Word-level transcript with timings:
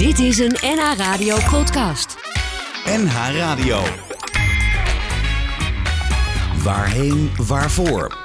Dit 0.00 0.18
is 0.18 0.38
een 0.38 0.56
NH 0.60 0.96
Radio 0.96 1.36
podcast. 1.50 2.16
NH 2.84 3.36
Radio. 3.36 3.82
Waarheen, 6.62 7.30
waarvoor? 7.46 8.16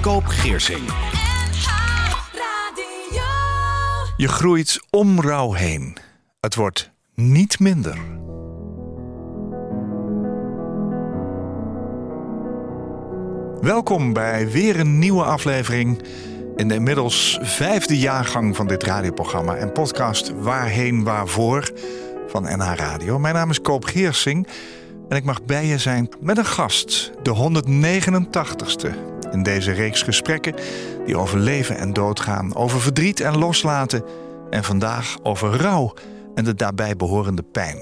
Koop 0.00 0.24
Geersing. 0.24 0.80
Je 4.16 4.28
groeit 4.28 4.80
om 4.90 5.20
rouw 5.20 5.52
heen. 5.52 5.96
Het 6.40 6.54
wordt 6.54 6.90
niet 7.14 7.58
minder. 7.58 7.98
Welkom 13.60 14.12
bij 14.12 14.50
weer 14.50 14.80
een 14.80 14.98
nieuwe 14.98 15.24
aflevering 15.24 16.02
in 16.58 16.68
de 16.68 16.74
inmiddels 16.74 17.38
vijfde 17.42 17.98
jaargang 17.98 18.56
van 18.56 18.66
dit 18.66 18.82
radioprogramma 18.82 19.54
en 19.54 19.72
podcast 19.72 20.32
Waarheen 20.40 21.04
Waarvoor 21.04 21.70
van 22.28 22.42
NH 22.42 22.72
Radio. 22.74 23.18
Mijn 23.18 23.34
naam 23.34 23.50
is 23.50 23.60
Koop 23.60 23.84
Geersing 23.84 24.46
en 25.08 25.16
ik 25.16 25.24
mag 25.24 25.42
bij 25.44 25.66
je 25.66 25.78
zijn 25.78 26.08
met 26.20 26.38
een 26.38 26.46
gast, 26.46 27.10
de 27.22 27.34
189ste 27.34 28.88
in 29.30 29.42
deze 29.42 29.72
reeks 29.72 30.02
gesprekken 30.02 30.54
die 31.06 31.16
over 31.16 31.38
leven 31.38 31.76
en 31.76 31.92
dood 31.92 32.20
gaan, 32.20 32.56
over 32.56 32.80
verdriet 32.80 33.20
en 33.20 33.38
loslaten 33.38 34.04
en 34.50 34.64
vandaag 34.64 35.16
over 35.22 35.56
rouw 35.56 35.94
en 36.34 36.44
de 36.44 36.54
daarbij 36.54 36.96
behorende 36.96 37.42
pijn. 37.42 37.78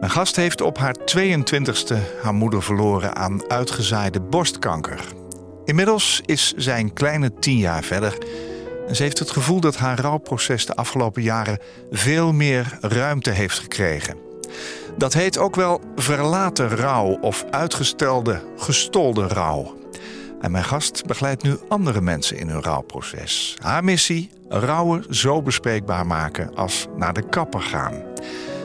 Mijn 0.00 0.12
gast 0.12 0.36
heeft 0.36 0.60
op 0.60 0.78
haar 0.78 0.96
22e 1.16 2.22
haar 2.22 2.34
moeder 2.34 2.62
verloren 2.62 3.16
aan 3.16 3.50
uitgezaaide 3.50 4.20
borstkanker. 4.20 5.17
Inmiddels 5.68 6.20
is 6.24 6.52
zij 6.56 6.80
een 6.80 6.92
kleine 6.92 7.34
tien 7.34 7.58
jaar 7.58 7.82
verder 7.82 8.18
en 8.88 8.96
ze 8.96 9.02
heeft 9.02 9.18
het 9.18 9.30
gevoel 9.30 9.60
dat 9.60 9.76
haar 9.76 10.00
rouwproces 10.00 10.66
de 10.66 10.74
afgelopen 10.74 11.22
jaren 11.22 11.58
veel 11.90 12.32
meer 12.32 12.78
ruimte 12.80 13.30
heeft 13.30 13.58
gekregen. 13.58 14.16
Dat 14.96 15.12
heet 15.12 15.38
ook 15.38 15.56
wel 15.56 15.80
verlaten 15.96 16.68
rouw 16.68 17.18
of 17.20 17.44
uitgestelde, 17.50 18.42
gestolde 18.56 19.26
rouw. 19.26 19.78
En 20.40 20.50
mijn 20.50 20.64
gast 20.64 21.06
begeleidt 21.06 21.42
nu 21.42 21.56
andere 21.68 22.00
mensen 22.00 22.38
in 22.38 22.48
hun 22.48 22.62
rouwproces. 22.62 23.56
Haar 23.62 23.84
missie: 23.84 24.30
rouwen 24.48 25.04
zo 25.14 25.42
bespreekbaar 25.42 26.06
maken 26.06 26.54
als 26.54 26.86
naar 26.96 27.12
de 27.12 27.28
kapper 27.28 27.62
gaan. 27.62 28.02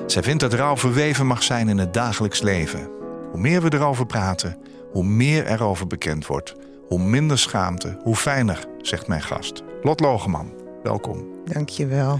Zij 0.07 0.23
vindt 0.23 0.41
dat 0.41 0.53
rouw 0.53 0.77
verweven 0.77 1.27
mag 1.27 1.43
zijn 1.43 1.69
in 1.69 1.77
het 1.77 1.93
dagelijks 1.93 2.41
leven. 2.41 2.89
Hoe 3.31 3.41
meer 3.41 3.61
we 3.61 3.73
erover 3.73 4.05
praten, 4.05 4.57
hoe 4.91 5.03
meer 5.03 5.47
erover 5.47 5.87
bekend 5.87 6.27
wordt, 6.27 6.55
hoe 6.93 7.03
minder 7.03 7.39
schaamte, 7.39 7.97
hoe 8.03 8.15
fijner, 8.15 8.65
zegt 8.81 9.07
mijn 9.07 9.21
gast. 9.21 9.63
Lot 9.81 9.99
Logeman, 9.99 10.53
welkom. 10.83 11.25
Dankjewel. 11.45 12.19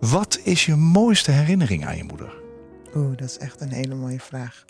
Wat 0.00 0.40
is 0.42 0.66
je 0.66 0.76
mooiste 0.76 1.30
herinnering 1.30 1.86
aan 1.86 1.96
je 1.96 2.04
moeder? 2.04 2.32
Oeh, 2.94 3.16
dat 3.16 3.28
is 3.28 3.38
echt 3.38 3.60
een 3.60 3.72
hele 3.72 3.94
mooie 3.94 4.20
vraag. 4.20 4.64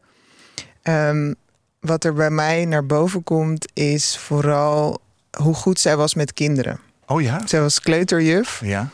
Ehm, 0.83 1.35
wat 1.81 2.05
er 2.05 2.15
bij 2.15 2.31
mij 2.31 2.65
naar 2.65 2.87
boven 2.87 3.23
komt, 3.23 3.71
is 3.75 4.19
vooral 4.19 5.01
hoe 5.37 5.55
goed 5.55 5.81
zij 5.81 5.97
was 5.97 6.15
met 6.15 6.35
kinderen. 6.35 6.81
Oh 7.07 7.23
ja? 7.23 7.47
Zij 7.47 7.61
was 7.61 7.81
kleuterjuf. 7.81 8.61
Ja. 8.65 8.89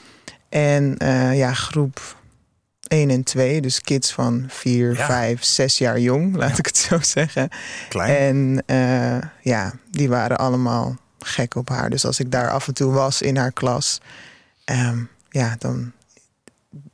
En 0.48 0.94
uh, 0.98 1.38
ja, 1.38 1.52
groep 1.52 2.16
1 2.88 3.10
en 3.10 3.22
2, 3.22 3.60
dus 3.60 3.80
kids 3.80 4.12
van 4.12 4.44
4, 4.48 4.96
Ja. 4.96 5.06
5, 5.06 5.44
6 5.44 5.78
jaar 5.78 5.98
jong, 6.00 6.34
laat 6.36 6.50
Ja. 6.50 6.56
ik 6.58 6.66
het 6.66 6.76
zo 6.78 6.98
zeggen. 7.00 7.48
Klein. 7.88 8.16
En 8.16 8.62
eh, 8.76 9.28
ja, 9.42 9.72
die 9.90 10.08
waren 10.08 10.38
allemaal 10.38 10.96
gek 11.18 11.54
op 11.54 11.68
haar. 11.68 11.90
Dus 11.90 12.04
als 12.04 12.20
ik 12.20 12.30
daar 12.30 12.50
af 12.50 12.66
en 12.68 12.74
toe 12.74 12.92
was 12.92 13.22
in 13.22 13.36
haar 13.36 13.52
klas, 13.52 14.00
ehm, 14.64 14.98
ja, 15.30 15.56
dan. 15.58 15.92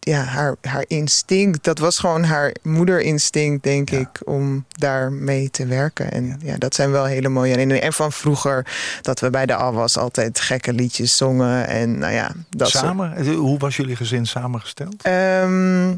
Ja, 0.00 0.22
haar, 0.22 0.55
haar 0.61 0.84
instinct, 0.86 1.64
dat 1.64 1.78
was 1.78 1.98
gewoon 1.98 2.25
haar 2.25 2.55
moederinstinct, 2.62 3.62
denk 3.62 3.91
Ja. 3.91 3.98
ik, 3.98 4.08
om 4.25 4.64
daarmee 4.69 5.50
te 5.50 5.66
werken. 5.66 6.11
En 6.12 6.41
ja. 6.42 6.56
dat 6.58 6.75
zijn 6.75 6.91
wel 6.91 7.04
hele 7.04 7.28
mooie 7.28 7.50
herinneringen. 7.50 7.88
En 7.88 7.94
van 7.94 8.12
vroeger, 8.12 8.66
dat 9.03 9.20
we 9.20 9.31
bij 9.31 9.47
de 9.47 9.54
AWAS 9.54 9.98
altijd 9.98 10.41
gekke 10.41 10.72
liedjes 10.72 11.16
zongen. 11.16 11.66
En 11.66 11.98
nou 11.98 12.12
ja, 12.12 12.32
dat 12.50 12.69
soort- 12.69 12.84
Samen? 12.84 13.34
Hoe 13.34 13.59
was 13.59 13.76
jullie 13.76 13.97
gezin 13.97 14.26
samengesteld? 14.26 15.03
Ehm, 15.03 15.94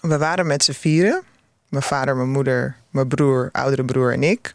we 0.00 0.18
waren 0.18 0.46
met 0.46 0.64
z'n 0.64 0.72
vieren. 0.72 1.22
Mijn 1.68 1.82
vader, 1.82 2.16
mijn 2.16 2.30
moeder, 2.30 2.76
mijn 2.90 3.08
broer, 3.08 3.48
oudere 3.52 3.84
broer 3.84 4.12
en 4.12 4.22
ik. 4.22 4.54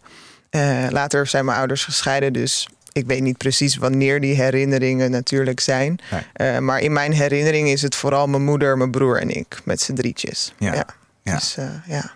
Eh, 0.50 0.86
later 0.90 1.28
zijn 1.28 1.46
mijn 1.46 1.58
ouders 1.58 1.84
gescheiden, 1.84 2.34
dus 2.34 2.68
ik 2.92 3.06
weet 3.06 3.22
niet 3.22 3.38
precies 3.38 3.76
wanneer 3.76 4.22
die 4.22 4.36
herinneringen 4.36 5.12
natuurlijk 5.12 5.60
zijn. 5.60 6.00
Nee. 6.12 6.22
Eh, 6.34 6.60
maar 6.60 6.80
in 6.80 6.94
mijn 6.94 7.12
herinnering 7.14 7.68
is 7.68 7.82
het 7.82 7.96
vooral 7.96 8.28
mijn 8.28 8.44
moeder, 8.44 8.78
mijn 8.78 8.92
broer 8.92 9.22
en 9.22 9.30
ik 9.30 9.62
met 9.64 9.82
z'n 9.82 9.94
drietjes. 9.94 10.54
Ja. 10.58 10.74
Ja. 10.74 10.86
Ja. 11.24 11.36
Dus 11.36 11.58
eh, 11.58 11.70
ja. 11.86 12.12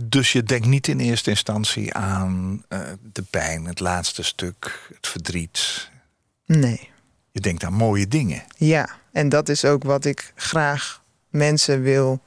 Dus 0.00 0.32
je 0.32 0.42
denkt 0.42 0.66
niet 0.66 0.88
in 0.88 1.00
eerste 1.00 1.30
instantie 1.30 1.94
aan 1.94 2.64
eh, 2.68 2.78
de 3.12 3.22
pijn, 3.30 3.64
het 3.64 3.80
laatste 3.80 4.22
stuk, 4.22 4.88
het 4.94 5.06
verdriet. 5.06 5.88
Nee. 6.46 6.90
Je 7.30 7.40
denkt 7.40 7.64
aan 7.64 7.72
mooie 7.72 8.08
dingen. 8.08 8.42
Ja, 8.56 8.88
en 9.12 9.28
dat 9.28 9.48
is 9.48 9.64
ook 9.64 9.82
wat 9.84 10.04
ik 10.04 10.32
graag 10.34 11.02
mensen 11.30 11.82
wil, 11.82 12.20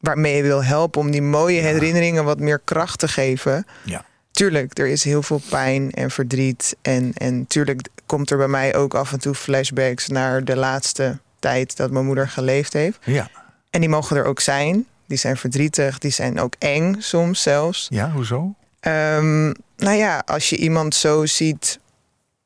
waarmee 0.00 0.42
wil 0.42 0.64
helpen 0.64 1.00
om 1.00 1.10
die 1.10 1.22
mooie 1.22 1.56
Ja. 1.56 1.62
herinneringen 1.62 2.24
wat 2.24 2.40
meer 2.40 2.58
kracht 2.58 2.98
te 2.98 3.08
geven. 3.08 3.66
Ja. 3.84 4.04
Tuurlijk, 4.36 4.78
er 4.78 4.86
is 4.86 5.04
heel 5.04 5.22
veel 5.22 5.40
pijn 5.48 5.90
en 5.90 6.10
verdriet. 6.10 6.76
En, 6.82 7.12
en 7.14 7.46
tuurlijk 7.46 7.88
komt 8.06 8.30
er 8.30 8.36
bij 8.36 8.48
mij 8.48 8.74
ook 8.74 8.94
af 8.94 9.12
en 9.12 9.18
toe 9.18 9.34
flashbacks 9.34 10.08
naar 10.08 10.44
de 10.44 10.56
laatste 10.56 11.18
tijd 11.38 11.76
dat 11.76 11.90
mijn 11.90 12.04
moeder 12.04 12.28
geleefd 12.28 12.72
heeft. 12.72 12.98
Ja. 13.04 13.30
En 13.70 13.80
die 13.80 13.88
mogen 13.88 14.16
er 14.16 14.24
ook 14.24 14.40
zijn. 14.40 14.86
Die 15.06 15.18
zijn 15.18 15.36
verdrietig, 15.36 15.98
die 15.98 16.10
zijn 16.10 16.40
ook 16.40 16.54
eng 16.58 16.94
soms 16.98 17.42
zelfs. 17.42 17.86
Ja, 17.90 18.10
hoezo? 18.10 18.54
Ehm, 18.80 19.52
nou 19.76 19.96
ja, 19.96 20.22
als 20.26 20.50
je 20.50 20.56
iemand 20.56 20.94
zo 20.94 21.26
ziet, 21.26 21.78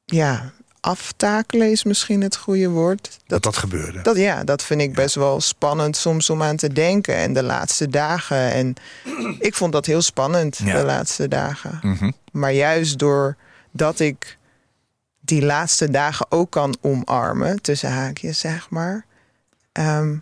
ja, 0.05 0.53
aftakelen 0.81 1.71
is 1.71 1.85
misschien 1.85 2.21
het 2.23 2.37
goede 2.37 2.69
woord. 2.69 3.19
Dat 3.27 3.43
dat 3.43 3.57
gebeurde. 3.57 4.03
Dat, 4.03 4.17
ja, 4.17 4.45
dat 4.45 4.63
vind 4.63 4.81
ik 4.81 4.95
best 4.95 5.15
wel 5.15 5.41
spannend 5.41 5.97
soms 5.97 6.31
om 6.31 6.43
aan 6.43 6.57
te 6.57 6.73
denken. 6.73 7.15
En 7.15 7.33
de 7.33 7.43
laatste 7.43 7.89
dagen. 7.89 8.53
En 8.53 8.75
ik 9.49 9.55
vond 9.55 9.73
dat 9.73 9.87
heel 9.87 10.03
spannend, 10.03 10.61
Ja. 10.65 10.79
de 10.79 10.85
laatste 10.85 11.29
dagen. 11.29 11.79
Mhm. 11.83 12.11
Maar 12.33 12.53
juist 12.53 12.99
doordat 12.99 13.99
ik 14.01 14.39
die 15.21 15.43
laatste 15.45 15.91
dagen 15.91 16.27
ook 16.29 16.51
kan 16.51 16.77
omarmen, 16.81 17.63
tussen 17.63 17.91
haakjes 17.91 18.39
zeg 18.39 18.71
maar, 18.71 19.05
ehm, 19.73 20.17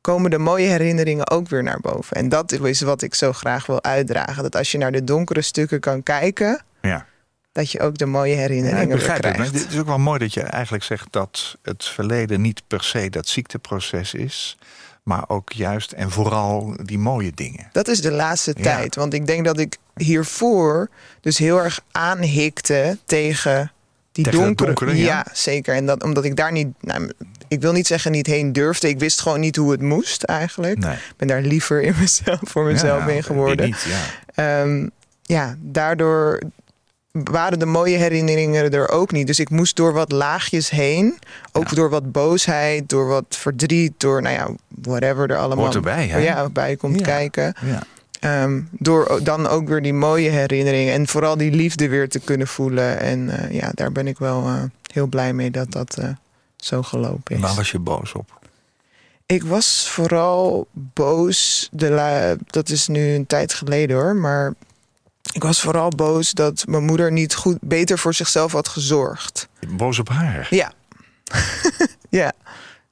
komen 0.00 0.30
de 0.30 0.38
mooie 0.38 0.66
herinneringen 0.68 1.30
ook 1.30 1.48
weer 1.48 1.62
naar 1.62 1.80
boven. 1.80 2.16
En 2.16 2.28
dat 2.28 2.52
is 2.52 2.80
wat 2.80 3.02
ik 3.02 3.14
zo 3.14 3.32
graag 3.32 3.66
wil 3.66 3.82
uitdragen. 3.82 4.42
Dat 4.42 4.56
als 4.56 4.72
je 4.72 4.78
naar 4.78 4.92
de 4.92 5.04
donkere 5.04 5.42
stukken 5.42 5.80
kan 5.80 6.02
kijken, 6.02 6.62
Ja. 6.82 7.06
Dat 7.60 7.70
je 7.70 7.80
ook 7.80 7.98
de 7.98 8.06
mooie 8.06 8.32
Ja, 8.34 8.38
herinneringen 8.40 8.96
ik 8.96 9.02
het. 9.06 9.18
krijgt. 9.18 9.38
Maar 9.38 9.46
het 9.46 9.66
is 9.72 9.78
ook 9.78 9.86
wel 9.86 9.98
mooi 9.98 10.18
dat 10.18 10.34
je 10.34 10.40
eigenlijk 10.42 10.84
zegt 10.84 11.06
dat 11.10 11.56
het 11.62 11.84
verleden 11.84 12.40
niet 12.40 12.62
per 12.66 12.82
se 12.84 13.10
dat 13.10 13.28
ziekteproces 13.28 14.14
is, 14.14 14.58
maar 15.02 15.24
ook 15.28 15.52
juist 15.52 15.92
en 15.92 16.10
vooral 16.10 16.74
die 16.82 16.98
mooie 16.98 17.32
dingen. 17.34 17.68
Dat 17.72 17.88
is 17.88 18.00
de 18.00 18.10
laatste 18.12 18.52
Ja. 18.56 18.62
tijd. 18.62 18.94
Want 18.94 19.14
ik 19.14 19.26
denk 19.26 19.44
dat 19.44 19.58
ik 19.58 19.76
hiervoor 19.96 20.88
dus 21.20 21.38
heel 21.38 21.62
erg 21.62 21.80
aanhikte 21.92 22.98
tegen 23.04 23.72
die 24.12 24.24
Tegen 24.24 24.40
donkere. 24.40 24.66
donkere, 24.74 24.96
ja. 24.98 25.26
zeker. 25.32 25.74
En 25.74 25.86
dat 25.86 26.02
omdat 26.02 26.24
ik 26.24 26.36
daar 26.36 26.52
niet. 26.52 26.68
Nou, 26.80 27.10
ik 27.48 27.60
wil 27.60 27.72
niet 27.72 27.86
zeggen 27.86 28.12
niet 28.12 28.26
heen 28.26 28.52
durfde. 28.52 28.88
Ik 28.88 28.98
wist 28.98 29.20
gewoon 29.20 29.40
niet 29.40 29.56
hoe 29.56 29.70
het 29.70 29.80
moest 29.82 30.22
eigenlijk. 30.22 30.78
Nee. 30.78 30.94
Ik 30.94 31.14
ben 31.16 31.28
daar 31.28 31.40
liever 31.42 31.82
in 31.82 31.94
mezelf 32.00 32.40
voor 32.42 32.64
mezelf 32.64 33.04
Ja, 33.06 33.10
in 33.10 33.22
geworden. 33.22 33.66
Niet, 33.66 33.86
ja. 34.34 34.78
Ja, 35.22 35.56
daardoor 35.60 36.40
waren 37.12 37.58
de 37.58 37.66
mooie 37.66 37.96
herinneringen 37.96 38.72
er 38.72 38.88
ook 38.88 39.12
niet. 39.12 39.26
Dus 39.26 39.38
ik 39.38 39.50
moest 39.50 39.76
door 39.76 39.92
wat 39.92 40.12
laagjes 40.12 40.70
heen. 40.70 41.18
Ook 41.52 41.68
Ja. 41.68 41.74
door 41.76 41.90
wat 41.90 42.12
boosheid, 42.12 42.88
door 42.88 43.06
wat 43.06 43.24
verdriet, 43.28 43.92
door 43.96 44.22
nou 44.22 44.34
ja, 44.34 44.48
whatever 44.68 45.30
er 45.30 45.36
allemaal 45.36 45.64
Hoort 45.64 45.74
erbij, 45.74 46.06
hè? 46.06 46.18
ja, 46.18 46.48
bij 46.48 46.76
komt 46.76 46.98
Ja. 46.98 47.04
kijken. 47.04 47.54
ja. 47.64 47.82
Ehm, 48.20 48.60
door 48.70 49.20
dan 49.22 49.46
ook 49.46 49.68
weer 49.68 49.82
die 49.82 49.94
mooie 49.94 50.30
herinneringen 50.30 50.92
en 50.94 51.06
vooral 51.08 51.36
die 51.36 51.50
liefde 51.50 51.88
weer 51.88 52.08
te 52.08 52.18
kunnen 52.18 52.46
voelen. 52.46 52.98
En 53.00 53.30
eh, 53.38 53.50
ja, 53.54 53.70
daar 53.74 53.92
ben 53.92 54.06
ik 54.06 54.18
wel 54.18 54.46
eh, 54.46 54.62
heel 54.92 55.06
blij 55.06 55.32
mee 55.32 55.50
dat 55.50 55.70
dat 55.72 55.96
eh, 55.98 56.08
zo 56.56 56.82
gelopen 56.82 57.34
is. 57.36 57.40
Waar 57.42 57.54
was 57.54 57.70
je 57.70 57.78
boos 57.78 58.12
op? 58.12 58.38
Ik 59.26 59.42
was 59.44 59.88
vooral 59.90 60.66
boos. 60.72 61.68
De 61.72 61.90
la- 61.90 62.36
dat 62.46 62.68
is 62.68 62.88
nu 62.88 63.14
een 63.14 63.26
tijd 63.26 63.54
geleden 63.54 63.96
hoor. 63.96 64.16
Maar 64.16 64.54
ik 65.32 65.42
was 65.42 65.60
vooral 65.60 65.88
boos 65.88 66.30
dat 66.30 66.64
mijn 66.66 66.84
moeder 66.84 67.12
niet 67.12 67.34
goed, 67.34 67.58
beter 67.60 67.98
voor 67.98 68.14
zichzelf 68.14 68.52
had 68.52 68.68
gezorgd. 68.68 69.48
Boos 69.68 69.98
op 69.98 70.08
haar. 70.08 70.46
Ja, 70.50 70.72
ja 72.08 72.32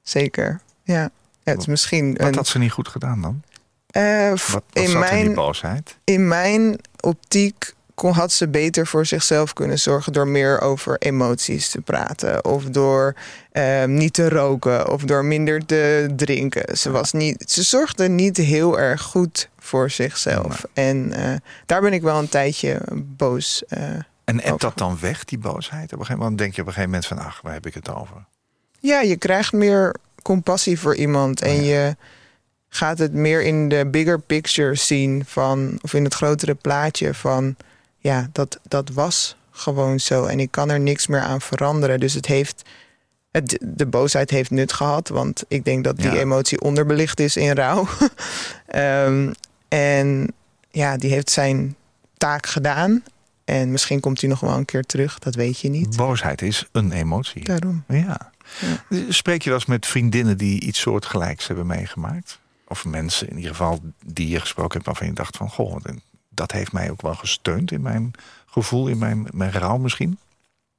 zeker. 0.01 0.59
Ja. 0.83 1.09
Ja, 1.43 1.51
het 1.55 1.59
is 1.59 1.67
misschien 1.67 2.13
Wat 2.17 2.27
een, 2.27 2.35
had 2.35 2.47
ze 2.47 2.57
niet 2.57 2.71
goed 2.71 2.87
gedaan 2.87 3.21
dan? 3.21 3.41
eh, 3.89 4.31
v- 4.35 4.51
Wat, 4.51 4.63
wat 4.73 4.83
in 4.83 4.99
mijn 4.99 5.33
boosheid? 5.33 5.97
in 6.03 6.27
mijn 6.27 6.79
optiek 6.99 7.73
had 8.07 8.31
ze 8.31 8.47
beter 8.47 8.87
voor 8.87 9.05
zichzelf 9.05 9.53
kunnen 9.53 9.79
zorgen 9.79 10.13
door 10.13 10.27
meer 10.27 10.61
over 10.61 10.97
emoties 10.97 11.69
te 11.69 11.81
praten. 11.81 12.45
Of 12.45 12.63
door 12.63 13.15
ehm, 13.51 13.93
niet 13.93 14.13
te 14.13 14.29
roken. 14.29 14.89
Of 14.91 15.01
door 15.03 15.25
minder 15.25 15.65
te 15.65 16.09
drinken. 16.15 16.77
Ze, 16.77 16.91
was 16.91 17.11
niet, 17.11 17.51
ze 17.51 17.63
zorgde 17.63 18.07
niet 18.09 18.37
heel 18.37 18.79
erg 18.79 19.01
goed 19.01 19.49
voor 19.59 19.89
zichzelf. 19.89 20.65
En 20.73 21.13
eh, 21.13 21.35
daar 21.65 21.81
ben 21.81 21.93
ik 21.93 22.01
wel 22.01 22.19
een 22.19 22.29
tijdje 22.29 22.81
boos. 22.93 23.63
eh, 23.67 23.83
En 24.23 24.41
ebt 24.41 24.61
dat 24.61 24.77
dan 24.77 24.97
weg, 25.01 25.25
die 25.25 25.37
boosheid? 25.39 25.85
Op 25.85 25.91
een 25.91 26.05
gegeven 26.05 26.17
moment 26.21 26.37
denk 26.37 26.55
je 26.55 26.61
op 26.61 26.67
een 26.67 26.73
gegeven 26.73 26.93
moment 26.93 27.09
van... 27.09 27.19
ach, 27.19 27.39
waar 27.41 27.53
heb 27.53 27.65
ik 27.65 27.73
het 27.73 27.93
over? 27.95 28.25
Ja, 28.79 29.01
je 29.01 29.15
krijgt 29.17 29.53
meer 29.53 29.95
compassie 30.21 30.79
voor 30.79 30.95
iemand. 30.95 31.41
En 31.41 31.49
Oh 31.55 31.65
ja. 31.65 31.85
je 31.85 31.95
gaat 32.69 32.97
het 32.97 33.13
meer 33.13 33.41
in 33.41 33.69
de 33.69 33.87
bigger 33.87 34.19
picture 34.19 34.75
zien 34.75 35.23
van, 35.25 35.79
of 35.81 35.93
in 35.93 36.03
het 36.03 36.13
grotere 36.13 36.55
plaatje 36.55 37.13
van, 37.13 37.55
ja, 37.99 38.29
dat, 38.31 38.59
dat 38.63 38.89
was 38.89 39.35
gewoon 39.51 39.99
zo. 39.99 40.25
En 40.25 40.39
ik 40.39 40.51
kan 40.51 40.69
er 40.69 40.79
niks 40.79 41.07
meer 41.07 41.19
aan 41.21 41.41
veranderen. 41.41 41.99
Dus 41.99 42.13
het 42.13 42.25
heeft, 42.25 42.61
het, 43.31 43.59
de 43.63 43.85
boosheid 43.85 44.29
heeft 44.29 44.49
nut 44.51 44.73
gehad. 44.73 45.07
Want 45.07 45.43
ik 45.47 45.65
denk 45.65 45.83
dat 45.83 45.97
die 45.97 46.11
Ja. 46.11 46.17
emotie 46.17 46.61
onderbelicht 46.61 47.19
is 47.19 47.37
in 47.37 47.51
rouw. 47.55 47.87
Ehm, 48.67 49.33
en 49.67 50.33
ja, 50.71 50.97
die 50.97 51.11
heeft 51.11 51.29
zijn 51.29 51.75
taak 52.17 52.45
gedaan. 52.47 53.03
En 53.45 53.71
misschien 53.71 53.99
komt 53.99 54.21
hij 54.21 54.29
nog 54.29 54.39
wel 54.39 54.53
een 54.53 54.65
keer 54.65 54.83
terug, 54.83 55.19
dat 55.19 55.35
weet 55.35 55.59
je 55.59 55.69
niet. 55.69 55.95
Boosheid 55.97 56.41
is 56.41 56.67
een 56.71 56.91
emotie. 56.91 57.43
Daarom. 57.43 57.83
Ja. 57.87 58.31
Spreek 59.09 59.41
je 59.41 59.49
wel 59.49 59.59
eens 59.59 59.67
met 59.67 59.85
vriendinnen 59.85 60.37
die 60.37 60.61
iets 60.61 60.79
soortgelijks 60.79 61.47
hebben 61.47 61.67
meegemaakt? 61.67 62.39
Of 62.67 62.85
mensen 62.85 63.29
in 63.29 63.35
ieder 63.35 63.51
geval 63.51 63.79
die 64.05 64.27
je 64.27 64.39
gesproken 64.39 64.73
hebt 64.73 64.85
waarvan 64.85 65.07
je 65.07 65.13
dacht 65.13 65.37
van... 65.37 65.49
goh, 65.49 65.75
dat 66.39 66.51
heeft 66.51 66.71
mij 66.71 66.91
ook 66.91 67.01
wel 67.01 67.15
gesteund 67.15 67.71
in 67.71 67.81
mijn 67.81 68.11
gevoel, 68.45 68.87
in 68.87 68.97
mijn, 68.97 69.27
mijn 69.31 69.51
rouw 69.51 69.77
misschien? 69.77 70.17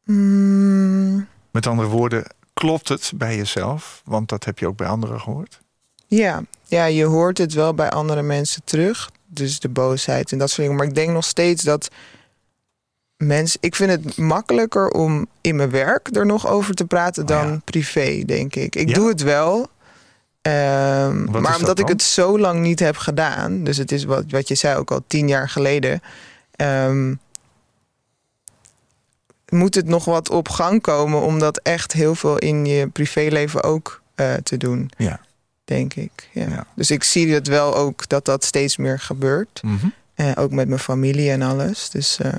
Mm, 0.04 1.26
Met 1.50 1.66
andere 1.66 1.88
woorden, 1.88 2.24
klopt 2.54 2.88
het 2.88 3.12
bij 3.14 3.36
jezelf? 3.36 4.02
Want 4.04 4.28
dat 4.28 4.44
heb 4.44 4.58
je 4.58 4.66
ook 4.66 4.76
bij 4.76 4.86
anderen 4.86 5.20
gehoord. 5.20 5.60
Ja, 6.06 6.42
ja, 6.66 6.84
je 6.84 7.04
hoort 7.04 7.38
het 7.38 7.52
wel 7.52 7.74
bij 7.74 7.90
andere 7.90 8.22
mensen 8.22 8.62
terug. 8.64 9.10
Dus 9.26 9.60
de 9.60 9.68
boosheid 9.68 10.32
en 10.32 10.38
dat 10.38 10.48
soort 10.48 10.60
dingen. 10.60 10.76
Maar 10.76 10.86
ik 10.86 10.94
denk 10.94 11.10
nog 11.10 11.24
steeds 11.24 11.62
dat 11.62 11.88
mensen. 13.16 13.58
Ik 13.62 13.74
vind 13.76 13.90
het 13.90 14.16
makkelijker 14.16 14.88
om 14.90 15.26
in 15.40 15.56
mijn 15.56 15.70
werk 15.70 16.16
er 16.16 16.26
nog 16.26 16.46
over 16.48 16.74
te 16.74 16.84
praten 16.84 17.22
Oh 17.22 17.28
dan 17.28 17.48
ja. 17.48 17.60
privé, 17.64 18.22
denk 18.26 18.54
ik. 18.56 18.76
Ik 18.76 18.88
Ja? 18.88 18.94
doe 18.94 19.08
het 19.08 19.22
wel. 19.22 19.68
Ehm, 20.42 21.24
maar 21.30 21.42
dat 21.42 21.60
omdat 21.60 21.78
ik 21.78 21.88
het 21.88 22.02
zo 22.02 22.38
lang 22.38 22.60
niet 22.60 22.80
heb 22.80 22.96
gedaan, 22.96 23.64
dus 23.64 23.76
het 23.76 23.92
is 23.92 24.04
wat, 24.04 24.24
wat 24.28 24.48
je 24.48 24.54
zei 24.54 24.76
ook 24.76 24.90
al 24.90 25.04
tien 25.06 25.28
jaar 25.28 25.48
geleden, 25.48 26.02
ehm, 26.50 27.14
moet 29.48 29.74
het 29.74 29.86
nog 29.86 30.04
wat 30.04 30.30
op 30.30 30.48
gang 30.48 30.80
komen 30.82 31.20
om 31.20 31.38
dat 31.38 31.58
echt 31.58 31.92
heel 31.92 32.14
veel 32.14 32.38
in 32.38 32.66
je 32.66 32.86
privéleven 32.88 33.62
ook 33.62 34.02
eh, 34.14 34.34
te 34.34 34.56
doen 34.56 34.90
Ja. 34.96 35.20
denk 35.64 35.94
ik. 35.94 36.28
Ja. 36.32 36.48
Ja. 36.48 36.66
Dus 36.74 36.90
ik 36.90 37.02
zie 37.02 37.34
het 37.34 37.46
wel 37.46 37.76
ook 37.76 38.08
dat 38.08 38.24
dat 38.24 38.44
steeds 38.44 38.76
meer 38.76 38.98
gebeurt. 38.98 39.60
Mhm. 39.62 39.86
Eh, 40.14 40.32
ook 40.34 40.50
met 40.50 40.68
mijn 40.68 40.80
familie 40.80 41.30
en 41.30 41.42
alles. 41.42 41.90
Dus 41.90 42.18
eh, 42.18 42.32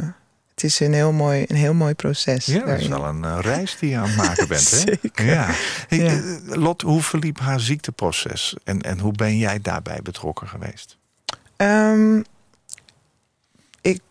het 0.61 0.71
is 0.71 0.79
een 0.79 0.93
heel 0.93 1.11
mooi, 1.11 1.45
een 1.47 1.55
heel 1.55 1.73
mooi 1.73 1.93
proces. 1.93 2.45
Ja, 2.45 2.65
dat 2.65 2.79
is 2.79 2.87
wel 2.87 3.05
een 3.05 3.23
eh, 3.23 3.37
reis 3.41 3.77
die 3.79 3.89
je 3.89 3.97
aan 3.97 4.07
het 4.07 4.15
maken 4.15 4.47
bent. 4.47 4.71
Hè? 4.71 4.77
Zeker. 5.01 5.25
Ja. 5.25 5.47
Hey, 5.87 5.97
Ja. 5.99 6.05
eh, 6.11 6.21
Lot, 6.45 6.81
hoe 6.81 7.01
verliep 7.01 7.39
haar 7.39 7.59
ziekteproces? 7.59 8.55
En, 8.63 8.81
en 8.81 8.99
hoe 8.99 9.11
ben 9.11 9.37
jij 9.37 9.59
daarbij 9.61 9.99
betrokken 10.03 10.47
geweest? 10.47 10.97
Ehm, 11.55 12.21
ik, 13.81 14.01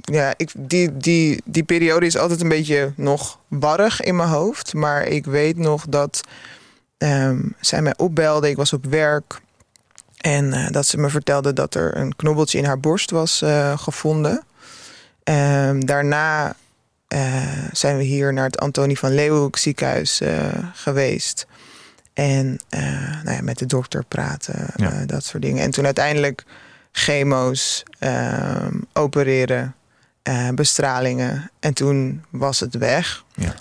ja, 0.00 0.34
ik, 0.36 0.50
die, 0.56 0.96
die, 0.96 1.42
die 1.44 1.64
periode 1.64 2.06
is 2.06 2.16
altijd 2.16 2.40
een 2.40 2.48
beetje 2.48 2.92
nog 2.96 3.38
warrig 3.48 4.00
in 4.00 4.16
mijn 4.16 4.28
hoofd. 4.28 4.74
Maar 4.74 5.06
ik 5.06 5.24
weet 5.24 5.56
nog 5.56 5.86
dat 5.88 6.20
ehm, 6.98 7.40
zij 7.60 7.82
mij 7.82 7.94
opbelde. 7.96 8.48
Ik 8.50 8.56
was 8.56 8.72
op 8.72 8.84
werk. 8.84 9.40
En 10.16 10.52
eh, 10.52 10.70
dat 10.70 10.86
ze 10.86 10.98
me 10.98 11.08
vertelde 11.08 11.52
dat 11.52 11.74
er 11.74 11.96
een 11.96 12.16
knobbeltje 12.16 12.58
in 12.58 12.64
haar 12.64 12.80
borst 12.80 13.10
was 13.10 13.42
gevonden. 13.76 14.42
Ehm, 15.26 15.80
daarna 15.80 16.54
eh, 17.08 17.42
zijn 17.72 17.96
we 17.96 18.02
hier 18.02 18.32
naar 18.32 18.44
het 18.44 18.58
Antonie 18.58 18.98
van 18.98 19.14
Leeuwenhoek 19.14 19.56
ziekenhuis 19.56 20.20
eh, 20.20 20.48
geweest. 20.74 21.46
En 22.12 22.58
eh, 22.68 22.80
nou 23.22 23.36
ja, 23.36 23.42
met 23.42 23.58
de 23.58 23.66
dokter 23.66 24.04
praten, 24.04 24.66
Ja. 24.76 25.04
dat 25.06 25.24
soort 25.24 25.42
dingen. 25.42 25.62
En 25.62 25.70
toen 25.70 25.84
uiteindelijk 25.84 26.44
chemo's, 26.92 27.82
ehm, 27.98 28.74
opereren, 28.92 29.74
bestralingen. 30.54 31.50
En 31.60 31.74
toen 31.74 32.24
was 32.30 32.60
het 32.60 32.74
weg. 32.74 33.24
Ja. 33.34 33.54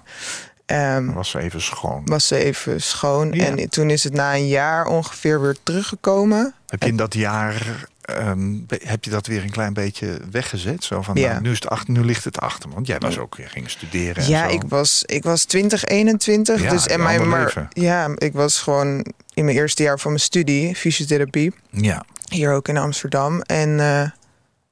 Ehm, 0.65 1.13
was 1.13 1.29
ze 1.29 1.39
even 1.39 1.61
schoon. 1.61 2.01
was 2.05 2.27
ze 2.27 2.35
even 2.37 2.81
schoon. 2.81 3.31
Ja. 3.31 3.45
En 3.45 3.69
toen 3.69 3.89
is 3.89 4.03
het 4.03 4.13
na 4.13 4.33
een 4.35 4.47
jaar 4.47 4.85
ongeveer 4.85 5.41
weer 5.41 5.55
teruggekomen. 5.63 6.53
Heb 6.67 6.83
je 6.83 6.89
in 6.89 6.97
dat 6.97 7.13
jaar 7.13 7.87
ehm, 8.05 8.53
heb 8.67 9.03
je 9.03 9.09
dat 9.09 9.27
weer 9.27 9.43
een 9.43 9.49
klein 9.51 9.73
beetje 9.73 10.19
weggezet? 10.31 10.83
Zo 10.83 11.01
van, 11.01 11.15
Ja. 11.15 11.29
nou, 11.29 11.41
nu, 11.41 11.51
is 11.51 11.55
het 11.59 11.69
achter, 11.69 11.93
nu 11.93 12.03
ligt 12.05 12.23
het 12.23 12.39
achter. 12.39 12.69
Want 12.69 12.87
jij 12.87 12.99
was 12.99 13.17
ook 13.17 13.35
weer 13.35 13.49
ging 13.49 13.69
studeren. 13.69 14.23
en 14.23 14.29
Ja, 14.29 14.49
zo. 14.49 14.55
ik 14.55 14.61
was, 14.67 15.03
ik 15.05 15.23
was 15.23 15.43
20, 15.43 15.83
21. 15.83 16.61
Ja, 16.61 16.69
dus 16.69 16.87
en 16.87 17.03
mijn, 17.03 17.29
maar, 17.29 17.43
leven. 17.43 17.67
ja, 17.69 18.09
ik 18.15 18.33
was 18.33 18.59
gewoon 18.59 19.05
in 19.33 19.45
mijn 19.45 19.57
eerste 19.57 19.83
jaar 19.83 19.99
van 19.99 20.11
mijn 20.11 20.23
studie, 20.23 20.75
fysiotherapie, 20.75 21.53
Ja, 21.69 22.05
hier 22.29 22.51
ook 22.53 22.67
in 22.67 22.77
Amsterdam. 22.77 23.41
En 23.41 23.79
eh, 23.79 24.09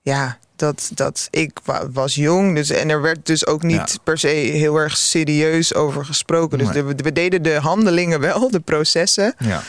ja, 0.01 0.37
dat, 0.55 0.91
dat 0.93 1.27
ik 1.29 1.59
wa- 1.63 1.89
was 1.91 2.15
jong. 2.15 2.55
Dus, 2.55 2.69
en 2.69 2.89
er 2.89 3.01
werd 3.01 3.25
dus 3.25 3.47
ook 3.47 3.63
niet 3.63 3.75
Ja. 3.91 3.99
per 4.03 4.17
se 4.17 4.27
heel 4.27 4.75
erg 4.77 4.97
serieus 4.97 5.73
over 5.73 6.05
gesproken. 6.05 6.57
Dus 6.57 6.69
Nee. 6.69 6.83
de- 6.95 7.03
we 7.03 7.11
deden 7.13 7.41
de 7.43 7.53
handelingen 7.53 8.19
wel, 8.19 8.51
de 8.51 8.59
processen. 8.59 9.35
ja. 9.37 9.61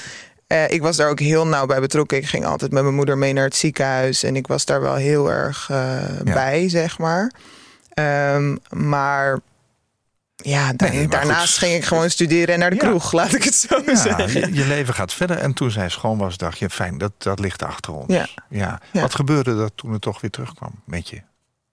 Eh, 0.47 0.71
ik 0.71 0.83
was 0.83 0.97
daar 0.97 1.09
ook 1.11 1.21
heel 1.21 1.47
nauw 1.47 1.67
bij 1.67 1.81
betrokken. 1.81 2.17
Ik 2.17 2.27
ging 2.27 2.45
altijd 2.45 2.73
met 2.73 2.83
mijn 2.83 2.95
moeder 2.95 3.19
mee 3.19 3.33
naar 3.33 3.45
het 3.45 3.57
ziekenhuis. 3.57 4.23
En 4.23 4.37
ik 4.37 4.47
was 4.47 4.65
daar 4.65 4.81
wel 4.81 4.95
heel 4.95 5.31
erg 5.31 5.69
eh, 5.71 6.03
bij, 6.25 6.69
zeg 6.69 6.99
maar. 6.99 7.33
Ehm, 7.95 8.57
maar 8.71 9.39
ja, 10.37 10.73
da- 10.73 10.89
Nee, 10.89 10.99
maar 10.99 11.09
daarnaast 11.09 11.59
goed. 11.59 11.69
ging 11.69 11.75
ik 11.75 11.85
gewoon 11.85 12.11
studeren 12.11 12.55
en 12.55 12.61
naar 12.61 12.71
de 12.71 12.77
Ja. 12.77 12.83
kroeg, 12.89 13.13
laat 13.13 13.35
ik 13.35 13.45
het 13.45 13.55
zo 13.55 13.83
ja 13.87 13.97
zeggen. 13.97 14.41
je, 14.41 14.55
je 14.55 14.67
leven 14.67 14.95
gaat 14.95 15.13
verder. 15.15 15.37
En 15.39 15.53
toen 15.53 15.71
zij 15.71 15.89
schoon 15.89 16.19
was, 16.19 16.37
dacht 16.37 16.59
je, 16.59 16.71
fijn, 16.71 16.99
dat, 16.99 17.13
dat 17.19 17.39
ligt 17.39 17.63
achter 17.63 17.93
ons. 17.93 18.13
Ja. 18.15 18.27
Ja. 18.49 18.81
Ja. 18.93 19.01
Wat 19.01 19.15
gebeurde 19.15 19.51
er 19.63 19.75
toen 19.75 19.93
het 19.93 20.03
toch 20.03 20.21
weer 20.21 20.31
terugkwam 20.31 20.71
met 20.85 21.09
je? 21.09 21.21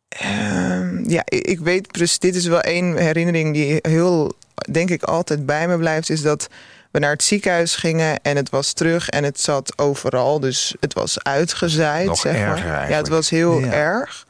Ehm, 0.10 1.10
ja, 1.10 1.22
ik, 1.26 1.46
ik 1.48 1.60
weet 1.60 1.92
precies. 1.92 2.20
Dit 2.20 2.36
is 2.36 2.46
wel 2.46 2.62
één 2.62 2.98
herinnering 2.98 3.54
die 3.54 3.80
heel, 3.82 4.34
denk 4.72 4.90
ik, 4.90 5.04
altijd 5.04 5.46
bij 5.46 5.68
me 5.68 5.78
blijft. 5.78 6.10
Is 6.10 6.22
dat 6.22 6.48
we 6.92 7.00
naar 7.00 7.12
het 7.12 7.24
ziekenhuis 7.24 7.76
gingen 7.76 8.22
en 8.22 8.36
het 8.36 8.50
was 8.50 8.74
terug 8.74 9.10
en 9.10 9.24
het 9.24 9.40
zat 9.40 9.78
overal. 9.78 10.40
Dus 10.40 10.76
het 10.80 10.94
was 10.94 11.24
uitgezaaid. 11.24 12.06
Nog 12.08 12.18
zeg 12.18 12.36
erger 12.36 12.68
maar. 12.68 12.90
Ja, 12.90 12.98
het 12.98 13.08
was 13.08 13.30
heel 13.30 13.60
Ja. 13.60 13.72
erg. 13.72 14.26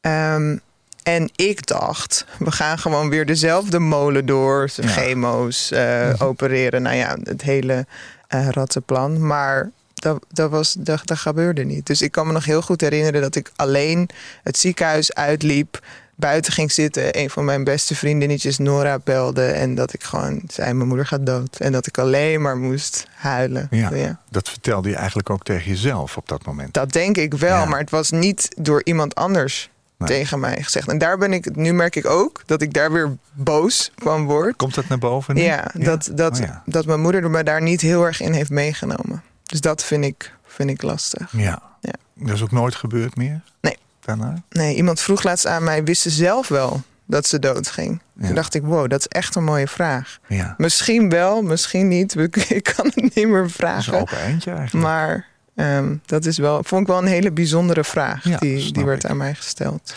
Ehm, 0.00 0.56
en 1.02 1.30
ik 1.36 1.66
dacht, 1.66 2.24
we 2.38 2.52
gaan 2.52 2.78
gewoon 2.78 3.08
weer 3.10 3.26
dezelfde 3.26 3.78
molen 3.78 4.26
door. 4.26 4.68
Ja. 4.74 4.88
Chemo's, 4.88 5.70
eh, 5.70 6.12
opereren. 6.18 6.82
Nou 6.82 6.96
ja, 6.96 7.16
het 7.22 7.42
hele 7.42 7.86
eh 8.28 8.48
rattenplan. 8.48 9.26
Maar 9.26 9.70
dat, 9.94 10.24
dat, 10.32 10.50
was, 10.50 10.72
dat, 10.78 11.00
dat 11.06 11.18
gebeurde 11.18 11.64
niet. 11.64 11.86
Dus 11.86 12.02
ik 12.02 12.12
kan 12.12 12.26
me 12.26 12.32
nog 12.32 12.44
heel 12.44 12.62
goed 12.62 12.80
herinneren 12.80 13.20
dat 13.20 13.34
ik 13.34 13.50
alleen 13.56 14.08
het 14.42 14.58
ziekenhuis 14.58 15.14
uitliep. 15.14 15.80
Buiten 16.20 16.52
ging 16.52 16.72
zitten. 16.72 17.18
Een 17.18 17.30
van 17.30 17.44
mijn 17.44 17.64
beste 17.64 17.94
vriendinnetjes, 17.94 18.58
Nora, 18.58 18.98
belde. 19.04 19.46
En 19.46 19.74
dat 19.74 19.92
ik 19.92 20.02
gewoon 20.02 20.42
zei, 20.48 20.72
mijn 20.72 20.88
moeder 20.88 21.06
gaat 21.06 21.26
dood. 21.26 21.56
En 21.56 21.72
dat 21.72 21.86
ik 21.86 21.98
alleen 21.98 22.42
maar 22.42 22.56
moest 22.56 23.06
huilen. 23.14 23.66
Ja. 23.70 24.20
Dat 24.30 24.48
vertelde 24.48 24.88
je 24.88 24.96
eigenlijk 24.96 25.30
ook 25.30 25.42
tegen 25.44 25.70
jezelf 25.70 26.16
op 26.16 26.28
dat 26.28 26.46
moment. 26.46 26.74
Dat 26.74 26.92
denk 26.92 27.16
ik 27.16 27.34
wel, 27.34 27.56
Ja. 27.58 27.64
maar 27.64 27.78
het 27.80 27.90
was 27.90 28.10
niet 28.10 28.48
door 28.58 28.80
iemand 28.84 29.14
anders 29.14 29.70
Nee. 29.96 30.08
tegen 30.08 30.40
mij 30.40 30.62
gezegd. 30.62 30.88
En 30.88 30.98
daar 30.98 31.18
ben 31.18 31.32
ik, 31.32 31.56
nu 31.56 31.72
merk 31.72 31.96
ik 31.96 32.06
ook 32.06 32.42
dat 32.46 32.62
ik 32.62 32.72
daar 32.72 32.92
weer 32.92 33.16
boos 33.32 33.92
van 33.96 34.24
word. 34.24 34.56
Komt 34.56 34.74
dat 34.74 34.88
naar 34.88 34.98
boven 34.98 35.34
nu? 35.34 35.42
Ja, 35.42 35.70
dat, 35.74 36.10
dat, 36.14 36.32
Oh 36.40 36.46
ja. 36.46 36.62
dat 36.66 36.86
mijn 36.86 37.00
moeder 37.00 37.30
me 37.30 37.42
daar 37.42 37.62
niet 37.62 37.80
heel 37.80 38.04
erg 38.04 38.20
in 38.20 38.32
heeft 38.32 38.50
meegenomen. 38.50 39.22
Dus 39.42 39.60
dat 39.60 39.84
vind 39.84 40.04
ik, 40.04 40.32
vind 40.46 40.70
ik 40.70 40.82
lastig. 40.82 41.32
Ja. 41.32 41.62
Ja. 41.80 41.92
Dat 42.14 42.34
is 42.34 42.42
ook 42.42 42.50
nooit 42.50 42.74
gebeurd 42.74 43.16
meer? 43.16 43.40
Nee. 43.60 43.76
Daarna? 44.00 44.42
Nee, 44.50 44.74
iemand 44.76 45.00
vroeg 45.00 45.22
laatst 45.22 45.46
aan 45.46 45.64
mij, 45.64 45.84
wist 45.84 46.02
ze 46.02 46.10
zelf 46.10 46.48
wel 46.48 46.82
dat 47.06 47.26
ze 47.26 47.38
doodging? 47.38 48.00
Ja. 48.18 48.26
Toen 48.26 48.34
dacht 48.34 48.54
ik, 48.54 48.62
wow, 48.62 48.90
dat 48.90 49.00
is 49.00 49.06
echt 49.06 49.34
een 49.34 49.44
mooie 49.44 49.68
vraag. 49.68 50.18
Ja. 50.28 50.54
Misschien 50.56 51.08
wel, 51.08 51.42
misschien 51.42 51.88
niet. 51.88 52.16
Ik 52.48 52.72
kan 52.76 52.86
het 52.94 53.14
niet 53.14 53.14
meer 53.28 53.42
Dat 53.42 53.44
is 53.46 53.50
een 53.50 53.50
vragen. 53.50 54.00
open 54.00 54.18
eindje 54.18 54.50
eigenlijk. 54.50 54.86
Maar 54.86 55.26
ehm, 55.54 55.94
dat 56.06 56.24
is 56.26 56.38
wel, 56.38 56.64
vond 56.64 56.80
ik 56.82 56.86
wel 56.86 56.98
een 56.98 57.06
hele 57.06 57.30
bijzondere 57.32 57.84
vraag. 57.84 58.24
Ja, 58.24 58.38
die, 58.38 58.72
die 58.72 58.84
werd 58.84 59.04
ik. 59.04 59.10
aan 59.10 59.16
mij 59.16 59.34
gesteld. 59.34 59.94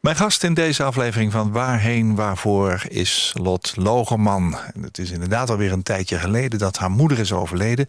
Mijn 0.00 0.16
gast 0.16 0.44
in 0.44 0.54
deze 0.54 0.82
aflevering 0.82 1.32
van 1.32 1.52
Waarheen 1.52 2.14
Waarvoor 2.14 2.82
is 2.88 3.34
Lot 3.40 3.72
Logeman. 3.76 4.56
En 4.74 4.82
het 4.82 4.98
is 4.98 5.10
inderdaad 5.10 5.50
alweer 5.50 5.72
een 5.72 5.82
tijdje 5.82 6.18
geleden 6.18 6.58
dat 6.58 6.78
haar 6.78 6.90
moeder 6.90 7.18
is 7.18 7.32
overleden. 7.32 7.86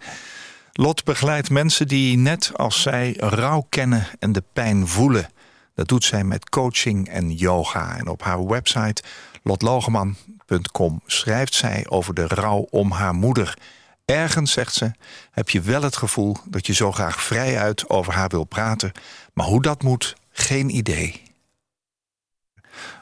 Lot 0.73 1.03
begeleidt 1.03 1.49
mensen 1.49 1.87
die 1.87 2.17
net 2.17 2.51
als 2.55 2.81
zij 2.81 3.13
rouw 3.17 3.65
kennen 3.69 4.07
en 4.19 4.31
de 4.31 4.43
pijn 4.53 4.87
voelen. 4.87 5.29
Dat 5.79 5.87
doet 5.87 6.03
zij 6.03 6.23
met 6.23 6.49
coaching 6.49 7.09
en 7.09 7.31
yoga. 7.31 7.97
En 7.97 8.07
op 8.07 8.23
haar 8.23 8.45
website 8.45 9.03
lotlogeman.com 9.43 11.01
schrijft 11.05 11.53
zij 11.53 11.85
over 11.89 12.13
de 12.13 12.27
rouw 12.27 12.67
om 12.69 12.91
haar 12.91 13.13
moeder. 13.13 13.57
Ergens, 14.05 14.51
zegt 14.51 14.73
ze, 14.73 14.91
heb 15.31 15.49
je 15.49 15.61
wel 15.61 15.81
het 15.81 15.97
gevoel 15.97 16.37
dat 16.45 16.67
je 16.67 16.73
zo 16.73 16.91
graag 16.91 17.23
vrijuit 17.23 17.89
over 17.89 18.13
haar 18.13 18.29
wil 18.29 18.43
praten. 18.43 18.91
Maar 19.33 19.45
hoe 19.45 19.61
dat 19.61 19.83
moet, 19.83 20.15
geen 20.31 20.75
idee. 20.75 21.21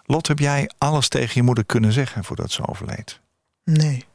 Lot, 0.06 0.28
heb 0.28 0.40
jij 0.40 0.70
alles 0.78 1.08
tegen 1.08 1.34
je 1.36 1.44
moeder 1.44 1.66
kunnen 1.66 1.92
zeggen 1.92 2.24
voordat 2.24 2.52
ze 2.52 2.68
overleed? 2.68 3.20
Nee. 3.64 4.06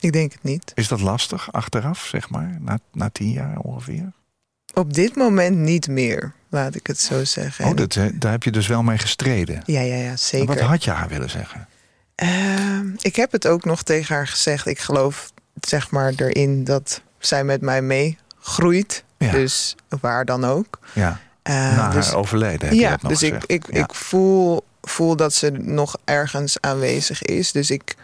Ik 0.00 0.12
denk 0.12 0.32
het 0.32 0.42
niet. 0.42 0.72
Is 0.74 0.88
dat 0.88 1.00
lastig 1.00 1.52
achteraf, 1.52 2.06
zeg 2.06 2.30
maar, 2.30 2.56
na, 2.60 2.78
na 2.92 3.10
tien 3.10 3.30
jaar 3.30 3.58
ongeveer? 3.58 4.12
Op 4.74 4.94
dit 4.94 5.16
moment 5.16 5.56
niet 5.56 5.88
meer, 5.88 6.32
laat 6.48 6.74
ik 6.74 6.86
het 6.86 7.00
zo 7.00 7.24
zeggen. 7.24 7.64
Oh, 7.64 7.76
dat, 7.76 7.96
eh, 7.96 8.04
daar 8.14 8.32
heb 8.32 8.42
je 8.42 8.50
dus 8.50 8.66
wel 8.66 8.82
mee 8.82 8.98
gestreden. 8.98 9.62
Ja, 9.66 9.80
ja, 9.80 9.94
ja, 9.96 10.16
zeker. 10.16 10.46
Wat 10.46 10.60
had 10.60 10.84
je 10.84 10.90
haar 10.90 11.08
willen 11.08 11.30
zeggen? 11.30 11.68
Ehm, 12.14 12.86
ik 12.98 13.16
heb 13.16 13.32
het 13.32 13.46
ook 13.46 13.64
nog 13.64 13.82
tegen 13.82 14.14
haar 14.14 14.26
gezegd. 14.26 14.66
Ik 14.66 14.78
geloof 14.78 15.32
zeg 15.60 15.90
maar 15.90 16.12
erin 16.16 16.64
dat 16.64 17.00
zij 17.18 17.44
met 17.44 17.60
mij 17.60 17.82
meegroeit. 17.82 19.04
Ja. 19.18 19.30
Dus 19.30 19.76
waar 20.00 20.24
dan 20.24 20.44
ook. 20.44 20.78
Ja, 20.92 21.20
Eh, 21.42 21.54
na 21.76 21.88
dus, 21.90 22.06
haar 22.06 22.16
overleden 22.16 22.60
heb 22.60 22.72
je 22.72 22.80
ja, 22.80 22.90
dat 22.90 23.02
nog 23.02 23.10
dus 23.12 23.22
ik, 23.22 23.44
ik, 23.46 23.64
Ja. 23.72 23.82
ik 23.84 23.94
voel, 23.94 24.64
voel 24.82 25.16
dat 25.16 25.32
ze 25.34 25.50
nog 25.50 25.96
ergens 26.04 26.56
aanwezig 26.60 27.22
is. 27.22 27.52
Dus 27.52 27.70
ik 27.70 27.94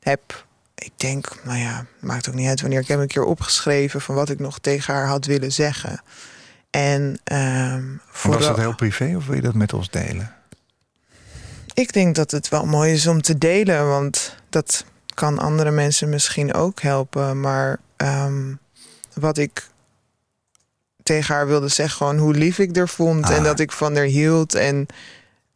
heb, 0.00 0.43
ik 0.74 0.92
denk, 0.96 1.36
nou 1.44 1.58
ja, 1.58 1.86
maakt 2.00 2.28
ook 2.28 2.34
niet 2.34 2.48
uit 2.48 2.60
wanneer. 2.60 2.80
Ik 2.80 2.88
heb 2.88 2.98
een 3.00 3.06
keer 3.06 3.24
opgeschreven 3.24 4.00
van 4.00 4.14
wat 4.14 4.28
ik 4.28 4.38
nog 4.38 4.58
tegen 4.58 4.94
haar 4.94 5.06
had 5.06 5.24
willen 5.26 5.52
zeggen. 5.52 6.02
En 6.70 7.18
ehm 7.24 7.84
Was 8.22 8.46
dat 8.46 8.56
heel 8.56 8.74
privé 8.74 9.14
of 9.16 9.26
wil 9.26 9.34
je 9.34 9.40
dat 9.42 9.54
met 9.54 9.72
ons 9.72 9.90
delen? 9.90 10.34
Ik 11.74 11.92
denk 11.92 12.14
dat 12.14 12.30
het 12.30 12.48
wel 12.48 12.66
mooi 12.66 12.92
is 12.92 13.06
om 13.06 13.22
te 13.22 13.38
delen, 13.38 13.88
want 13.88 14.36
dat 14.48 14.84
kan 15.14 15.38
andere 15.38 15.70
mensen 15.70 16.08
misschien 16.08 16.54
ook 16.54 16.80
helpen. 16.80 17.40
Maar 17.40 17.80
ehm, 17.96 18.54
wat 19.14 19.38
ik 19.38 19.68
tegen 21.02 21.34
haar 21.34 21.46
wilde 21.46 21.68
zeggen, 21.68 21.96
gewoon 21.96 22.18
hoe 22.18 22.34
lief 22.34 22.58
ik 22.58 22.76
er 22.76 22.88
vond 22.88 23.30
en 23.30 23.38
Ah. 23.38 23.44
dat 23.44 23.60
ik 23.60 23.72
van 23.72 23.96
haar 23.96 24.04
hield 24.04 24.54
en 24.54 24.86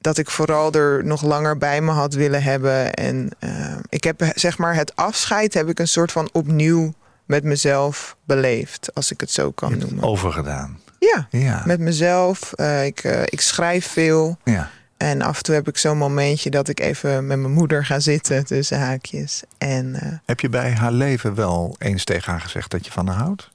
dat 0.00 0.18
ik 0.18 0.30
vooral 0.30 0.72
er 0.72 1.04
nog 1.04 1.22
langer 1.22 1.58
bij 1.58 1.80
me 1.80 1.90
had 1.90 2.14
willen 2.14 2.42
hebben. 2.42 2.94
En 2.94 3.28
ehm, 3.38 3.78
ik 3.88 4.04
heb 4.04 4.22
zeg 4.34 4.58
maar 4.58 4.74
het 4.74 4.96
afscheid 4.96 5.54
heb 5.54 5.68
ik 5.68 5.78
een 5.78 5.88
soort 5.88 6.12
van 6.12 6.28
opnieuw 6.32 6.94
met 7.24 7.44
mezelf 7.44 8.16
beleefd, 8.24 8.94
als 8.94 9.10
ik 9.10 9.20
het 9.20 9.30
zo 9.30 9.50
kan 9.50 9.70
het 9.72 9.80
noemen. 9.80 10.04
overgedaan. 10.04 10.80
Ja, 10.98 11.26
Ja. 11.30 11.62
met 11.66 11.80
mezelf. 11.80 12.52
Eh, 12.52 12.84
ik, 12.86 13.04
eh, 13.04 13.22
ik 13.24 13.40
schrijf 13.40 13.86
veel. 13.86 14.38
ja. 14.44 14.70
En 14.96 15.22
af 15.22 15.36
en 15.36 15.42
toe 15.42 15.54
heb 15.54 15.68
ik 15.68 15.76
zo'n 15.78 15.98
momentje 15.98 16.50
dat 16.50 16.68
ik 16.68 16.80
even 16.80 17.26
met 17.26 17.38
mijn 17.38 17.52
moeder 17.52 17.84
ga 17.84 18.00
zitten 18.00 18.44
tussen 18.44 18.78
haakjes. 18.80 19.42
En 19.58 19.94
eh, 19.94 20.12
Heb 20.24 20.40
je 20.40 20.48
bij 20.48 20.72
haar 20.72 20.92
leven 20.92 21.34
wel 21.34 21.74
eens 21.78 22.04
tegen 22.04 22.32
haar 22.32 22.40
gezegd 22.40 22.70
dat 22.70 22.84
je 22.86 22.92
van 22.92 23.06
haar 23.06 23.16
houdt? 23.16 23.50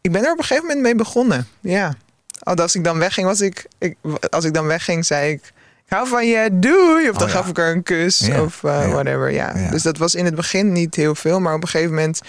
ik 0.00 0.12
ben 0.12 0.24
er 0.24 0.32
op 0.32 0.38
een 0.38 0.44
gegeven 0.44 0.66
moment 0.66 0.82
mee 0.82 0.94
begonnen. 0.94 1.46
Ja. 1.60 1.94
Al 2.38 2.54
als 2.54 2.74
ik 2.74 2.84
dan 2.84 2.98
wegging, 2.98 3.26
was 3.26 3.40
ik, 3.40 3.66
ik. 3.78 3.96
Als 4.30 4.44
ik 4.44 4.54
dan 4.54 4.66
wegging, 4.66 5.06
zei 5.06 5.30
ik. 5.32 5.52
Hou 5.86 6.08
van 6.08 6.26
je, 6.26 6.48
doei. 6.52 7.08
Of 7.10 7.16
dan 7.16 7.26
Oh, 7.28 7.32
ja. 7.34 7.40
gaf 7.40 7.48
ik 7.48 7.56
haar 7.56 7.72
een 7.72 7.82
kus. 7.82 8.18
Ja, 8.18 8.42
Of 8.42 8.62
ja. 8.62 8.88
whatever. 8.88 9.32
Ja. 9.32 9.70
Dus 9.70 9.82
dat 9.82 9.96
was 9.98 10.14
in 10.14 10.24
het 10.24 10.34
begin 10.34 10.72
niet 10.72 10.94
heel 10.94 11.14
veel. 11.14 11.40
Maar 11.40 11.54
op 11.54 11.62
een 11.62 11.68
gegeven 11.68 11.94
moment, 11.94 12.20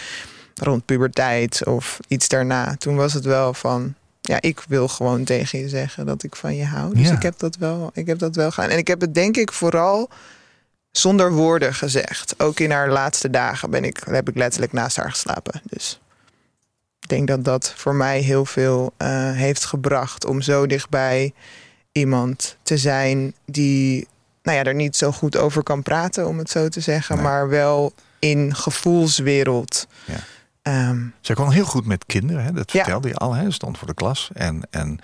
rond 0.55 0.85
puberteit 0.85 1.65
of 1.65 1.99
iets 2.07 2.27
daarna, 2.27 2.75
toen 2.77 2.95
was 2.95 3.13
het 3.13 3.25
wel 3.25 3.53
van. 3.53 3.93
Ja, 4.21 4.41
ik 4.41 4.61
wil 4.67 4.87
gewoon 4.87 5.23
tegen 5.23 5.59
je 5.59 5.69
zeggen 5.69 6.05
dat 6.05 6.23
ik 6.23 6.35
van 6.35 6.55
je 6.55 6.65
hou. 6.65 6.95
Dus 6.95 7.09
ik 7.09 7.21
heb 7.21 7.39
dat 7.39 7.55
wel. 7.55 7.89
Ik 7.93 8.07
heb 8.07 8.19
dat 8.19 8.35
wel 8.35 8.51
gedaan. 8.51 8.69
En 8.69 8.77
ik 8.77 8.87
heb 8.87 9.01
het 9.01 9.13
denk 9.13 9.37
ik 9.37 9.51
vooral 9.51 10.09
zonder 10.91 11.31
woorden 11.31 11.73
gezegd. 11.73 12.33
Ook 12.37 12.59
in 12.59 12.71
haar 12.71 12.89
laatste 12.89 13.29
dagen 13.29 13.69
ben 13.69 13.83
ik, 13.83 13.99
heb 14.09 14.29
ik 14.29 14.35
letterlijk 14.35 14.73
naast 14.73 14.97
haar 14.97 15.11
geslapen. 15.11 15.61
Dus 15.63 15.99
ik 16.99 17.07
denk 17.09 17.27
dat 17.27 17.43
dat 17.43 17.73
voor 17.75 17.95
mij 17.95 18.19
heel 18.19 18.45
veel 18.45 18.93
eh, 18.97 19.07
heeft 19.31 19.65
gebracht 19.65 20.25
om 20.25 20.41
zo 20.41 20.65
dichtbij 20.67 21.33
iemand 21.97 22.57
te 22.63 22.77
zijn 22.77 23.33
die, 23.45 24.07
nou 24.43 24.57
ja, 24.57 24.63
er 24.63 24.75
niet 24.75 24.95
zo 24.95 25.11
goed 25.11 25.37
over 25.37 25.63
kan 25.63 25.83
praten, 25.83 26.27
om 26.27 26.37
het 26.37 26.49
zo 26.49 26.67
te 26.69 26.79
zeggen, 26.79 27.15
Nee. 27.15 27.23
maar 27.23 27.49
wel 27.49 27.93
in 28.19 28.55
gevoelswereld. 28.55 29.87
Ja. 30.05 30.15
Ehm, 30.61 30.99
Zij 31.21 31.35
kon 31.35 31.51
heel 31.51 31.65
goed 31.65 31.85
met 31.85 32.05
kinderen, 32.05 32.43
hè? 32.43 32.51
dat 32.51 32.71
Ja. 32.71 32.79
vertelde 32.83 33.07
je 33.07 33.15
al. 33.15 33.33
Hè? 33.33 33.51
Stond 33.51 33.77
voor 33.77 33.87
de 33.87 33.93
klas. 33.93 34.29
En, 34.33 34.61
en 34.69 34.99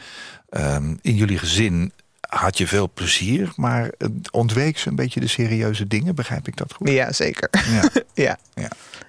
ehm, 0.50 0.96
in 1.02 1.16
jullie 1.16 1.38
gezin 1.38 1.92
had 2.22 2.58
je 2.58 2.68
veel 2.68 2.90
plezier, 2.94 3.52
maar 3.56 3.90
ontweek 4.32 4.78
ze 4.78 4.90
een 4.90 4.96
beetje 4.96 5.20
de 5.20 5.28
serieuze 5.28 5.88
dingen. 5.88 6.16
Begrijp 6.16 6.48
ik 6.48 6.58
dat 6.58 6.74
goed? 6.74 6.90
ja, 6.90 7.12
zeker. 7.12 7.50
Ja. 7.52 7.90
ja. 8.26 8.38
Ja. 8.54 8.68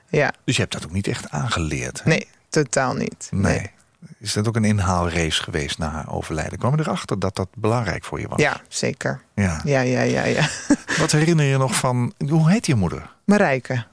ja, 0.09 0.33
Dus 0.45 0.55
je 0.57 0.61
hebt 0.63 0.73
dat 0.75 0.85
ook 0.85 0.93
niet 0.93 1.07
echt 1.09 1.31
aangeleerd. 1.31 2.03
hè? 2.03 2.09
nee, 2.11 2.27
totaal 2.49 2.95
niet. 2.95 3.29
Nee. 3.31 3.71
Is 4.19 4.33
dat 4.33 4.49
ook 4.49 4.57
een 4.57 4.65
inhaalrace 4.65 5.43
geweest 5.43 5.79
na 5.79 5.91
haar 5.91 6.13
overlijden? 6.13 6.59
Kwam 6.59 6.77
je 6.77 6.81
erachter 6.81 7.19
dat 7.19 7.37
dat 7.37 7.49
belangrijk 7.57 8.05
voor 8.05 8.21
je 8.21 8.29
was? 8.29 8.41
Ja, 8.41 8.61
zeker. 8.69 9.21
ja. 9.35 9.61
Ja, 9.65 9.81
ja, 9.81 10.01
ja, 10.01 10.25
ja. 10.25 10.49
Wat 11.01 11.13
herinner 11.13 11.45
je 11.47 11.57
nog 11.59 11.75
van... 11.75 12.13
Hoe 12.29 12.51
heet 12.51 12.67
je 12.67 12.75
moeder? 12.75 13.11
Marijke. 13.25 13.85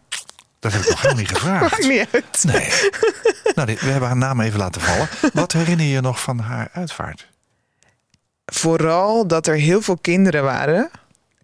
Dat 0.59 0.71
heb 0.73 0.81
ik 0.81 0.89
nog 0.89 1.01
helemaal 1.01 1.21
niet 1.23 1.31
Maakt 1.43 1.43
gevraagd. 1.43 1.87
niet 1.87 2.07
uit. 2.11 2.43
Nee. 2.43 2.69
Nou, 3.55 3.77
we 3.79 3.89
hebben 3.89 4.07
haar 4.07 4.17
naam 4.17 4.41
even 4.41 4.59
laten 4.59 4.81
vallen. 4.81 5.07
Wat 5.33 5.51
herinner 5.51 5.85
je 5.85 6.01
nog 6.01 6.21
van 6.21 6.39
haar 6.39 6.69
uitvaart? 6.73 7.29
Vooral 8.45 9.27
dat 9.27 9.47
er 9.47 9.55
heel 9.55 9.81
veel 9.81 9.97
kinderen 9.97 10.43
waren. 10.43 10.89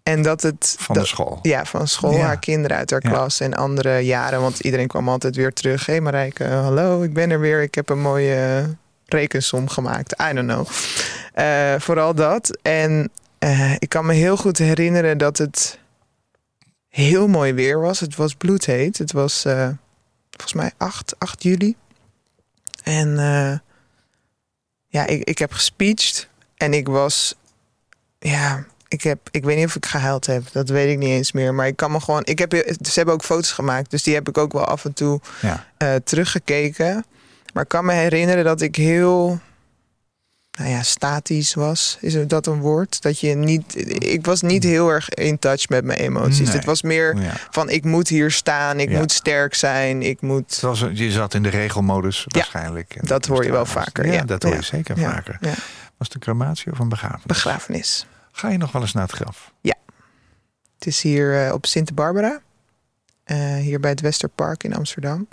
En 0.08 0.22
dat 0.22 0.42
het. 0.42 0.74
Van 0.78 0.94
dat- 0.94 1.04
de 1.04 1.10
school? 1.10 1.38
Ja, 1.42 1.64
van 1.64 1.88
school, 1.88 2.12
Ja. 2.12 2.24
haar 2.26 2.38
kinderen 2.38 2.76
uit 2.76 2.90
haar 2.90 3.02
Ja. 3.02 3.10
klas 3.10 3.40
en 3.40 3.54
andere 3.54 3.98
jaren. 3.98 4.40
Want 4.40 4.60
iedereen 4.60 4.86
kwam 4.86 5.08
altijd 5.08 5.36
weer 5.36 5.52
terug. 5.52 5.86
Hé 5.86 5.92
hey 5.92 6.00
Marijke, 6.02 6.44
hallo, 6.44 7.02
ik 7.02 7.12
ben 7.12 7.30
er 7.30 7.40
weer. 7.40 7.62
Ik 7.62 7.74
heb 7.74 7.88
een 7.88 8.00
mooie 8.00 8.64
rekensom 9.06 9.68
gemaakt. 9.68 10.20
I 10.30 10.32
don't 10.34 10.48
know. 10.48 10.66
Eh, 11.34 11.80
vooral 11.80 12.14
dat. 12.14 12.58
En 12.62 13.10
eh, 13.38 13.72
ik 13.78 13.88
kan 13.88 14.06
me 14.06 14.12
heel 14.14 14.36
goed 14.36 14.58
herinneren 14.58 15.18
dat 15.18 15.38
het 15.38 15.78
heel 16.88 17.28
mooi 17.28 17.52
weer 17.52 17.80
was. 17.80 18.00
Het 18.00 18.16
was 18.16 18.34
bloedheet. 18.34 18.98
Het 18.98 19.12
was 19.12 19.44
eh, 19.44 19.68
volgens 20.30 20.52
mij 20.52 20.70
8, 20.76 21.14
8 21.18 21.42
juli. 21.42 21.76
En 22.82 23.18
eh, 23.18 23.58
ja, 24.86 25.06
ik, 25.06 25.24
ik 25.24 25.38
heb 25.38 25.52
gespeecht. 25.52 26.28
En 26.56 26.74
ik 26.74 26.86
was, 26.88 27.34
ja, 28.18 28.64
ik 28.88 29.02
heb, 29.02 29.18
ik 29.30 29.44
weet 29.44 29.56
niet 29.56 29.66
of 29.66 29.76
ik 29.76 29.86
gehuild 29.86 30.26
heb. 30.26 30.42
Dat 30.52 30.68
weet 30.68 30.90
ik 30.92 30.98
niet 30.98 31.08
eens 31.08 31.32
meer. 31.32 31.54
Maar 31.54 31.66
ik 31.66 31.76
kan 31.76 31.92
me 31.92 32.00
gewoon, 32.00 32.22
ik 32.24 32.38
heb, 32.38 32.52
ze 32.80 32.92
hebben 32.94 33.14
ook 33.14 33.24
foto's 33.24 33.52
gemaakt. 33.52 33.90
Dus 33.90 34.02
die 34.02 34.14
heb 34.14 34.28
ik 34.28 34.38
ook 34.38 34.52
wel 34.52 34.64
af 34.64 34.84
en 34.84 34.92
toe 34.92 35.20
Ja. 35.40 35.66
eh, 35.76 35.94
teruggekeken. 36.04 37.04
Maar 37.54 37.62
ik 37.62 37.68
kan 37.68 37.84
me 37.84 37.92
herinneren 37.92 38.44
dat 38.44 38.60
ik 38.60 38.76
heel, 38.76 39.40
nou 40.58 40.70
ja, 40.70 40.82
statisch 40.82 41.54
was. 41.54 41.98
Is 42.00 42.26
dat 42.26 42.46
een 42.46 42.60
woord? 42.60 43.02
Dat 43.02 43.20
je 43.20 43.34
niet, 43.34 43.90
ik 44.04 44.26
was 44.26 44.42
niet 44.42 44.62
heel 44.64 44.88
erg 44.88 45.08
in 45.08 45.38
touch 45.38 45.68
met 45.68 45.84
mijn 45.84 45.98
emoties. 45.98 46.46
Nee. 46.46 46.56
Het 46.56 46.64
was 46.64 46.82
meer 46.82 47.16
ja. 47.16 47.32
van, 47.50 47.70
ik 47.70 47.84
moet 47.84 48.08
hier 48.08 48.30
staan. 48.30 48.80
Ik 48.80 48.90
Ja. 48.90 48.98
moet 48.98 49.12
sterk 49.12 49.54
zijn. 49.54 50.02
Ik 50.02 50.20
moet, 50.20 50.50
Het 50.50 50.60
was, 50.60 50.84
je 50.92 51.10
zat 51.10 51.34
in 51.34 51.42
de 51.42 51.48
regelmodus 51.48 52.24
waarschijnlijk. 52.28 53.08
Dat 53.08 53.26
hoor 53.26 53.44
je 53.44 53.50
wel 53.50 53.66
vaker, 53.66 54.06
Ja, 54.12 54.22
dat 54.22 54.42
hoor 54.42 54.54
je 54.54 54.62
zeker 54.62 54.98
vaker. 54.98 55.38
Was 55.96 56.06
het 56.08 56.14
een 56.14 56.20
crematie 56.20 56.72
of 56.72 56.78
een 56.78 56.88
begrafenis? 56.88 57.26
begrafenis. 57.26 58.06
Ga 58.38 58.48
je 58.48 58.58
nog 58.58 58.72
wel 58.72 58.82
eens 58.82 58.92
naar 58.92 59.02
het 59.02 59.12
graf? 59.12 59.52
Het 60.78 60.86
is 60.86 61.02
hier 61.02 61.46
eh, 61.46 61.52
op 61.52 61.66
Sint 61.66 61.94
Barbara. 61.94 62.40
eh, 63.24 63.54
hier 63.54 63.80
bij 63.80 63.90
het 63.90 64.00
Westerpark 64.00 64.64
in 64.64 64.74
Amsterdam. 64.74 65.28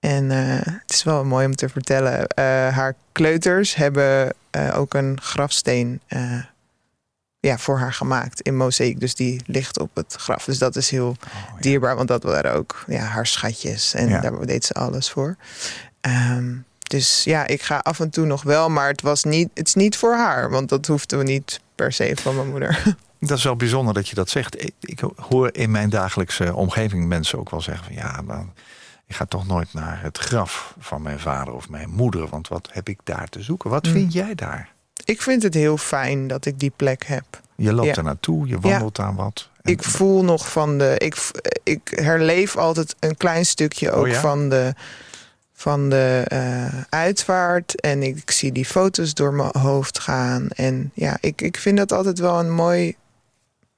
En 0.00 0.30
eh, 0.30 0.66
het 0.80 0.92
is 0.92 1.02
wel 1.02 1.24
mooi 1.24 1.46
om 1.46 1.54
te 1.56 1.68
vertellen. 1.68 2.26
haar 2.74 2.94
kleuters 3.12 3.74
hebben 3.74 4.34
ook 4.72 4.94
een 4.94 5.20
grafsteen 5.20 6.00
ja, 7.40 7.58
voor 7.58 7.78
haar 7.78 7.92
gemaakt 7.92 8.40
in 8.40 8.56
mozaïek. 8.56 9.00
Dus 9.00 9.14
die 9.14 9.40
ligt 9.46 9.78
op 9.78 9.90
het 9.96 10.14
graf. 10.18 10.44
Dus 10.44 10.58
dat 10.58 10.76
is 10.76 10.90
heel 10.90 11.08
Oh, 11.08 11.16
ja. 11.54 11.60
dierbaar. 11.60 11.96
Want 11.96 12.08
dat 12.08 12.22
waren 12.22 12.52
ook 12.52 12.84
ja, 12.86 13.02
haar 13.04 13.26
schatjes. 13.26 13.94
En 13.94 14.08
Ja. 14.08 14.20
daar 14.20 14.46
deed 14.46 14.64
ze 14.64 14.72
alles 14.74 15.10
voor. 15.10 15.36
Ehm, 16.00 16.54
dus 16.78 17.24
ja, 17.24 17.46
ik 17.46 17.62
ga 17.62 17.78
af 17.78 18.00
en 18.00 18.10
toe 18.10 18.26
nog 18.26 18.42
wel. 18.42 18.68
Maar 18.70 18.88
het, 18.88 19.00
was 19.02 19.24
niet, 19.24 19.48
het 19.54 19.66
is 19.66 19.74
niet 19.74 19.96
voor 19.96 20.14
haar. 20.14 20.50
Want 20.50 20.68
dat 20.68 20.86
hoefden 20.86 21.18
we 21.18 21.24
niet 21.24 21.60
per 21.74 21.92
se 21.92 22.12
van 22.20 22.34
mijn 22.36 22.48
moeder. 22.50 22.82
Dat 23.20 23.38
is 23.38 23.44
wel 23.44 23.56
bijzonder 23.56 23.94
dat 23.94 24.08
je 24.08 24.14
dat 24.14 24.28
zegt. 24.28 24.62
Ik, 24.64 24.72
ik 24.80 25.00
hoor 25.16 25.48
in 25.52 25.70
mijn 25.70 25.90
dagelijkse 25.90 26.54
omgeving 26.54 27.06
mensen 27.06 27.38
ook 27.38 27.50
wel 27.50 27.60
zeggen 27.60 27.84
van 27.84 27.94
ja, 27.94 28.20
maar 28.24 28.44
ik 29.06 29.14
ga 29.14 29.24
toch 29.24 29.46
nooit 29.46 29.72
naar 29.74 30.02
het 30.02 30.18
graf 30.18 30.74
van 30.78 31.02
mijn 31.02 31.18
vader 31.20 31.54
of 31.54 31.68
mijn 31.68 31.90
moeder, 31.90 32.28
want 32.28 32.48
wat 32.48 32.68
heb 32.72 32.88
ik 32.88 32.98
daar 33.04 33.28
te 33.28 33.42
zoeken? 33.42 33.70
Wat 33.70 33.86
Mm. 33.86 33.92
vind 33.92 34.12
jij 34.12 34.34
daar? 34.34 34.72
Ik 35.04 35.22
vind 35.22 35.42
het 35.42 35.54
heel 35.54 35.76
fijn 35.76 36.26
dat 36.26 36.46
ik 36.46 36.58
die 36.60 36.72
plek 36.76 37.04
heb. 37.06 37.24
Je 37.56 37.72
loopt 37.72 37.88
Ja. 37.88 37.94
er 37.94 38.02
naartoe, 38.04 38.46
je 38.48 38.58
wandelt 38.60 38.96
daar 38.96 39.14
wat. 39.14 39.48
En- 39.62 39.72
Ik 39.72 39.82
voel 39.82 40.24
nog 40.24 40.50
van 40.52 40.78
de. 40.78 40.94
Ik, 40.98 41.16
ik 41.62 41.92
herleef 41.94 42.56
altijd 42.56 42.96
een 43.00 43.16
klein 43.16 43.46
stukje 43.46 43.90
ook 43.90 44.02
Oh 44.04 44.08
ja? 44.10 44.20
van 44.20 44.48
de. 44.48 44.74
Van 45.64 45.88
de 45.88 46.24
eh, 46.28 46.82
uitvaart. 46.88 47.80
En 47.80 48.02
ik 48.02 48.30
zie 48.30 48.52
die 48.52 48.64
foto's 48.64 49.14
door 49.14 49.34
mijn 49.34 49.50
hoofd 49.58 49.98
gaan. 49.98 50.48
En 50.48 50.90
ja, 50.94 51.16
ik, 51.20 51.40
ik 51.42 51.56
vind 51.56 51.76
dat 51.78 51.92
altijd 51.92 52.18
wel 52.18 52.38
een 52.40 52.52
mooi 52.52 52.96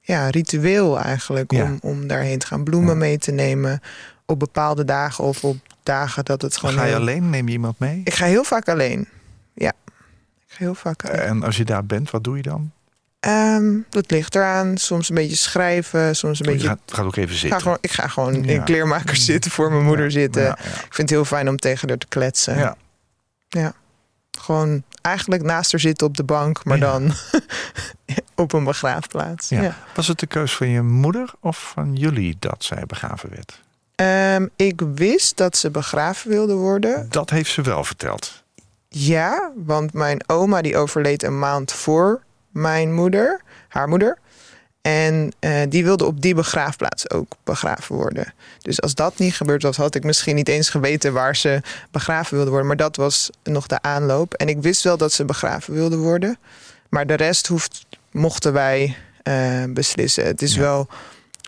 ja, 0.01 0.29
ritueel 0.29 0.99
eigenlijk. 0.99 1.51
Ja. 1.51 1.63
Om, 1.63 1.77
om 1.81 2.07
daarheen 2.07 2.39
te 2.39 2.47
gaan 2.47 2.63
bloemen 2.63 2.93
Ja. 2.93 2.99
mee 2.99 3.17
te 3.17 3.31
nemen. 3.31 3.81
Op 4.25 4.39
bepaalde 4.39 4.85
dagen 4.85 5.23
of 5.23 5.43
op 5.43 5.57
dagen 5.83 6.25
dat 6.25 6.41
het 6.41 6.57
gewoon... 6.57 6.75
Ga 6.75 6.83
je 6.83 6.87
heel- 6.89 6.99
alleen? 6.99 7.29
Neem 7.29 7.45
je 7.47 7.53
iemand 7.53 7.79
mee? 7.79 8.01
Ik 8.03 8.13
ga 8.13 8.25
heel 8.25 8.43
vaak 8.43 8.69
alleen. 8.69 9.07
Ja, 9.53 9.71
ik 10.37 10.47
ga 10.47 10.57
heel 10.57 10.75
vaak 10.75 11.05
alleen. 11.05 11.19
En 11.19 11.43
als 11.43 11.57
je 11.57 11.65
daar 11.65 11.85
bent, 11.85 12.11
wat 12.11 12.23
doe 12.23 12.35
je 12.37 12.43
dan? 12.43 12.71
Ehm, 13.19 13.75
dat 13.89 14.11
ligt 14.11 14.35
eraan. 14.35 14.77
Soms 14.77 15.09
een 15.09 15.15
beetje 15.15 15.35
schrijven, 15.35 16.15
soms 16.15 16.39
een 16.39 16.45
Je 16.45 16.51
beetje... 16.51 16.67
gaat, 16.67 16.79
gaat 16.85 17.05
ook 17.05 17.15
even 17.15 17.35
zitten. 17.35 17.51
ga 17.51 17.59
gewoon, 17.59 17.77
ik 17.81 17.91
ga 17.91 18.07
gewoon 18.07 18.43
Ja. 18.43 18.51
in 18.53 18.63
kleermakers 18.63 19.25
zitten, 19.25 19.51
voor 19.51 19.71
mijn 19.71 19.83
moeder 19.83 20.05
Ja, 20.05 20.11
zitten. 20.11 20.43
ja, 20.43 20.57
Ik 20.59 20.65
vind 20.93 20.97
het 20.97 21.09
heel 21.09 21.25
fijn 21.25 21.49
om 21.49 21.57
tegen 21.57 21.87
haar 21.89 21.97
te 21.97 22.07
kletsen. 22.07 22.57
ja. 22.57 22.75
Ja. 23.49 23.73
Gewoon 24.39 24.83
eigenlijk 25.01 25.43
naast 25.43 25.71
haar 25.71 25.79
zitten 25.81 26.07
op 26.07 26.17
de 26.17 26.23
bank, 26.23 26.63
maar 26.65 26.79
dan 26.79 27.11
op 28.35 28.53
een 28.53 28.63
begraafplaats. 28.63 29.51
Was 29.95 30.07
het 30.07 30.19
de 30.19 30.27
keus 30.27 30.55
van 30.55 30.67
je 30.69 30.81
moeder 30.81 31.33
of 31.39 31.69
van 31.75 31.95
jullie 31.95 32.35
dat 32.39 32.63
zij 32.63 32.83
begraven 32.87 33.29
werd? 33.29 33.61
Ehm, 33.95 34.47
ik 34.55 34.81
wist 34.95 35.37
dat 35.37 35.57
ze 35.57 35.69
begraven 35.71 36.29
wilde 36.29 36.53
worden. 36.53 37.07
Dat 37.09 37.29
heeft 37.29 37.51
ze 37.51 37.61
wel 37.61 37.83
verteld. 37.83 38.43
Ja, 38.89 39.51
want 39.55 39.93
mijn 39.93 40.23
oma 40.29 40.61
die 40.61 40.77
overleed 40.77 41.23
een 41.23 41.39
maand 41.39 41.71
voor 41.73 42.21
mijn 42.61 42.93
moeder, 42.93 43.41
haar 43.67 43.87
moeder. 43.87 44.17
En 44.81 45.31
eh, 45.39 45.61
die 45.69 45.83
wilde 45.83 46.05
op 46.05 46.21
die 46.21 46.35
begraafplaats 46.35 47.09
ook 47.09 47.31
begraven 47.43 47.95
worden. 47.95 48.33
Dus 48.61 48.81
als 48.81 48.95
dat 48.95 49.17
niet 49.17 49.35
gebeurd 49.35 49.63
was, 49.63 49.77
had 49.77 49.95
ik 49.95 50.03
misschien 50.03 50.35
niet 50.35 50.49
eens 50.49 50.69
geweten 50.69 51.13
waar 51.13 51.35
ze 51.35 51.61
begraven 51.91 52.35
wilde 52.35 52.49
worden. 52.49 52.67
Maar 52.67 52.77
dat 52.77 52.95
was 52.95 53.29
nog 53.43 53.67
de 53.67 53.81
aanloop. 53.81 54.33
En 54.33 54.49
ik 54.49 54.61
wist 54.61 54.83
wel 54.83 54.97
dat 54.97 55.11
ze 55.11 55.25
begraven 55.25 55.73
wilde 55.73 55.97
worden. 55.97 56.37
Maar 56.89 57.07
de 57.07 57.13
rest 57.13 57.47
hoeft, 57.47 57.85
mochten 58.11 58.53
wij 58.53 58.95
eh, 59.23 59.63
beslissen. 59.69 60.25
Het 60.25 60.41
is 60.41 60.53
Ja. 60.53 60.59
wel 60.61 60.87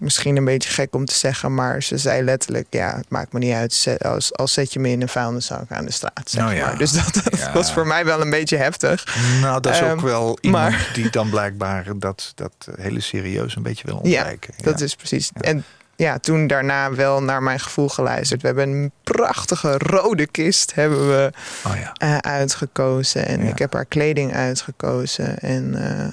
misschien 0.02 0.38
een 0.38 0.46
beetje 0.46 0.70
gek 0.70 0.96
om 0.96 1.06
te 1.06 1.16
zeggen, 1.16 1.54
maar 1.54 1.84
ze 1.84 1.98
zei 1.98 2.24
letterlijk: 2.24 2.68
Ja, 2.70 2.96
het 2.98 3.10
maakt 3.10 3.34
me 3.34 3.40
niet 3.40 3.54
uit. 3.54 3.96
Als, 4.02 4.34
als 4.36 4.54
zet 4.54 4.74
je 4.74 4.80
me 4.80 4.90
in 4.90 5.02
een 5.02 5.10
vuilniszak 5.10 5.72
aan 5.72 5.86
de 5.86 5.92
straat. 5.92 6.22
Zeg 6.30 6.42
Nou 6.44 6.56
ja. 6.56 6.66
maar. 6.66 6.78
Dus 6.78 6.92
dat, 6.92 7.14
dat 7.24 7.40
Ja. 7.40 7.52
was 7.54 7.74
voor 7.74 7.88
mij 7.88 8.06
wel 8.06 8.22
een 8.22 8.30
beetje 8.30 8.58
heftig. 8.58 9.18
Nou, 9.42 9.62
dat 9.62 9.74
is 9.74 9.82
ook 9.82 9.88
Ehm, 9.88 10.02
wel 10.06 10.38
iemand 10.42 10.70
maar- 10.70 10.90
die 10.94 11.10
dan 11.10 11.30
blijkbaar 11.30 11.86
dat, 11.96 12.32
dat 12.36 12.52
hele 12.82 13.00
serieus 13.00 13.56
een 13.56 13.64
beetje 13.64 13.86
wil 13.88 14.00
Ja, 14.04 14.18
ontwijken. 14.20 14.54
Dat 14.62 14.82
is 14.82 14.96
precies. 14.96 15.32
En 15.42 15.64
ja, 15.96 16.18
toen 16.20 16.48
daarna 16.48 16.94
wel 16.94 17.24
naar 17.24 17.44
mijn 17.44 17.60
gevoel 17.60 17.90
geluisterd. 17.90 18.42
We 18.42 18.48
hebben 18.48 18.70
een 18.70 18.92
prachtige 19.04 19.78
rode 19.78 20.28
kist 20.28 20.76
hebben 20.76 21.08
we 21.10 21.32
Oh 21.66 21.76
ja. 21.76 21.94
eh, 21.94 22.18
uitgekozen. 22.18 23.26
En 23.28 23.44
Ja. 23.44 23.50
ik 23.50 23.60
heb 23.60 23.74
haar 23.74 23.86
kleding 23.86 24.34
uitgekozen. 24.34 25.40
En 25.40 25.76
eh, 26.00 26.08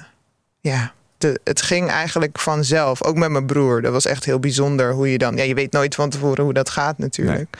ja, 0.59 0.93
het 1.43 1.61
ging 1.61 1.89
eigenlijk 1.89 2.39
vanzelf. 2.39 3.03
Ook 3.03 3.15
met 3.15 3.29
mijn 3.29 3.45
broer. 3.45 3.81
Dat 3.81 3.91
was 3.91 4.05
echt 4.05 4.25
heel 4.25 4.39
bijzonder 4.39 4.93
hoe 4.93 5.11
je 5.11 5.17
dan... 5.17 5.35
Ja, 5.37 5.43
je 5.43 5.53
weet 5.53 5.71
nooit 5.71 5.95
van 5.95 6.09
tevoren 6.09 6.43
hoe 6.43 6.53
dat 6.53 6.69
gaat 6.69 6.97
natuurlijk. 6.97 7.57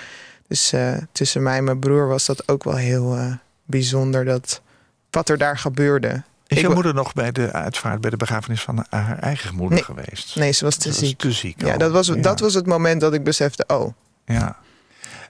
Dus 0.48 0.74
eh, 0.74 0.94
tussen 1.12 1.44
mij 1.44 1.58
en 1.58 1.64
mijn 1.64 1.80
broer 1.80 2.08
was 2.08 2.26
dat 2.26 2.48
ook 2.48 2.64
wel 2.64 2.76
heel 2.76 3.16
eh, 3.16 3.32
bijzonder. 3.66 4.26
Dat, 4.26 4.62
wat 5.10 5.30
er 5.30 5.38
daar 5.38 5.58
gebeurde. 5.58 6.24
Is 6.48 6.60
je 6.62 6.70
moeder 6.70 6.94
nog 6.94 7.14
bij 7.14 7.32
de 7.32 7.52
uitvaart, 7.52 8.02
bij 8.02 8.10
de 8.10 8.18
begrafenis 8.18 8.62
van 8.62 8.86
haar 8.90 9.20
eigen 9.20 9.56
moeder 9.56 9.76
Nee. 9.76 9.84
geweest? 9.84 10.36
Nee, 10.36 10.52
ze 10.52 10.64
was 10.64 10.76
te 10.76 10.82
Ze 10.82 11.00
was 11.00 11.10
ziek. 11.10 11.18
Te 11.18 11.32
ziek. 11.32 11.62
Ja, 11.66 11.78
dat 11.78 11.92
was, 11.92 12.08
Ja. 12.08 12.16
dat 12.16 12.40
was 12.40 12.54
het 12.54 12.66
moment 12.66 13.02
dat 13.02 13.14
ik 13.14 13.24
besefte... 13.24 13.64
oh, 13.68 13.94
Ja. 14.26 14.58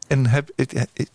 En 0.07 0.25
heb, 0.27 0.49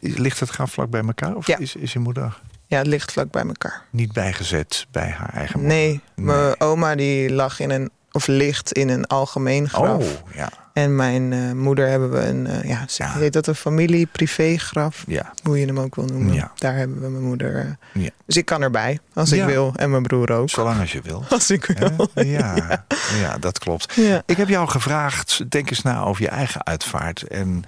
ligt 0.01 0.41
het 0.41 0.49
graf 0.49 0.73
vlak 0.73 0.91
bij 0.91 1.01
elkaar? 1.07 1.35
Of 1.37 1.47
Ja. 1.47 1.59
is, 1.59 1.77
is 1.77 1.93
je 1.93 1.99
moeder 1.99 2.41
ja, 2.73 2.79
het 2.79 2.87
ligt 2.87 3.13
vlak 3.13 3.31
bij 3.31 3.43
elkaar. 3.47 3.83
niet 3.91 4.13
bijgezet 4.13 4.87
bij 4.91 5.09
haar 5.19 5.33
eigen 5.35 5.61
moeder? 5.61 5.77
Nee, 5.79 6.01
mijn 6.15 6.39
Nee. 6.39 6.61
oma 6.61 6.95
die 6.95 7.33
lag 7.33 7.61
in 7.61 7.71
een 7.71 7.91
of 8.13 8.27
ligt 8.27 8.73
in 8.73 8.89
een 8.89 9.07
algemeen 9.07 9.69
graf. 9.69 10.03
Oh, 10.03 10.35
ja. 10.35 10.49
En 10.73 10.97
mijn 10.97 11.33
eh, 11.33 11.53
moeder 11.53 11.89
hebben 11.89 12.11
we 12.11 12.19
een, 12.27 12.47
eh, 12.47 12.69
ja, 12.69 12.85
ze 12.89 13.03
Ja. 13.03 13.13
heet 13.13 13.33
dat 13.33 13.47
een 13.47 13.55
familie 13.55 14.07
privé 14.07 14.57
graf, 14.57 15.05
Ja. 15.07 15.33
hoe 15.43 15.59
je 15.61 15.67
hem 15.67 15.79
ook 15.81 15.95
wil 15.95 16.05
noemen. 16.05 16.33
Ja. 16.35 16.53
Daar 16.57 16.75
hebben 16.75 17.01
we 17.01 17.09
mijn 17.09 17.25
moeder. 17.25 17.57
eh. 17.93 18.03
Ja. 18.03 18.11
Dus 18.27 18.37
ik 18.37 18.45
kan 18.45 18.63
erbij 18.63 18.99
als 19.15 19.33
ik 19.33 19.45
wil 19.45 19.73
en 19.77 19.91
mijn 19.91 20.03
broer 20.03 20.31
ook. 20.33 20.51
Zolang 20.51 20.81
als 20.81 20.93
je 20.93 21.01
wil. 21.03 21.25
Als 21.31 21.51
ik 21.51 21.65
wil. 21.65 22.09
Ja. 22.25 22.85
ja, 23.21 23.39
dat 23.39 23.59
klopt. 23.59 23.97
Ik 24.27 24.37
heb 24.37 24.49
jou 24.49 24.69
gevraagd, 24.69 25.51
denk 25.51 25.71
eens 25.71 25.83
na 25.83 26.03
over 26.03 26.23
je 26.23 26.29
eigen 26.29 26.67
uitvaart. 26.67 27.23
En 27.23 27.65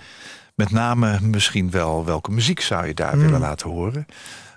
met 0.55 0.71
name 0.71 1.19
misschien 1.21 1.71
wel 1.71 2.05
welke 2.05 2.31
muziek 2.31 2.61
zou 2.61 2.87
je 2.87 2.95
daar 2.95 3.13
Hmm. 3.13 3.21
willen 3.21 3.41
laten 3.41 3.71
horen. 3.71 4.07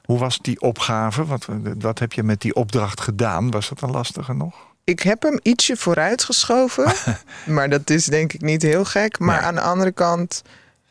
Hoe 0.07 0.19
was 0.19 0.39
die 0.41 0.61
opgave? 0.61 1.25
Wat, 1.25 1.45
wat 1.79 1.99
heb 1.99 2.13
je 2.13 2.23
met 2.23 2.41
die 2.41 2.55
opdracht 2.55 3.01
gedaan? 3.01 3.51
Was 3.51 3.69
dat 3.69 3.81
een 3.81 3.91
lastige 3.91 4.33
nog? 4.33 4.55
Ik 4.83 4.99
heb 4.99 5.21
hem 5.21 5.39
ietsje 5.41 5.75
vooruitgeschoven, 5.77 6.93
maar 7.55 7.69
dat 7.69 7.89
is 7.89 8.05
denk 8.05 8.33
ik 8.33 8.41
niet 8.41 8.61
heel 8.61 8.85
gek. 8.85 9.19
Maar 9.19 9.35
Nee. 9.37 9.45
aan 9.45 9.55
de 9.55 9.61
andere 9.61 9.91
kant, 9.91 10.41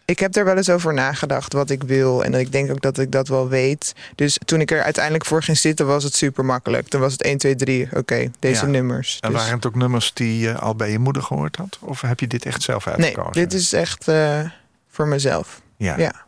ik 0.05 0.19
heb 0.19 0.37
er 0.37 0.45
wel 0.45 0.57
eens 0.57 0.71
over 0.71 0.95
nagedacht 0.95 1.53
wat 1.53 1.71
ik 1.71 1.83
wil. 1.83 2.25
En 2.25 2.35
ik 2.35 2.53
denk 2.53 2.71
ook 2.71 2.81
dat 2.81 2.99
ik 2.99 3.13
dat 3.13 3.29
wel 3.29 3.49
weet. 3.49 3.93
Dus 4.15 4.39
toen 4.45 4.61
ik 4.61 4.71
er 4.71 4.83
uiteindelijk 4.83 5.25
voor 5.25 5.43
ging 5.43 5.59
zitten, 5.59 5.87
was 5.87 6.05
het 6.05 6.15
super 6.15 6.45
makkelijk. 6.45 6.89
Toen 6.89 7.01
was 7.01 7.13
het 7.13 7.23
1, 7.23 7.39
2, 7.39 7.55
3, 7.55 7.89
oké, 7.95 8.31
deze 8.39 8.65
Ja. 8.65 8.71
nummers. 8.71 9.19
En 9.21 9.31
Dus- 9.31 9.41
waren 9.41 9.55
het 9.57 9.67
ook 9.67 9.75
nummers 9.75 10.13
die 10.15 10.39
je 10.39 10.55
al 10.59 10.75
bij 10.77 10.91
je 10.91 10.99
moeder 10.99 11.23
gehoord 11.23 11.57
had? 11.57 11.79
Of 11.81 12.01
heb 12.01 12.21
je 12.21 12.27
dit 12.27 12.45
echt 12.47 12.63
zelf 12.63 12.85
nee, 12.85 12.95
uitgekozen? 12.95 13.33
dit 13.33 13.53
is 13.53 13.73
echt 13.73 14.09
eh, 14.09 14.41
voor 14.89 15.09
mezelf. 15.09 15.61
Ja. 15.77 15.99
Ja. 15.99 16.26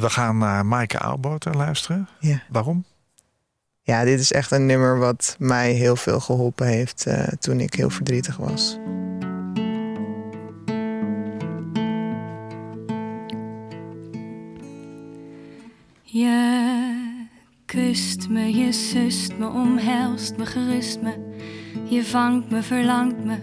We 0.00 0.10
gaan 0.10 0.38
naar 0.38 0.66
Maaike 0.66 0.98
Oudboter 0.98 1.56
luisteren. 1.56 2.08
Ja. 2.20 2.42
Waarom? 2.48 2.84
ja, 3.82 4.04
dit 4.04 4.20
is 4.20 4.32
echt 4.32 4.50
een 4.50 4.66
nummer 4.66 4.98
wat 4.98 5.36
mij 5.38 5.72
heel 5.72 5.96
veel 5.96 6.20
geholpen 6.20 6.66
heeft 6.66 7.06
eh, 7.06 7.26
toen 7.26 7.60
ik 7.60 7.74
heel 7.74 7.90
verdrietig 7.90 8.36
was. 8.36 8.78
Je 16.02 16.60
kust 17.66 18.28
me, 18.28 18.54
je 18.56 18.72
sust 18.72 19.38
me, 19.38 19.46
omhelst 19.46 20.36
me, 20.36 20.46
gerust 20.46 21.00
me. 21.00 21.14
Je 21.84 22.04
vangt 22.04 22.50
me, 22.50 22.62
verlangt 22.62 23.24
me, 23.24 23.38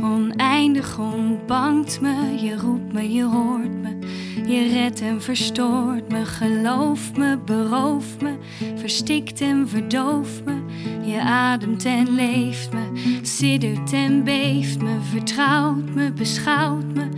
oneindig 0.00 0.98
ontbangt 0.98 2.00
me. 2.00 2.40
Je 2.40 2.56
roept 2.56 2.92
me, 2.92 3.12
je 3.12 3.24
hoort 3.24 3.80
me, 3.82 3.98
je 4.46 4.68
redt 4.72 5.00
en 5.00 5.22
verstoort 5.22 6.12
me. 6.12 6.24
Gelooft 6.24 7.16
me, 7.16 7.38
berooft 7.44 8.20
me, 8.20 8.32
verstikt 8.74 9.40
en 9.40 9.68
verdooft 9.68 10.44
me. 10.44 10.54
Je 11.02 11.20
ademt 11.20 11.84
en 11.84 12.14
leeft 12.14 12.72
me, 12.72 13.18
siddert 13.22 13.92
en 13.92 14.24
beeft 14.24 14.82
me. 14.82 14.96
Vertrouwt 15.10 15.94
me, 15.94 16.12
beschouwt 16.12 16.94
me 16.94 17.08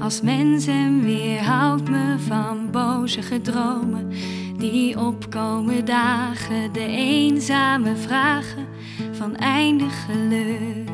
als 0.00 0.20
mens 0.20 0.66
en 0.66 1.02
weerhoudt 1.02 1.90
me 1.90 2.14
van 2.18 2.70
boze 2.70 3.22
gedromen 3.22 4.08
die 4.60 4.98
opkomen 4.98 5.84
dagen, 5.84 6.72
de 6.72 6.86
eenzame 6.86 7.96
vragen 7.96 8.66
van 9.12 9.36
eindig 9.36 10.04
geluk. 10.04 10.89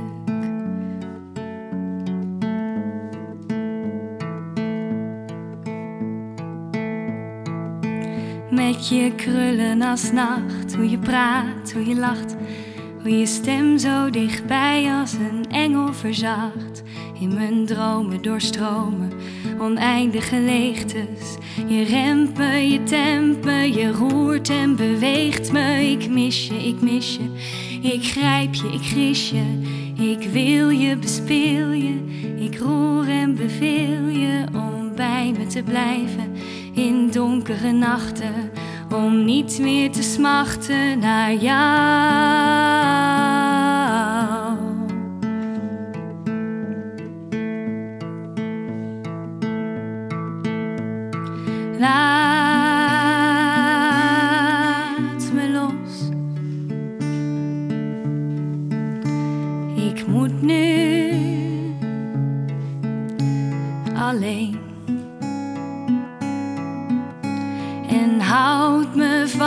Met 8.57 8.89
je 8.89 9.13
krullen 9.17 9.83
als 9.83 10.13
nacht, 10.13 10.75
hoe 10.75 10.91
je 10.91 10.99
praat, 10.99 11.73
hoe 11.73 11.87
je 11.87 11.97
lacht, 11.97 12.37
hoe 13.03 13.19
je 13.19 13.27
stem 13.27 13.79
zo 13.79 14.11
dichtbij 14.11 14.93
als 15.01 15.13
een 15.13 15.45
engel 15.51 15.93
verzacht. 15.93 16.83
In 17.21 17.35
mijn 17.35 17.67
dromen 17.67 18.23
doorstromen 18.23 19.13
oneindige 19.59 20.41
leegtes. 20.41 21.37
Je 21.67 21.83
remt 21.83 22.37
me, 22.37 22.71
je 22.71 22.83
tempt 22.83 23.45
me, 23.45 23.73
je 23.73 23.93
roert 23.93 24.49
en 24.49 24.77
beweegt 24.77 25.53
me. 25.53 25.91
Ik 25.91 26.09
mis 26.09 26.47
je, 26.47 26.55
ik 26.55 26.81
mis 26.81 27.17
je, 27.17 27.31
ik 27.89 28.05
grijp 28.05 28.55
je, 28.55 28.69
ik 28.73 28.83
gris 28.83 29.31
je. 29.31 29.61
Ik 29.99 30.29
wil 30.31 30.69
je, 30.69 30.97
bespeel 30.97 31.71
je, 31.71 32.05
ik 32.39 32.59
roer 32.59 33.09
en 33.09 33.35
beveel 33.35 34.07
je 34.07 34.45
om 34.53 34.95
bij 34.95 35.35
me 35.39 35.47
te 35.47 35.63
blijven 35.63 36.35
in 36.77 37.11
donkere 37.11 37.73
nachten. 37.73 38.51
Om 38.95 39.25
niet 39.25 39.59
meer 39.59 39.91
te 39.93 40.03
smachten 40.03 40.99
naar 40.99 41.35
jou. 41.35 43.16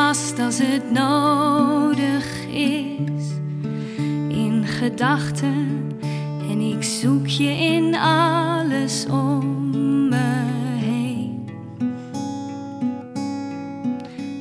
Als 0.09 0.57
het 0.57 0.91
nodig 0.91 2.45
is. 2.47 3.25
In 4.27 4.63
gedachten 4.65 5.67
en 6.49 6.59
ik 6.59 6.83
zoek 6.83 7.27
je 7.27 7.49
in 7.49 7.95
alles 7.95 9.05
om 9.05 9.69
me 10.09 10.45
heen. 10.77 11.49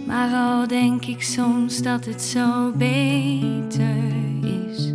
Maar 0.07 0.35
al 0.35 0.66
denk 0.66 1.04
ik 1.04 1.22
soms 1.22 1.83
dat 1.83 2.04
het 2.04 2.22
zo 2.22 2.72
beter 2.76 3.96
is. 4.40 4.92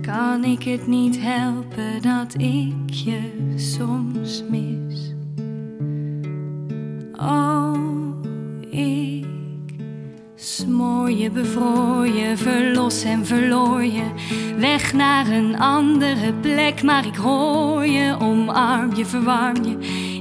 Kan 0.00 0.44
ik 0.44 0.62
het 0.62 0.86
niet 0.86 1.20
helpen 1.20 2.02
dat 2.02 2.34
ik 2.34 2.90
je 2.90 3.52
soms 3.56 4.44
mis? 4.50 4.89
Oh, 7.22 7.74
ik 8.70 9.26
smoor 10.34 11.10
je, 11.10 11.30
bevroor 11.30 12.06
je, 12.06 12.36
verlos 12.36 13.02
en 13.02 13.26
verloor 13.26 13.84
je. 13.84 14.02
Weg 14.58 14.92
naar 14.92 15.28
een 15.28 15.58
andere 15.58 16.32
plek, 16.32 16.82
maar 16.82 17.06
ik 17.06 17.16
hoor 17.16 17.86
je, 17.86 18.16
omarm 18.20 18.94
je, 18.94 19.06
verwarm 19.06 19.64
je. 19.64 19.76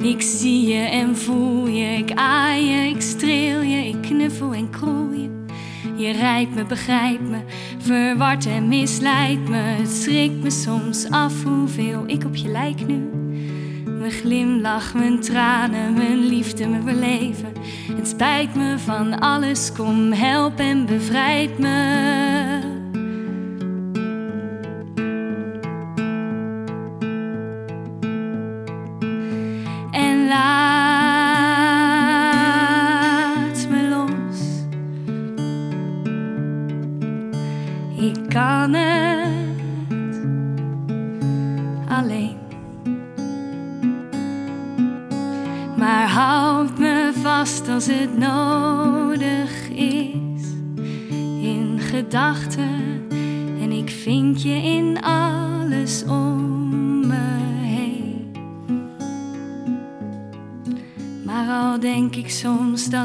Ik 0.09 0.21
zie 0.21 0.67
je 0.67 0.79
en 0.79 1.17
voel 1.17 1.67
je, 1.67 1.97
ik 1.97 2.11
aai 2.15 2.65
je, 2.65 2.89
ik 2.89 3.01
streel 3.01 3.61
je, 3.61 3.87
ik 3.87 4.01
knuffel 4.01 4.53
en 4.53 4.69
kroel 4.69 5.11
je. 5.11 5.29
Je 5.95 6.11
rijdt 6.11 6.55
me, 6.55 6.65
begrijpt 6.65 7.29
me, 7.29 7.39
verward 7.77 8.45
en 8.45 8.67
misleidt 8.67 9.49
me. 9.49 9.57
Het 9.57 9.89
schrikt 9.91 10.43
me 10.43 10.49
soms 10.49 11.09
af 11.09 11.43
hoeveel 11.43 12.03
ik 12.07 12.25
op 12.25 12.35
je 12.35 12.47
lijk 12.47 12.87
nu. 12.87 13.18
Mijn 13.99 14.11
glimlach, 14.11 14.93
mijn 14.93 15.19
tranen, 15.19 15.93
mijn 15.93 16.19
liefde, 16.19 16.67
mijn 16.67 16.83
beleven. 16.83 17.53
Het 17.97 18.07
spijt 18.07 18.55
me 18.55 18.77
van 18.77 19.19
alles, 19.19 19.71
kom 19.71 20.11
help 20.11 20.59
en 20.59 20.85
bevrijd 20.85 21.57
me. 21.57 22.38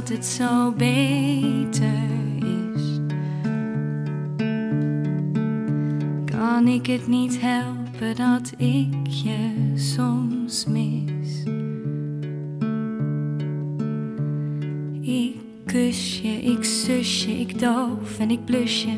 Dat 0.04 0.16
het 0.16 0.26
zo 0.26 0.72
beter 0.72 1.92
is. 2.38 2.82
Kan 6.24 6.68
ik 6.68 6.86
het 6.86 7.06
niet 7.06 7.40
helpen 7.40 8.16
dat 8.16 8.52
ik 8.56 9.06
je 9.06 9.72
soms 9.74 10.66
mis? 10.66 11.42
Ik 15.00 15.36
kus 15.64 16.20
je, 16.20 16.42
ik 16.42 16.64
zus 16.64 17.24
je, 17.24 17.32
ik 17.32 17.58
doof 17.58 18.18
en 18.18 18.30
ik 18.30 18.44
blus 18.44 18.82
je. 18.82 18.96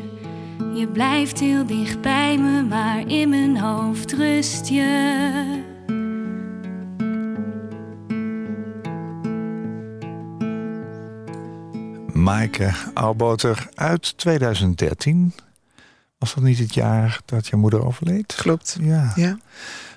Je 0.73 0.87
blijft 0.87 1.39
heel 1.39 1.65
dicht 1.65 2.01
bij 2.01 2.37
me, 2.37 2.63
maar 2.63 3.07
in 3.07 3.29
mijn 3.29 3.57
hoofd 3.57 4.13
rust 4.13 4.67
je. 4.69 5.16
Auwboter 12.93 13.69
uit 13.75 14.17
2013. 14.17 15.33
Was 16.17 16.33
dat 16.33 16.43
niet 16.43 16.59
het 16.59 16.73
jaar 16.73 17.19
dat 17.25 17.47
je 17.47 17.55
moeder 17.55 17.85
overleed? 17.85 18.35
Klopt. 18.35 18.77
Ja. 18.81 19.11
Ja. 19.15 19.37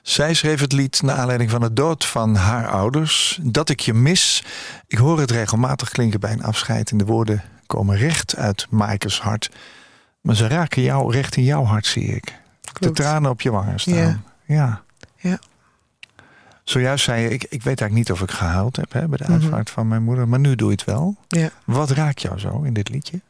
Zij 0.03 0.35
schreef 0.35 0.61
het 0.61 0.73
lied 0.73 1.03
naar 1.03 1.17
aanleiding 1.17 1.51
van 1.51 1.61
de 1.61 1.73
dood 1.73 2.07
van 2.07 2.35
haar 2.35 2.69
ouders. 2.69 3.41
Dat 3.43 3.69
ik 3.69 3.81
je 3.81 3.95
mis. 3.95 4.45
Ik 4.87 4.99
hoor 4.99 5.21
het 5.21 5.31
regelmatig 5.31 5.89
klinken 5.89 6.21
bij 6.21 6.33
een 6.33 6.43
afscheid. 6.43 6.91
En 6.91 6.97
de 6.97 7.05
woorden 7.05 7.43
komen 7.67 7.97
recht 7.97 8.37
uit 8.37 8.67
Maaike's 8.71 9.21
hart. 9.21 9.51
Maar 10.21 10.37
ze 10.37 10.47
raken 10.47 10.83
jou 10.83 11.13
recht 11.13 11.37
in 11.37 11.45
jouw 11.45 11.65
hart, 11.65 11.87
zie 11.87 12.15
ik. 12.15 12.39
De 12.79 12.91
tranen 12.91 13.31
op 13.31 13.41
je 13.41 13.51
wangen 13.51 13.81
staan. 13.81 13.95
Ja. 13.95 14.21
ja. 14.47 14.83
Ja. 15.17 15.39
Zojuist 16.71 17.05
zei 17.05 17.23
je, 17.23 17.29
ik, 17.29 17.43
ik 17.43 17.63
weet 17.63 17.81
eigenlijk 17.81 17.95
niet 17.95 18.11
of 18.11 18.21
ik 18.21 18.31
gehuild 18.31 18.77
heb 18.77 18.93
hè, 18.93 19.09
bij 19.09 19.19
de 19.19 19.25
Mhm. 19.25 19.33
uitvaart 19.33 19.71
van 19.71 19.89
mijn 19.89 20.03
moeder. 20.03 20.29
Maar 20.29 20.39
nu 20.39 20.55
doe 20.55 20.69
je 20.71 20.75
het 20.75 20.85
wel. 20.85 21.17
Ja. 21.29 21.51
Wat 21.65 21.91
raakt 21.91 22.23
jou 22.23 22.39
zo 22.39 22.63
in 22.63 22.73
dit 22.73 22.89
liedje? 22.89 23.21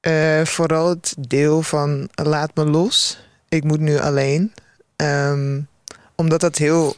Eh, 0.00 0.44
vooral 0.44 0.88
het 0.88 1.14
deel 1.18 1.62
van 1.62 2.08
laat 2.14 2.54
me 2.54 2.64
los. 2.64 3.18
Ik 3.48 3.64
moet 3.64 3.80
nu 3.80 3.98
alleen. 3.98 4.52
Ehm, 4.96 5.60
omdat 6.14 6.40
dat 6.40 6.58
heel 6.58 6.96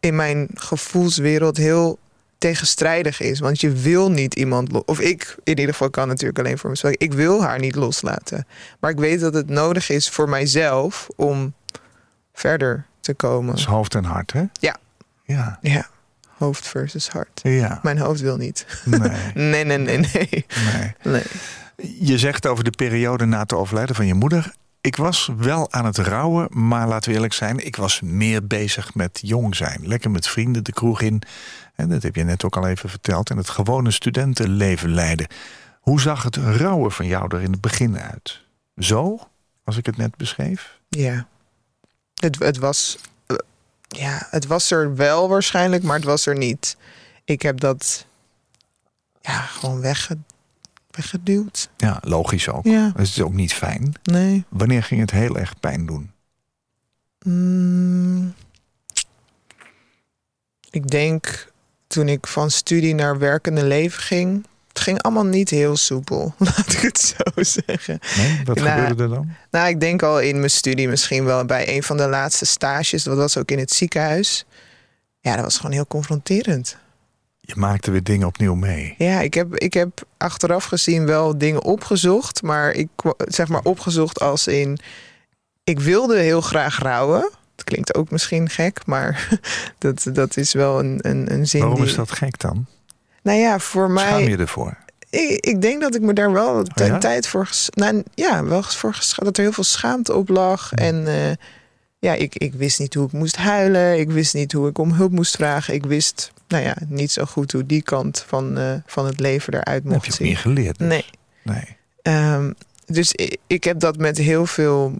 in 0.00 0.16
mijn 0.16 0.48
gevoelswereld 0.54 1.56
heel 1.56 1.98
tegenstrijdig 2.38 3.20
is. 3.20 3.38
Want 3.38 3.60
je 3.60 3.70
wil 3.70 4.10
niet 4.10 4.34
iemand 4.34 4.72
los. 4.72 4.82
Of 4.84 5.00
ik 5.00 5.36
in 5.44 5.58
ieder 5.58 5.72
geval 5.74 5.90
kan 5.90 6.08
natuurlijk 6.08 6.38
alleen 6.38 6.58
voor 6.58 6.70
mezelf. 6.70 6.94
Ik 6.94 7.12
wil 7.12 7.42
haar 7.42 7.58
niet 7.58 7.74
loslaten. 7.74 8.46
Maar 8.80 8.90
ik 8.90 8.98
weet 8.98 9.20
dat 9.20 9.34
het 9.34 9.48
nodig 9.48 9.88
is 9.90 10.08
voor 10.10 10.28
mijzelf 10.28 11.08
om 11.16 11.54
verder 12.32 12.86
te 13.06 13.14
komen. 13.14 13.64
Hoofd 13.64 13.94
en 13.94 14.04
hart, 14.04 14.32
hè? 14.32 14.44
Ja. 14.52 14.76
Ja. 15.24 15.58
Ja. 15.60 15.86
Hoofd 16.36 16.68
versus 16.68 17.08
hart. 17.08 17.40
Ja. 17.42 17.78
Mijn 17.82 17.98
hoofd 17.98 18.20
wil 18.20 18.36
niet. 18.36 18.66
Nee. 18.84 19.00
Nee, 19.34 19.64
nee, 19.64 19.78
nee, 19.78 19.98
nee. 19.98 20.46
nee. 20.72 20.94
nee. 21.02 21.22
Je 21.98 22.18
zegt 22.18 22.46
over 22.46 22.64
de 22.64 22.70
periode 22.70 23.24
na 23.24 23.38
het 23.38 23.52
overlijden 23.52 23.94
van 23.94 24.06
je 24.06 24.14
moeder. 24.14 24.54
Ik 24.80 24.96
was 24.96 25.30
wel 25.36 25.72
aan 25.72 25.84
het 25.84 25.98
rouwen, 25.98 26.48
maar 26.50 26.88
laten 26.88 27.08
we 27.08 27.14
eerlijk 27.14 27.32
zijn, 27.32 27.66
ik 27.66 27.76
was 27.76 28.00
meer 28.00 28.46
bezig 28.46 28.94
met 28.94 29.18
jong 29.22 29.56
zijn. 29.56 29.80
Lekker 29.88 30.10
met 30.10 30.28
vrienden 30.28 30.64
de 30.64 30.72
kroeg 30.72 31.00
in. 31.00 31.22
En 31.74 31.88
dat 31.88 32.02
heb 32.02 32.14
je 32.14 32.24
net 32.24 32.44
ook 32.44 32.56
al 32.56 32.66
even 32.66 32.88
verteld. 32.88 33.30
En 33.30 33.36
het 33.36 33.48
gewone 33.48 33.90
studentenleven 33.90 34.94
leiden. 34.94 35.26
Hoe 35.80 36.00
zag 36.00 36.22
het 36.22 36.36
rouwen 36.36 36.92
van 36.92 37.06
jou 37.06 37.36
er 37.36 37.42
in 37.42 37.52
het 37.52 37.60
begin 37.60 37.98
uit? 37.98 38.44
Zo, 38.76 39.18
als 39.64 39.76
ik 39.76 39.86
het 39.86 39.96
net 39.96 40.16
beschreef? 40.16 40.80
Ja. 40.88 41.26
Het, 42.16 42.38
het 42.38 42.56
was. 42.58 42.98
eh, 43.26 43.36
Ja, 43.88 44.26
het 44.30 44.46
was 44.46 44.70
er 44.70 44.94
wel 44.96 45.28
waarschijnlijk, 45.28 45.82
maar 45.82 45.96
het 45.96 46.04
was 46.04 46.26
er 46.26 46.36
niet. 46.36 46.76
Ik 47.24 47.42
heb 47.42 47.60
dat. 47.60 48.06
Ja, 49.20 49.40
gewoon 49.40 49.80
wegge, 49.80 50.18
weggeduwd. 50.90 51.68
Ja, 51.76 51.98
logisch 52.04 52.48
ook. 52.48 52.64
Ja, 52.64 52.92
Het 52.96 53.06
is 53.06 53.20
ook 53.22 53.32
niet 53.32 53.54
fijn. 53.54 53.92
nee. 54.02 54.44
Wanneer 54.48 54.82
ging 54.82 55.00
het 55.00 55.10
heel 55.10 55.36
erg 55.38 55.60
pijn 55.60 55.86
doen? 55.86 56.10
Mm. 57.24 58.34
ik 60.70 60.88
denk 60.88 61.52
toen 61.86 62.08
ik 62.08 62.26
van 62.26 62.50
studie 62.50 62.94
naar 62.94 63.18
werkende 63.18 63.64
leven 63.64 64.02
ging. 64.02 64.46
Het 64.76 64.84
ging 64.84 65.02
allemaal 65.02 65.24
niet 65.26 65.50
heel 65.50 65.76
soepel, 65.76 66.34
laat 66.38 66.72
ik 66.72 66.80
het 66.80 66.98
zo 66.98 67.42
zeggen. 67.42 67.98
Nee? 68.16 68.40
Wat 68.44 68.56
Nou, 68.56 68.68
gebeurde 68.68 69.02
er 69.02 69.08
dan? 69.08 69.30
Nou, 69.50 69.68
ik 69.68 69.80
denk 69.80 70.02
al 70.02 70.20
in 70.20 70.38
mijn 70.38 70.50
studie 70.50 70.88
misschien 70.88 71.24
wel 71.24 71.44
bij 71.44 71.76
een 71.76 71.82
van 71.82 71.96
de 71.96 72.08
laatste 72.08 72.44
stages. 72.44 73.02
Dat 73.02 73.16
was 73.16 73.36
ook 73.36 73.50
in 73.50 73.58
het 73.58 73.70
ziekenhuis. 73.70 74.44
Ja, 75.20 75.34
dat 75.34 75.44
was 75.44 75.56
gewoon 75.56 75.72
heel 75.72 75.86
confronterend. 75.86 76.76
Je 77.40 77.52
maakte 77.56 77.90
weer 77.90 78.02
dingen 78.02 78.26
opnieuw 78.26 78.54
mee. 78.54 78.94
Ja, 78.98 79.20
ik 79.20 79.34
heb, 79.34 79.54
ik 79.54 79.74
heb 79.74 80.02
achteraf 80.16 80.64
gezien 80.64 81.06
wel 81.06 81.38
dingen 81.38 81.62
opgezocht. 81.62 82.42
Maar 82.42 82.72
ik 82.72 82.88
zeg 83.18 83.48
maar 83.48 83.62
opgezocht 83.62 84.20
als 84.20 84.46
in... 84.46 84.78
Ik 85.64 85.80
wilde 85.80 86.18
heel 86.18 86.40
graag 86.40 86.78
rouwen. 86.78 87.30
Dat 87.54 87.64
klinkt 87.64 87.94
ook 87.94 88.10
misschien 88.10 88.48
gek, 88.48 88.86
maar 88.86 89.28
dat, 89.78 90.06
dat 90.12 90.36
is 90.36 90.52
wel 90.52 90.78
een, 90.78 90.98
een, 91.00 91.32
een 91.32 91.46
zin 91.46 91.60
Waarom 91.60 91.78
die... 91.80 91.88
is 91.88 91.94
dat 91.94 92.10
gek 92.10 92.38
dan? 92.38 92.66
Nou 93.26 93.38
ja, 93.38 93.58
voor 93.58 93.90
mij... 93.90 94.04
Schaam 94.06 94.28
je 94.28 94.36
ervoor? 94.36 94.76
Ik, 95.10 95.46
ik 95.46 95.62
denk 95.62 95.80
dat 95.80 95.94
ik 95.94 96.00
me 96.00 96.12
daar 96.12 96.32
wel 96.32 96.54
Oh 96.58 96.64
ja? 96.74 96.98
tijd 96.98 97.28
voor... 97.28 97.50
Nou, 97.74 98.02
ja, 98.14 98.44
wel 98.44 98.62
voor. 98.62 98.98
Dat 99.16 99.36
er 99.36 99.42
heel 99.42 99.52
veel 99.52 99.64
schaamte 99.64 100.14
op 100.14 100.28
lag. 100.28 100.72
En 100.72 101.06
eh, 101.06 101.32
ja, 101.98 102.12
ik, 102.12 102.34
ik 102.34 102.54
wist 102.54 102.78
niet 102.78 102.94
hoe 102.94 103.06
ik 103.06 103.12
moest 103.12 103.36
huilen. 103.36 103.98
Ik 103.98 104.10
wist 104.10 104.34
niet 104.34 104.52
hoe 104.52 104.68
ik 104.68 104.78
om 104.78 104.92
hulp 104.92 105.12
moest 105.12 105.36
vragen. 105.36 105.74
Ik 105.74 105.86
wist, 105.86 106.32
nou 106.48 106.64
ja, 106.64 106.76
niet 106.88 107.10
zo 107.10 107.24
goed 107.24 107.52
hoe 107.52 107.66
die 107.66 107.82
kant 107.82 108.24
van, 108.26 108.58
eh, 108.58 108.74
van 108.86 109.06
het 109.06 109.20
leven 109.20 109.52
eruit 109.52 109.82
Dat 109.82 109.92
heb 109.92 109.92
mocht 109.92 110.04
je 110.04 110.10
ook 110.10 110.16
zien. 110.18 110.28
niet 110.28 110.38
geleerd. 110.38 110.78
dus. 110.78 110.88
Nee. 110.88 111.04
nee. 111.42 111.76
Ehm, 112.02 112.52
dus 112.86 113.12
ik, 113.12 113.36
ik 113.46 113.64
heb 113.64 113.80
dat 113.80 113.96
met 113.96 114.18
heel 114.18 114.46
veel 114.46 114.94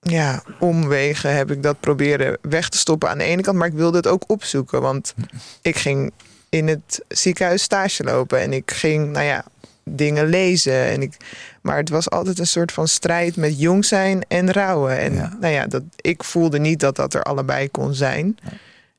ja, 0.00 0.42
omwegen 0.58 1.34
heb 1.36 1.50
ik 1.50 1.62
dat 1.62 1.80
proberen 1.80 2.38
weg 2.40 2.68
te 2.68 2.78
stoppen 2.78 3.08
aan 3.10 3.18
de 3.18 3.24
ene 3.24 3.42
kant. 3.42 3.56
Maar 3.58 3.68
ik 3.68 3.74
wilde 3.74 3.96
het 3.96 4.06
ook 4.06 4.24
opzoeken. 4.26 4.80
Want 4.80 5.14
ik 5.62 5.76
ging 5.76 6.12
in 6.52 6.68
het 6.68 7.04
ziekenhuis 7.08 7.62
stage 7.62 8.02
lopen. 8.04 8.40
En 8.40 8.52
ik 8.52 8.70
ging, 8.70 9.10
nou 9.10 9.24
ja, 9.24 9.44
dingen 9.84 10.26
lezen. 10.26 10.84
En 10.86 11.02
ik, 11.02 11.16
maar 11.60 11.76
het 11.76 11.88
was 11.88 12.10
altijd 12.10 12.38
een 12.38 12.46
soort 12.46 12.72
van 12.72 12.88
strijd 12.88 13.36
met 13.36 13.60
jong 13.60 13.84
zijn 13.84 14.24
en 14.28 14.52
rouwen. 14.52 14.98
En 14.98 15.14
Ja. 15.14 15.36
nou 15.40 15.52
ja, 15.52 15.66
dat, 15.66 15.82
ik 15.96 16.24
voelde 16.24 16.58
niet 16.58 16.80
dat 16.80 16.96
dat 16.96 17.14
er 17.14 17.22
allebei 17.22 17.70
kon 17.70 17.94
zijn. 17.94 18.38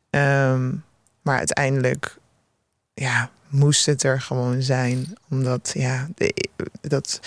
Ehm, 0.10 0.72
maar 1.22 1.38
uiteindelijk, 1.38 2.18
ja, 2.94 3.30
moest 3.48 3.86
het 3.86 4.04
er 4.04 4.22
gewoon 4.22 4.62
zijn. 4.62 5.14
Omdat, 5.30 5.72
ja, 5.74 6.08
de- 6.16 6.48
dat, 6.82 7.20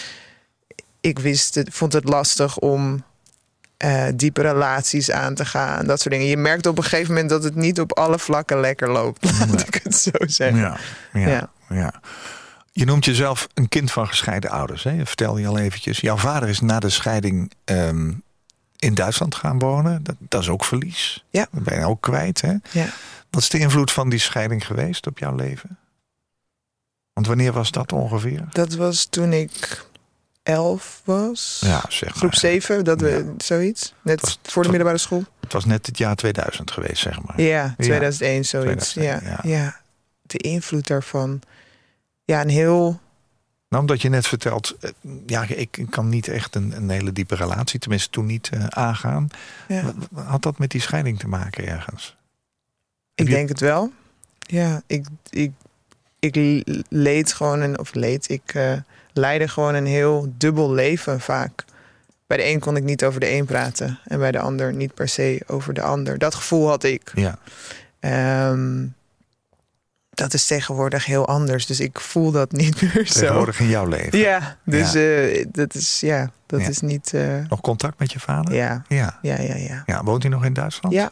ik 1.00 1.18
wist 1.18 1.54
het, 1.54 1.68
vond 1.74 1.92
het 1.92 2.08
lastig 2.08 2.58
om 2.58 3.02
eh, 3.76 4.04
diepe 4.14 4.42
relaties 4.42 5.10
aan 5.10 5.34
te 5.34 5.44
gaan. 5.44 5.86
Dat 5.86 6.00
soort 6.00 6.14
dingen. 6.14 6.26
Je 6.28 6.36
merkt 6.36 6.66
op 6.66 6.76
een 6.78 6.82
gegeven 6.84 7.12
moment 7.12 7.30
dat 7.30 7.44
het 7.44 7.54
niet 7.54 7.80
op 7.80 7.92
alle 7.98 8.18
vlakken 8.18 8.60
lekker 8.60 8.90
loopt. 8.90 9.24
Laat 9.38 9.48
Nee. 9.48 9.64
ik 9.66 9.80
het 9.82 9.96
zo 9.96 10.10
zeggen. 10.18 10.58
Ja, 10.60 10.76
ja, 11.12 11.28
ja. 11.28 11.50
Ja. 11.68 11.94
Je 12.72 12.84
noemt 12.84 13.04
jezelf 13.04 13.46
een 13.54 13.68
kind 13.68 13.92
van 13.92 14.08
gescheiden 14.08 14.50
ouders. 14.50 14.84
Hè? 14.84 15.06
Vertel 15.06 15.38
je 15.38 15.46
al 15.46 15.58
eventjes. 15.58 15.98
Jouw 16.00 16.16
vader 16.16 16.48
is 16.48 16.60
na 16.60 16.78
de 16.80 16.90
scheiding 16.90 17.52
ehm, 17.64 18.12
in 18.76 18.94
Duitsland 18.94 19.34
gaan 19.34 19.58
wonen. 19.58 20.02
Dat, 20.04 20.14
dat 20.18 20.40
is 20.42 20.48
ook 20.48 20.64
verlies. 20.64 21.24
Ja. 21.30 21.46
Dat 21.52 21.62
ben 21.62 21.78
je 21.78 21.86
ook 21.86 22.00
kwijt. 22.00 22.40
Hè? 22.40 22.54
Ja. 22.70 22.86
Wat 23.30 23.42
is 23.42 23.48
de 23.48 23.58
invloed 23.58 23.92
van 23.92 24.08
die 24.08 24.18
scheiding 24.18 24.66
geweest 24.66 25.06
op 25.06 25.18
jouw 25.18 25.34
leven? 25.34 25.78
Want 27.12 27.26
wanneer 27.26 27.52
was 27.52 27.70
dat 27.70 27.92
ongeveer? 27.92 28.44
Dat 28.50 28.74
was 28.74 29.04
toen 29.10 29.32
ik 29.32 29.84
elf 30.46 31.00
was. 31.04 31.60
Ja, 31.64 31.84
zeg 31.88 32.08
maar. 32.08 32.18
Groep 32.18 32.34
7, 32.34 32.84
dat 32.84 33.00
we 33.00 33.08
Ja. 33.08 33.44
zoiets. 33.44 33.94
Net 34.02 34.20
was- 34.20 34.38
voor 34.42 34.62
de 34.62 34.68
middelbare 34.68 34.98
school. 34.98 35.24
Het 35.40 35.52
was 35.52 35.64
net 35.64 35.86
het 35.86 35.98
jaar 35.98 36.14
2000 36.16 36.70
geweest, 36.70 37.02
zeg 37.02 37.22
maar. 37.22 37.40
Ja, 37.40 37.74
2001 37.78 38.44
zoiets. 38.44 38.90
2001, 38.90 39.30
ja, 39.32 39.40
ja. 39.42 39.58
ja. 39.58 39.80
De 40.22 40.38
invloed 40.38 40.86
daarvan. 40.86 41.40
Ja, 42.24 42.40
een 42.40 42.48
heel. 42.48 43.00
Nou, 43.68 43.82
omdat 43.82 44.02
je 44.02 44.08
net 44.08 44.26
vertelt, 44.26 44.76
eh, 44.80 44.90
ja, 45.26 45.42
ik 45.48 45.86
kan 45.90 46.08
niet 46.08 46.28
echt 46.28 46.54
een, 46.54 46.72
een 46.76 46.90
hele 46.90 47.12
diepe 47.12 47.34
relatie, 47.34 47.80
tenminste 47.80 48.10
toen 48.10 48.26
niet 48.26 48.48
eh, 48.52 48.64
aangaan. 48.66 49.28
Had 50.14 50.42
dat 50.42 50.58
met 50.58 50.70
die 50.70 50.80
scheiding 50.80 51.18
te 51.18 51.28
maken 51.28 51.66
ergens? 51.66 52.16
ik 53.14 53.28
je- 53.28 53.34
denk 53.34 53.48
het 53.48 53.60
wel. 53.60 53.92
Ja, 54.38 54.82
ik, 54.86 55.06
ik, 55.30 55.52
ik 56.18 56.62
leed 56.88 57.32
gewoon 57.32 57.60
een. 57.60 57.78
Of 57.78 57.94
leed, 57.94 58.28
ik 58.30 58.54
eh, 58.54 58.72
leidde 59.16 59.48
gewoon 59.48 59.74
een 59.74 59.86
heel 59.86 60.32
dubbel 60.38 60.72
leven 60.72 61.20
vaak. 61.20 61.64
Bij 62.26 62.36
de 62.36 62.46
een 62.48 62.60
kon 62.60 62.76
ik 62.76 62.82
niet 62.84 63.04
over 63.04 63.20
de 63.20 63.30
een 63.32 63.44
praten. 63.44 63.98
En 64.04 64.18
bij 64.18 64.32
de 64.32 64.38
ander 64.40 64.72
niet 64.74 64.94
per 64.94 65.08
se 65.08 65.42
over 65.46 65.74
de 65.74 65.82
ander. 65.82 66.18
Dat 66.18 66.34
gevoel 66.34 66.68
had 66.68 66.84
ik. 66.84 67.12
Ja, 67.14 67.38
Ehm, 68.00 68.84
dat 70.10 70.34
is 70.34 70.46
tegenwoordig 70.46 71.04
heel 71.04 71.26
anders. 71.26 71.66
Dus 71.66 71.80
ik 71.80 72.00
voel 72.00 72.30
dat 72.30 72.52
niet 72.52 72.80
meer 72.82 73.06
zo. 73.06 73.20
tegenwoordig 73.20 73.60
in 73.60 73.68
jouw 73.68 73.86
leven. 73.86 74.18
Ja, 74.18 74.56
dus 74.64 74.94
eh, 74.94 75.44
dat 75.52 75.74
is 75.74 76.00
ja, 76.00 76.30
dat 76.46 76.60
Ja. 76.60 76.68
is 76.68 76.80
niet. 76.80 77.12
eh, 77.14 77.38
Nog 77.48 77.60
contact 77.60 77.98
met 77.98 78.12
je 78.12 78.20
vader? 78.20 78.54
ja, 78.54 78.82
Ja. 78.88 79.18
ja, 79.22 79.40
ja, 79.40 79.54
ja. 79.56 79.82
Ja, 79.86 80.04
woont 80.04 80.22
hij 80.22 80.30
nog 80.30 80.44
in 80.44 80.52
Duitsland? 80.52 80.94
Ja, 80.94 81.10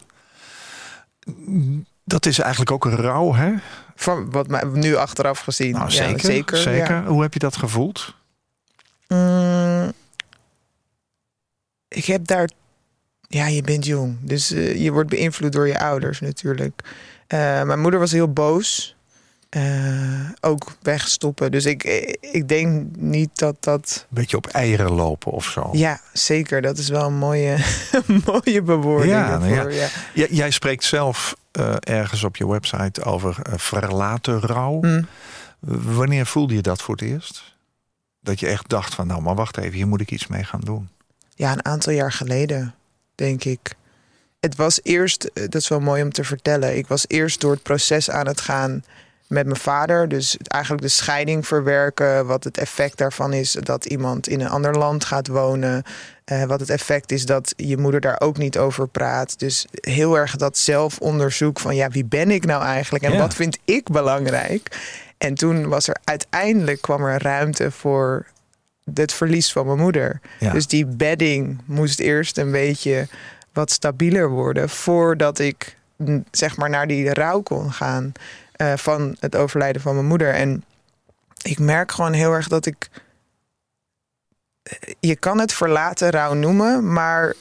Dat 2.04 2.26
is 2.26 2.38
eigenlijk 2.38 2.70
ook 2.70 2.84
een 2.84 2.96
rouw, 2.96 3.34
hè? 3.34 3.52
Van 3.94 4.30
wat 4.30 4.48
mij 4.48 4.64
nu 4.64 4.94
achteraf 4.94 5.40
gezien. 5.40 5.72
Nou, 5.72 5.84
ja, 5.84 5.90
zeker. 5.90 6.20
zeker. 6.20 6.56
zeker. 6.56 6.94
ja. 6.94 7.04
Hoe 7.04 7.22
heb 7.22 7.32
je 7.32 7.38
dat 7.38 7.56
gevoeld? 7.56 8.14
Mm, 9.08 9.92
ik 11.88 12.04
heb 12.04 12.26
daar. 12.26 12.50
Ja, 13.28 13.46
je 13.46 13.62
bent 13.62 13.86
jong. 13.86 14.16
Dus 14.20 14.50
eh, 14.50 14.82
je 14.82 14.92
wordt 14.92 15.08
beïnvloed 15.08 15.52
door 15.52 15.66
je 15.66 15.80
ouders 15.80 16.20
natuurlijk. 16.20 16.80
Eh, 17.26 17.62
mijn 17.62 17.80
moeder 17.80 18.00
was 18.00 18.12
heel 18.12 18.32
boos. 18.32 18.93
Eh, 19.54 20.30
ook 20.40 20.76
wegstoppen. 20.82 21.50
Dus 21.50 21.64
ik, 21.64 21.84
ik 22.20 22.48
denk 22.48 22.96
niet 22.96 23.38
dat 23.38 23.56
dat. 23.60 24.06
Een 24.08 24.14
beetje 24.14 24.36
op 24.36 24.46
eieren 24.46 24.92
lopen 24.92 25.32
of 25.32 25.44
zo. 25.44 25.68
Ja, 25.72 26.00
zeker. 26.12 26.62
Dat 26.62 26.78
is 26.78 26.88
wel 26.88 27.06
een 27.06 27.16
mooie, 27.16 27.56
mooie 28.26 28.62
bewoording. 28.62 29.12
Ja, 29.12 29.38
nou 29.38 29.54
daarvoor, 29.54 29.72
ja. 29.72 29.88
Jij 30.30 30.50
spreekt 30.50 30.84
zelf 30.84 31.36
eh, 31.50 31.74
ergens 31.80 32.24
op 32.24 32.36
je 32.36 32.48
website 32.48 33.04
over 33.04 33.36
eh, 33.42 33.52
verlaten 33.56 34.40
rouw. 34.40 34.80
Hm. 34.80 35.02
Wanneer 35.94 36.26
voelde 36.26 36.54
je 36.54 36.62
dat 36.62 36.82
voor 36.82 36.94
het 36.94 37.04
eerst? 37.04 37.56
Dat 38.20 38.40
je 38.40 38.46
echt 38.46 38.68
dacht 38.68 38.94
van, 38.94 39.06
nou, 39.06 39.22
maar 39.22 39.34
wacht 39.34 39.56
even, 39.56 39.72
hier 39.72 39.88
moet 39.88 40.00
ik 40.00 40.10
iets 40.10 40.26
mee 40.26 40.44
gaan 40.44 40.60
doen. 40.60 40.88
Ja, 41.34 41.52
een 41.52 41.64
aantal 41.64 41.92
jaar 41.92 42.12
geleden, 42.12 42.74
denk 43.14 43.44
ik. 43.44 43.74
Het 44.40 44.56
was 44.56 44.80
eerst, 44.82 45.24
eh, 45.24 45.42
dat 45.42 45.54
is 45.54 45.68
wel 45.68 45.80
mooi 45.80 46.02
om 46.02 46.12
te 46.12 46.24
vertellen. 46.24 46.76
Ik 46.76 46.86
was 46.86 47.04
eerst 47.08 47.40
door 47.40 47.52
het 47.52 47.62
proces 47.62 48.10
aan 48.10 48.26
het 48.26 48.40
gaan 48.40 48.84
met 49.28 49.46
mijn 49.46 49.60
vader. 49.60 50.08
Dus 50.08 50.36
eigenlijk 50.46 50.82
de 50.82 50.88
scheiding 50.88 51.46
verwerken. 51.46 52.26
Wat 52.26 52.44
het 52.44 52.58
effect 52.58 52.98
daarvan 52.98 53.32
is 53.32 53.52
dat 53.52 53.84
iemand 53.84 54.28
in 54.28 54.40
een 54.40 54.48
ander 54.48 54.78
land 54.78 55.04
gaat 55.04 55.26
wonen. 55.28 55.82
Eh, 56.24 56.42
wat 56.44 56.60
het 56.60 56.70
effect 56.70 57.12
is 57.12 57.26
dat 57.26 57.52
je 57.56 57.76
moeder 57.76 58.00
daar 58.00 58.20
ook 58.20 58.36
niet 58.36 58.58
over 58.58 58.88
praat. 58.88 59.38
Dus 59.38 59.66
heel 59.72 60.16
erg 60.18 60.36
dat 60.36 60.58
zelfonderzoek 60.58 61.60
van 61.60 61.74
ja, 61.74 61.88
wie 61.88 62.04
ben 62.04 62.30
ik 62.30 62.44
nou 62.46 62.62
eigenlijk 62.64 63.04
en 63.04 63.12
Ja. 63.12 63.18
wat 63.18 63.34
vind 63.34 63.58
ik 63.64 63.90
belangrijk? 63.90 64.78
En 65.18 65.34
toen 65.34 65.68
was 65.68 65.88
er 65.88 65.96
uiteindelijk 66.04 66.80
kwam 66.80 67.04
er 67.04 67.22
ruimte 67.22 67.70
voor 67.70 68.26
het 68.94 69.12
verlies 69.12 69.52
van 69.52 69.66
mijn 69.66 69.78
moeder. 69.78 70.20
Ja. 70.40 70.52
Dus 70.52 70.66
die 70.66 70.86
bedding 70.86 71.60
moest 71.64 72.00
eerst 72.00 72.38
een 72.38 72.50
beetje 72.50 73.08
wat 73.52 73.70
stabieler 73.70 74.28
worden 74.30 74.68
voordat 74.68 75.38
ik 75.38 75.76
zeg 76.30 76.56
maar 76.56 76.70
naar 76.70 76.86
die 76.86 77.12
rouw 77.14 77.40
kon 77.40 77.72
gaan 77.72 78.12
eh, 78.72 78.78
van 78.78 79.16
het 79.20 79.36
overlijden 79.36 79.82
van 79.82 79.94
mijn 79.94 80.06
moeder. 80.06 80.34
En 80.34 80.64
ik 81.42 81.58
merk 81.58 81.92
gewoon 81.92 82.12
heel 82.12 82.32
erg 82.32 82.48
dat 82.48 82.66
ik. 82.66 82.88
Je 85.00 85.16
kan 85.16 85.38
het 85.40 85.52
verlaten 85.52 86.10
rouw 86.10 86.34
noemen, 86.34 86.92
maar 86.92 87.34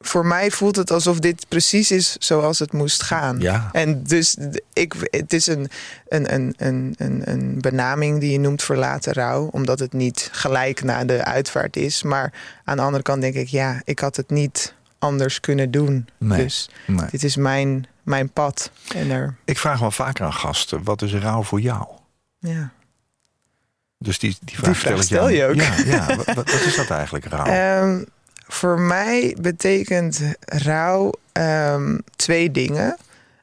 voor 0.00 0.26
mij 0.26 0.50
voelt 0.50 0.76
het 0.76 0.90
alsof 0.90 1.18
dit 1.18 1.48
precies 1.48 1.90
is 1.90 2.16
zoals 2.18 2.58
het 2.58 2.72
moest 2.72 3.02
gaan. 3.02 3.38
Ja. 3.40 3.68
En 3.72 4.02
dus 4.02 4.36
ik, 4.72 4.94
het 5.10 5.32
is 5.32 5.46
een, 5.46 5.68
een, 6.08 6.34
een, 6.34 6.54
een, 6.56 6.94
een, 6.98 7.22
een 7.30 7.60
benaming 7.60 8.20
die 8.20 8.32
je 8.32 8.38
noemt 8.38 8.62
verlaten 8.62 9.12
rouw, 9.12 9.48
omdat 9.52 9.78
het 9.78 9.92
niet 9.92 10.28
gelijk 10.32 10.82
na 10.82 11.04
de 11.04 11.24
uitvaart 11.24 11.76
is. 11.76 12.02
Maar 12.02 12.32
aan 12.64 12.76
de 12.76 12.82
andere 12.82 13.02
kant 13.02 13.20
denk 13.20 13.34
ik, 13.34 13.48
ja, 13.48 13.80
ik 13.84 13.98
had 13.98 14.16
het 14.16 14.30
niet 14.30 14.74
anders 14.98 15.40
kunnen 15.40 15.70
doen. 15.70 16.08
Nee. 16.18 16.42
Dus 16.44 16.70
Nee. 16.86 17.06
dit 17.10 17.24
is 17.24 17.36
mijn, 17.36 17.86
mijn 18.04 18.30
pad. 18.30 18.70
En 18.94 19.10
er, 19.10 19.36
Ik 19.44 19.58
vraag 19.58 19.78
wel 19.78 19.90
vaker 19.90 20.24
aan 20.24 20.32
gasten, 20.32 20.84
wat 20.84 21.02
is 21.02 21.14
rouw 21.14 21.42
voor 21.42 21.60
jou? 21.60 21.86
ja. 22.38 22.70
Dus 23.98 24.18
die, 24.18 24.36
die 24.40 24.56
vraag, 24.56 24.76
vraag 24.76 24.78
stel, 24.78 24.96
ik 24.96 25.02
stel 25.02 25.28
je 25.28 25.46
ook. 25.46 25.54
Ja, 25.54 25.74
ja. 25.84 26.16
Wat, 26.16 26.26
wat 26.26 26.36
wat 26.36 26.60
is 26.60 26.76
dat 26.76 26.90
eigenlijk, 26.90 27.24
rouw? 27.24 27.44
Ehm, 27.46 28.02
voor 28.46 28.80
mij 28.80 29.36
betekent 29.40 30.20
rouw 30.40 31.12
ehm, 31.32 31.98
twee 32.16 32.50
dingen. 32.50 32.96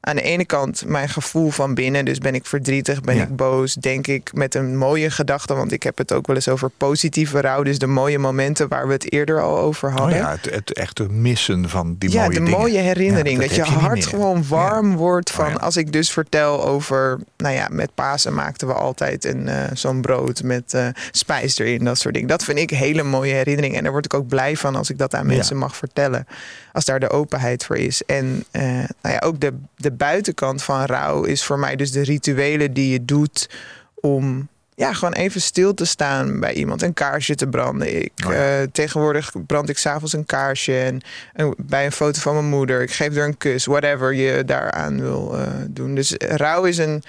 Aan 0.04 0.16
de 0.16 0.22
ene 0.22 0.46
kant 0.46 0.84
mijn 0.86 1.10
gevoel 1.10 1.50
van 1.50 1.74
binnen. 1.74 2.06
Dus 2.06 2.18
ben 2.18 2.36
ik 2.36 2.46
verdrietig, 2.46 3.02
ben 3.02 3.16
Ja. 3.16 3.24
ik 3.24 3.36
boos, 3.36 3.74
denk 3.74 4.08
ik 4.08 4.32
met 4.34 4.56
een 4.56 4.78
mooie 4.78 5.12
gedachte. 5.12 5.54
Want 5.54 5.72
ik 5.72 5.84
heb 5.84 5.98
het 5.98 6.12
ook 6.14 6.28
wel 6.28 6.36
eens 6.36 6.48
over 6.48 6.70
positieve 6.78 7.42
rouw. 7.42 7.64
Dus 7.64 7.80
de 7.80 7.88
mooie 7.88 8.20
momenten 8.20 8.68
waar 8.68 8.88
we 8.88 8.94
het 8.94 9.12
eerder 9.12 9.42
al 9.42 9.58
over 9.58 9.90
oh 9.90 9.96
hadden. 9.96 10.18
ja, 10.18 10.32
het, 10.32 10.54
het 10.54 10.74
echte 10.74 11.10
missen 11.10 11.70
van 11.70 11.96
die 12.00 12.12
ja, 12.12 12.20
mooie 12.24 12.30
de 12.38 12.44
dingen. 12.44 12.60
mooie 12.60 12.78
herinnering. 12.80 13.42
Ja, 13.42 13.48
dat, 13.48 13.56
je, 13.56 13.62
hart 13.64 14.06
gewoon 14.06 14.44
warm 14.48 14.96
wordt 14.96 15.32
van 15.32 15.46
Oh 15.46 15.52
ja. 15.52 15.58
als 15.58 15.78
ik 15.78 15.92
dus 15.92 16.12
vertel 16.12 16.66
over. 16.66 17.20
Nou 17.38 17.56
ja, 17.56 17.68
met 17.72 17.96
Pasen 17.96 18.34
maakten 18.34 18.68
we 18.68 18.74
altijd 18.74 19.26
een 19.26 19.48
eh, 19.48 19.64
zo'n 19.74 20.02
brood 20.02 20.44
met 20.44 20.74
eh, 20.74 20.88
spijs 21.12 21.58
erin, 21.58 21.84
dat 21.84 21.98
soort 21.98 22.14
dingen. 22.14 22.30
Dat 22.30 22.44
vind 22.44 22.58
ik 22.58 22.70
hele 22.70 23.04
mooie 23.04 23.34
herinnering. 23.34 23.76
En 23.76 23.84
daar 23.84 23.92
word 23.92 24.06
ik 24.06 24.14
ook 24.14 24.28
blij 24.28 24.58
van 24.58 24.76
als 24.76 24.90
ik 24.90 24.98
dat 24.98 25.14
aan 25.16 25.28
Ja. 25.30 25.36
mensen 25.36 25.58
mag 25.58 25.76
vertellen. 25.76 26.28
Als 26.72 26.86
daar 26.86 27.00
de 27.00 27.10
openheid 27.10 27.66
voor 27.66 27.78
is. 27.78 28.02
En 28.06 28.44
eh, 28.52 28.62
nou 29.02 29.16
ja, 29.16 29.22
ook 29.26 29.40
de, 29.40 29.54
de 29.76 29.92
buitenkant 29.92 30.64
van 30.64 30.86
rouw 30.86 31.24
is 31.24 31.44
voor 31.44 31.60
mij 31.60 31.76
dus 31.76 31.92
de 31.92 32.02
rituelen 32.04 32.74
die 32.74 32.92
je 32.92 33.06
doet 33.06 33.50
om 33.96 34.48
ja, 34.76 34.94
gewoon 34.94 35.14
even 35.14 35.42
stil 35.42 35.74
te 35.74 35.86
staan 35.86 36.40
bij 36.40 36.54
iemand. 36.54 36.82
Een 36.82 36.94
kaarsje 36.94 37.36
te 37.36 37.48
branden. 37.48 38.02
Ik, 38.04 38.12
Oh 38.26 38.32
ja. 38.34 38.60
eh, 38.62 38.68
tegenwoordig 38.72 39.32
brand 39.46 39.70
ik 39.70 39.78
s'avonds 39.78 40.14
een 40.14 40.26
kaarsje. 40.26 40.80
En, 40.80 41.02
en 41.34 41.54
bij 41.58 41.86
een 41.86 41.92
foto 41.92 42.20
van 42.20 42.34
mijn 42.34 42.46
moeder. 42.50 42.82
Ik 42.82 42.92
geef 42.92 43.16
er 43.16 43.26
een 43.26 43.38
kus. 43.38 43.66
Whatever 43.66 44.14
je 44.14 44.46
daaraan 44.46 45.00
wil 45.02 45.38
eh, 45.38 45.48
doen. 45.68 45.96
Dus 45.96 46.14
rouw 46.18 46.64
is 46.64 46.78
een 46.78 47.04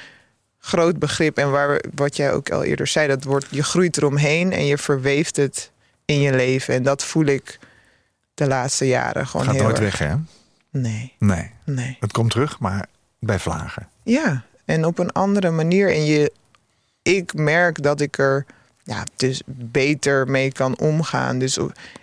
groot 0.59 0.99
begrip. 0.99 1.39
En 1.39 1.51
waar, 1.51 1.69
we- 1.69 1.85
wat 1.95 2.17
jij 2.17 2.33
ook 2.33 2.51
al 2.51 2.63
eerder 2.65 2.87
zei. 2.87 3.09
Dat 3.09 3.25
wordt, 3.25 3.47
je 3.51 3.63
groeit 3.63 3.97
eromheen 3.97 4.53
en 4.53 4.67
je 4.67 4.79
verweeft 4.79 5.37
het 5.37 5.71
in 6.05 6.21
je 6.21 6.33
leven. 6.33 6.75
En 6.75 6.83
dat 6.83 7.05
voel 7.05 7.25
ik 7.27 7.59
de 8.35 8.47
laatste 8.47 8.87
jaren 8.87 9.27
gewoon 9.27 9.47
Gaat 9.47 9.55
heel 9.55 9.65
nooit 9.65 9.79
erg. 9.79 9.99
weg, 9.99 10.09
hè? 10.09 10.15
Nee, 10.71 11.13
Nee. 11.19 11.51
nee. 11.65 11.97
Het 12.01 12.13
komt 12.13 12.31
terug, 12.31 12.59
maar 12.59 12.87
bij 13.19 13.39
vlagen. 13.39 13.89
Ja, 14.03 14.45
en 14.65 14.85
op 14.85 14.99
een 14.99 15.13
andere 15.13 15.51
manier. 15.51 15.93
En 15.95 16.05
je, 16.05 16.33
ik 17.03 17.35
merk 17.35 17.83
dat 17.83 18.01
ik 18.01 18.19
er 18.19 18.47
ja, 18.83 19.05
dus 19.17 19.43
beter 19.47 20.29
mee 20.31 20.53
kan 20.53 20.79
omgaan. 20.79 21.39
Dus 21.39 21.59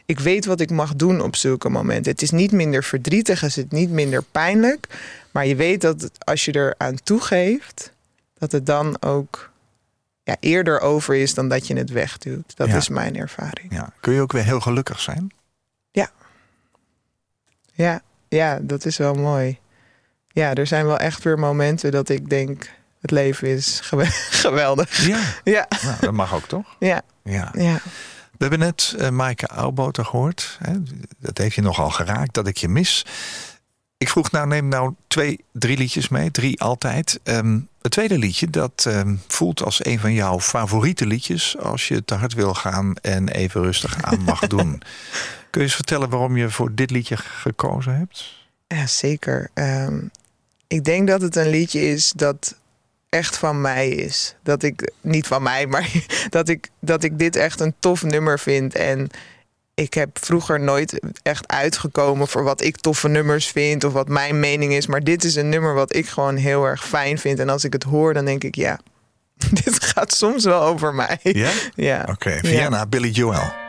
ik 0.06 0.20
weet 0.20 0.46
wat 0.46 0.60
ik 0.60 0.70
mag 0.72 0.96
doen 0.96 1.22
op 1.22 1.36
zulke 1.36 1.70
momenten. 1.70 2.12
Het 2.12 2.22
is 2.22 2.32
niet 2.32 2.52
minder 2.52 2.84
verdrietig, 2.84 3.40
het 3.42 3.58
is 3.58 3.64
niet 3.70 3.90
minder 3.90 4.24
pijnlijk. 4.24 4.88
Maar 5.32 5.46
je 5.46 5.56
weet 5.56 5.82
dat 5.82 6.02
het, 6.02 6.26
als 6.26 6.46
je 6.46 6.52
er 6.52 6.76
aan 6.78 6.96
toegeeft, 7.04 7.92
dat 8.38 8.52
het 8.52 8.66
dan 8.66 9.02
ook 9.02 9.50
ja, 10.24 10.36
eerder 10.40 10.80
over 10.80 11.16
is 11.16 11.34
dan 11.34 11.48
dat 11.50 11.68
je 11.68 11.76
het 11.78 11.90
wegduwt. 11.90 12.56
Dat 12.56 12.68
Ja. 12.68 12.76
is 12.76 12.90
mijn 12.90 13.16
ervaring. 13.18 13.74
Ja. 13.74 13.94
Kun 14.00 14.14
je 14.14 14.22
ook 14.22 14.32
weer 14.32 14.44
heel 14.44 14.60
gelukkig 14.60 15.00
zijn? 15.00 15.30
Ja, 15.92 16.10
ja, 18.30 18.60
dat 18.62 18.86
is 18.86 18.98
wel 18.98 19.14
mooi. 19.14 19.58
Ja, 20.32 20.54
er 20.54 20.68
zijn 20.68 20.86
wel 20.86 20.98
echt 20.98 21.24
weer 21.24 21.40
momenten 21.40 21.92
dat 21.92 22.10
ik 22.10 22.30
denk, 22.30 22.70
het 23.02 23.12
leven 23.12 23.48
is 23.48 23.80
gewe- 23.84 24.06
geweldig. 24.46 25.08
Ja. 25.08 25.20
Ja, 25.44 25.68
Nou, 25.84 25.96
dat 26.00 26.14
mag 26.14 26.34
ook 26.34 26.48
toch? 26.48 26.76
ja, 26.80 27.02
Ja. 27.24 27.50
ja. 27.58 27.80
We 28.38 28.46
hebben 28.46 28.60
net 28.60 28.96
eh 28.98 29.10
Maaike 29.10 29.48
Oudboter 29.48 30.06
gehoord. 30.06 30.58
Hè? 30.64 30.74
Dat 31.20 31.38
heeft 31.38 31.56
je 31.56 31.62
nogal 31.62 31.90
geraakt, 31.90 32.34
dat 32.34 32.48
ik 32.48 32.58
je 32.58 32.68
mis. 32.68 33.06
Ik 33.98 34.10
vroeg 34.10 34.32
nou, 34.32 34.48
neem 34.48 34.68
nou 34.68 34.94
twee, 35.08 35.44
drie 35.52 35.78
liedjes 35.78 36.10
mee. 36.10 36.32
Drie 36.32 36.62
altijd. 36.62 37.20
Ehm, 37.24 37.60
het 37.82 37.92
tweede 37.92 38.18
liedje, 38.18 38.50
dat 38.50 38.86
ehm, 38.88 39.16
voelt 39.28 39.64
als 39.64 39.86
een 39.86 40.00
van 40.00 40.14
jouw 40.14 40.40
favoriete 40.40 41.06
liedjes... 41.06 41.58
als 41.58 41.88
je 41.88 42.06
te 42.06 42.14
hard 42.16 42.34
wil 42.34 42.54
gaan 42.54 42.96
en 42.96 43.28
even 43.30 43.62
rustig 43.62 44.04
aan 44.04 44.22
mag 44.22 44.40
doen. 44.56 44.82
Kun 45.50 45.62
je 45.62 45.68
eens 45.68 45.76
vertellen 45.76 46.10
waarom 46.10 46.38
je 46.38 46.50
voor 46.50 46.76
dit 46.76 46.92
liedje 46.92 47.18
gekozen 47.18 47.98
hebt? 47.98 48.38
Ja, 48.68 48.88
zeker. 48.88 49.50
Ehm, 49.54 50.00
ik 50.68 50.84
denk 50.84 51.08
dat 51.08 51.22
het 51.22 51.36
een 51.36 51.50
liedje 51.50 51.82
is 51.82 52.12
dat 52.16 52.56
echt 53.10 53.38
van 53.38 53.62
mij 53.62 53.90
is. 53.90 54.36
Dat 54.44 54.64
ik, 54.64 54.92
niet 55.02 55.28
van 55.28 55.44
mij, 55.44 55.68
maar 55.74 55.92
dat 56.30 56.50
ik, 56.50 56.70
dat 56.80 57.04
ik 57.04 57.20
dit 57.20 57.36
echt 57.36 57.60
een 57.60 57.74
tof 57.80 58.04
nummer 58.04 58.40
vind. 58.40 58.76
En 58.76 59.10
ik 59.74 59.94
heb 59.94 60.10
vroeger 60.22 60.60
nooit 60.60 61.00
echt 61.24 61.48
uitgekomen 61.48 62.28
voor 62.28 62.44
wat 62.44 62.62
ik 62.62 62.78
toffe 62.78 63.08
nummers 63.08 63.48
vind 63.48 63.84
of 63.84 63.94
wat 63.94 64.08
mijn 64.08 64.40
mening 64.40 64.74
is. 64.74 64.88
Maar 64.88 65.04
dit 65.04 65.24
is 65.24 65.36
een 65.36 65.50
nummer 65.50 65.74
wat 65.74 65.96
ik 65.96 66.08
gewoon 66.08 66.36
heel 66.36 66.66
erg 66.66 66.88
fijn 66.88 67.18
vind. 67.18 67.40
En 67.40 67.50
als 67.50 67.64
ik 67.64 67.74
het 67.74 67.84
hoor, 67.84 68.14
dan 68.14 68.26
denk 68.26 68.44
ik, 68.44 68.56
ja, 68.56 68.80
dit 69.64 69.84
gaat 69.84 70.14
soms 70.14 70.44
wel 70.44 70.62
over 70.62 70.94
mij. 70.94 71.20
Ja? 71.22 71.52
Ja. 71.76 72.06
Oké, 72.10 72.40
Vienna, 72.42 72.86
Billy 72.86 73.10
Joel. 73.10 73.69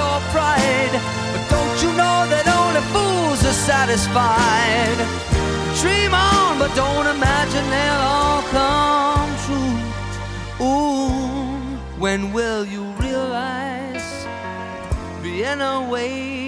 Your 0.00 0.18
pride. 0.34 0.94
But 1.32 1.44
don't 1.54 1.78
you 1.84 1.90
know 2.00 2.18
that 2.32 2.46
only 2.60 2.82
fools 2.94 3.40
are 3.50 3.58
satisfied? 3.72 4.98
Dream 5.82 6.12
on, 6.14 6.58
but 6.62 6.72
don't 6.84 7.08
imagine 7.16 7.64
they'll 7.74 8.04
all 8.16 8.42
come 8.58 9.30
true. 9.44 9.76
Ooh, 10.66 11.78
when 12.02 12.20
will 12.32 12.64
you 12.74 12.84
realize 13.06 14.08
Vienna 15.22 15.72
waits 15.90 16.47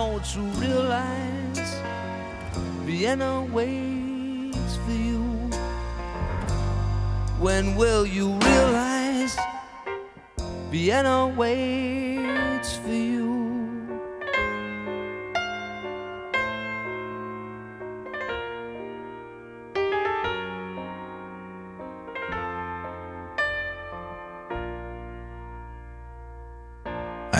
don't 0.00 0.34
you 0.34 0.44
realize 0.64 1.74
Vienna 2.86 3.44
waits 3.52 4.76
for 4.76 4.92
you? 4.92 5.20
When 7.38 7.76
will 7.76 8.06
you 8.06 8.32
realize 8.32 9.36
Vienna 10.70 11.28
waits 11.36 12.76
for 12.76 12.88
you? 12.88 13.19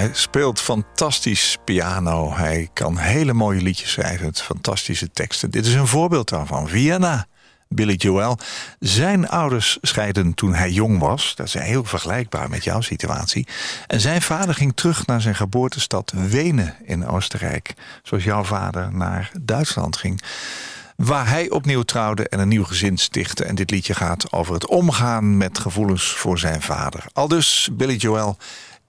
Hij 0.00 0.10
speelt 0.12 0.60
fantastisch 0.60 1.56
piano. 1.64 2.34
Hij 2.34 2.68
kan 2.72 2.96
hele 2.96 3.32
mooie 3.32 3.62
liedjes 3.62 3.90
schrijven 3.90 4.34
fantastische 4.34 5.10
teksten. 5.10 5.50
Dit 5.50 5.66
is 5.66 5.74
een 5.74 5.86
voorbeeld 5.86 6.28
daarvan. 6.28 6.68
Vienna, 6.68 7.26
Billy 7.68 7.94
Joel. 7.94 8.38
Zijn 8.78 9.28
ouders 9.28 9.78
scheiden 9.80 10.34
toen 10.34 10.54
hij 10.54 10.70
jong 10.70 10.98
was. 10.98 11.34
Dat 11.34 11.46
is 11.46 11.54
heel 11.54 11.84
vergelijkbaar 11.84 12.48
met 12.50 12.64
jouw 12.64 12.80
situatie. 12.80 13.46
En 13.86 14.00
zijn 14.00 14.22
vader 14.22 14.54
ging 14.54 14.72
terug 14.74 15.06
naar 15.06 15.20
zijn 15.20 15.34
geboortestad 15.34 16.12
Wenen 16.14 16.74
in 16.84 17.06
Oostenrijk. 17.06 17.74
Zoals 18.02 18.24
jouw 18.24 18.44
vader 18.44 18.92
naar 18.92 19.30
Duitsland 19.40 19.96
ging. 19.96 20.22
Waar 20.96 21.28
hij 21.28 21.50
opnieuw 21.50 21.82
trouwde 21.82 22.28
en 22.28 22.38
een 22.38 22.48
nieuw 22.48 22.64
gezin 22.64 22.98
stichtte. 22.98 23.44
En 23.44 23.54
dit 23.54 23.70
liedje 23.70 23.94
gaat 23.94 24.32
over 24.32 24.54
het 24.54 24.66
omgaan 24.66 25.36
met 25.36 25.58
gevoelens 25.58 26.04
voor 26.04 26.38
zijn 26.38 26.62
vader. 26.62 27.04
Al 27.12 27.28
dus 27.28 27.68
Billy 27.72 27.96
Joel 27.96 28.36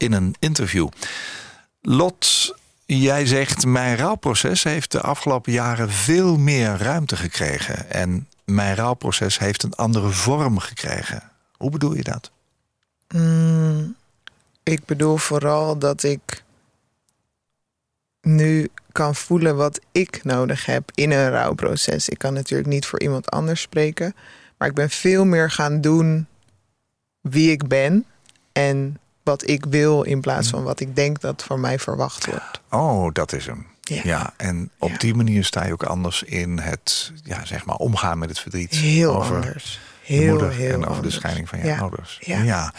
in 0.01 0.13
een 0.13 0.35
interview. 0.39 0.87
Lot, 1.81 2.55
jij 2.85 3.25
zegt 3.25 3.65
mijn 3.65 3.97
rouwproces 3.97 4.63
heeft 4.63 4.91
de 4.91 5.01
afgelopen 5.01 5.51
jaren 5.51 5.89
veel 5.89 6.37
meer 6.37 6.77
ruimte 6.77 7.15
gekregen. 7.15 7.89
En 7.89 8.27
mijn 8.45 8.75
rouwproces 8.75 9.39
heeft 9.39 9.63
een 9.63 9.73
andere 9.73 10.09
vorm 10.09 10.59
gekregen. 10.59 11.23
Hoe 11.51 11.69
bedoel 11.69 11.95
je 11.95 12.03
dat? 12.03 12.31
Mm, 13.07 13.95
ik 14.63 14.85
bedoel 14.85 15.17
vooral 15.17 15.77
dat 15.77 16.03
ik 16.03 16.43
nu 18.21 18.69
kan 18.91 19.15
voelen 19.15 19.55
wat 19.55 19.79
ik 19.91 20.23
nodig 20.23 20.65
heb 20.65 20.91
in 20.93 21.11
een 21.11 21.29
rouwproces. 21.29 22.09
Ik 22.09 22.17
kan 22.17 22.33
natuurlijk 22.33 22.69
niet 22.69 22.85
voor 22.85 23.01
iemand 23.01 23.31
anders 23.31 23.61
spreken, 23.61 24.15
maar 24.57 24.67
ik 24.67 24.75
ben 24.75 24.89
veel 24.89 25.25
meer 25.25 25.51
gaan 25.51 25.81
doen 25.81 26.27
wie 27.21 27.51
ik 27.51 27.67
ben 27.67 28.05
en 28.51 28.99
wat 29.23 29.49
ik 29.49 29.65
wil 29.65 30.01
in 30.03 30.21
plaats 30.21 30.49
van 30.49 30.63
wat 30.63 30.79
ik 30.79 30.95
denk 30.95 31.21
dat 31.21 31.43
van 31.43 31.59
mij 31.59 31.79
verwacht 31.79 32.25
wordt. 32.25 32.61
Oh, 32.69 33.09
dat 33.13 33.33
is 33.33 33.45
hem. 33.45 33.65
Ja. 33.81 34.01
Ja, 34.03 34.33
en 34.37 34.69
op 34.79 34.89
Ja. 34.89 34.97
die 34.97 35.13
manier 35.13 35.43
sta 35.45 35.65
je 35.65 35.71
ook 35.73 35.83
anders 35.83 36.23
in 36.23 36.57
het, 36.59 37.11
ja, 37.23 37.45
zeg 37.45 37.65
maar, 37.65 37.75
omgaan 37.75 38.17
met 38.17 38.29
het 38.29 38.39
verdriet. 38.39 38.71
Heel 38.75 39.15
over 39.15 39.35
anders. 39.35 39.79
Heel, 40.03 40.29
moeder 40.29 40.51
heel 40.51 40.73
en 40.73 40.85
over 40.87 41.03
de 41.03 41.09
scheiding 41.11 41.49
van 41.49 41.59
je 41.59 41.65
Ja. 41.65 41.79
ouders. 41.79 42.17
Ja. 42.21 42.73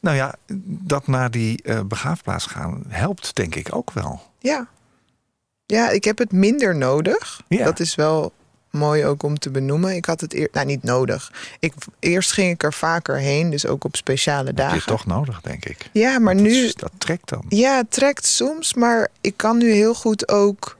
Nou 0.00 0.16
ja, 0.16 0.34
dat 0.62 1.06
naar 1.06 1.30
die 1.30 1.62
eh, 1.62 1.80
begraafplaats 1.80 2.46
gaan 2.46 2.84
helpt 2.88 3.34
denk 3.36 3.54
ik 3.54 3.74
ook 3.74 3.90
wel. 3.92 4.22
Ja. 4.38 4.66
Ja, 5.66 5.88
ik 5.90 6.04
heb 6.04 6.18
het 6.18 6.32
minder 6.32 6.76
nodig. 6.76 7.40
Ja. 7.48 7.64
Dat 7.64 7.80
is 7.80 7.94
wel 7.94 8.32
mooi 8.78 9.04
ook 9.04 9.22
om 9.22 9.38
te 9.38 9.50
benoemen. 9.50 9.94
Ik 9.96 10.04
had 10.04 10.20
het 10.20 10.34
eer, 10.34 10.48
nou, 10.52 10.66
niet 10.66 10.82
nodig. 10.82 11.32
Ik, 11.60 11.74
eerst 11.98 12.32
ging 12.32 12.50
ik 12.52 12.62
er 12.62 12.72
vaker 12.72 13.16
heen, 13.16 13.50
dus 13.50 13.66
ook 13.66 13.84
op 13.84 13.96
speciale 13.96 14.44
Dat 14.44 14.46
heb 14.54 14.56
dagen. 14.56 14.76
je 14.78 14.84
toch 14.84 15.06
nodig, 15.06 15.40
denk 15.40 15.64
ik. 15.64 15.88
Ja, 15.92 16.18
maar 16.18 16.34
Dat 16.34 16.42
nu, 16.42 16.50
is- 16.64 16.74
dat 16.74 16.92
trekt 16.98 17.28
dan. 17.28 17.44
ja, 17.48 17.76
het 17.76 17.90
trekt 17.90 18.26
soms, 18.26 18.74
maar 18.74 19.08
ik 19.20 19.36
kan 19.36 19.58
nu 19.58 19.70
heel 19.72 19.94
goed 19.94 20.28
ook. 20.28 20.76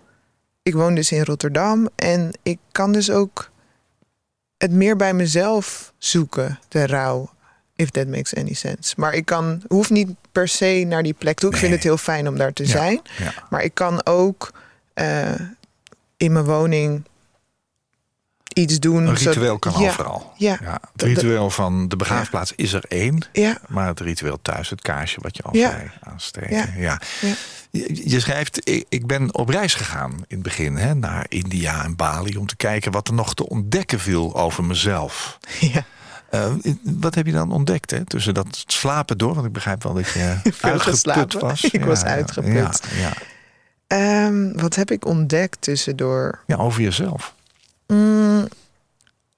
Ik 0.62 0.74
woon 0.74 0.94
dus 0.94 1.12
in 1.12 1.24
Rotterdam 1.24 1.88
en 1.96 2.30
ik 2.42 2.58
kan 2.72 2.92
dus 2.92 3.10
ook 3.10 3.50
het 4.56 4.70
meer 4.70 4.96
bij 4.96 5.14
mezelf 5.14 5.92
zoeken, 5.98 6.58
de 6.68 6.86
rouw. 6.86 7.30
If 7.76 7.90
that 7.90 8.06
makes 8.06 8.34
any 8.34 8.52
sense. 8.54 8.94
Maar 8.96 9.14
ik 9.14 9.24
kan, 9.24 9.62
hoef 9.68 9.90
niet 9.90 10.08
per 10.32 10.48
se 10.48 10.84
naar 10.86 11.02
die 11.02 11.12
plek 11.14 11.38
toe. 11.38 11.50
Ik 11.50 11.56
vind 11.56 11.72
het 11.74 11.82
heel 11.82 11.96
fijn 11.96 12.28
om 12.28 12.36
daar 12.36 12.52
te 12.52 12.62
Ja, 12.62 12.68
zijn. 12.68 13.00
Ja. 13.18 13.32
Maar 13.50 13.62
ik 13.62 13.74
kan 13.74 14.06
ook 14.06 14.50
eh, 14.94 15.34
in 16.16 16.32
mijn 16.32 16.44
woning 16.44 17.04
iets 18.58 18.78
doen. 18.78 19.06
Een 19.06 19.14
ritueel 19.14 19.58
kan 19.58 19.72
ja, 19.78 19.88
overal. 19.88 20.32
Ja, 20.36 20.58
Ja, 20.62 20.80
het 20.92 21.02
ritueel 21.02 21.50
van 21.50 21.88
de 21.88 21.96
begraafplaats 21.96 22.52
is 22.56 22.72
er 22.72 22.84
één. 22.88 23.22
ja, 23.32 23.58
Maar 23.68 23.86
het 23.86 24.00
ritueel 24.00 24.38
thuis, 24.42 24.70
het 24.70 24.80
kaarsje 24.82 25.18
wat 25.20 25.36
je 25.36 25.42
al 25.42 25.56
Ja. 25.56 25.70
zei, 25.70 25.90
aansteken. 26.00 26.72
Ja. 26.76 27.00
Je, 27.70 28.00
je 28.04 28.20
schrijft, 28.20 28.68
ik, 28.68 28.84
ik 28.88 29.06
ben 29.06 29.34
op 29.34 29.48
reis 29.48 29.74
gegaan 29.74 30.10
in 30.12 30.24
het 30.28 30.42
begin 30.42 30.76
hè, 30.76 30.94
naar 30.94 31.26
India 31.28 31.84
en 31.84 31.96
Bali... 31.96 32.36
om 32.36 32.46
te 32.46 32.56
kijken 32.56 32.92
wat 32.92 33.08
er 33.08 33.14
nog 33.14 33.34
te 33.34 33.48
ontdekken 33.48 34.00
viel 34.00 34.36
over 34.36 34.64
mezelf. 34.64 35.38
ja. 35.60 35.84
Eh, 36.30 36.52
wat 36.82 37.14
heb 37.14 37.26
je 37.26 37.32
dan 37.32 37.52
ontdekt 37.52 37.90
hè, 37.90 38.04
tussen 38.04 38.34
dat 38.34 38.64
slapen 38.66 39.18
door? 39.18 39.34
Want 39.34 39.46
ik 39.46 39.52
begrijp 39.52 39.82
wel 39.82 39.94
dat 39.94 40.08
je 40.08 40.36
uitgeput 40.60 41.32
was. 41.32 41.64
Ik 41.64 41.84
was 41.84 42.02
uitgeput. 42.04 42.80
Ja, 42.96 42.98
ja. 42.98 43.12
Ehm, 43.86 44.52
wat 44.52 44.74
heb 44.74 44.90
ik 44.90 45.06
ontdekt 45.06 45.56
tussendoor? 45.60 46.38
ja, 46.46 46.56
over 46.56 46.82
jezelf. 46.82 47.34
Mm, 47.92 48.48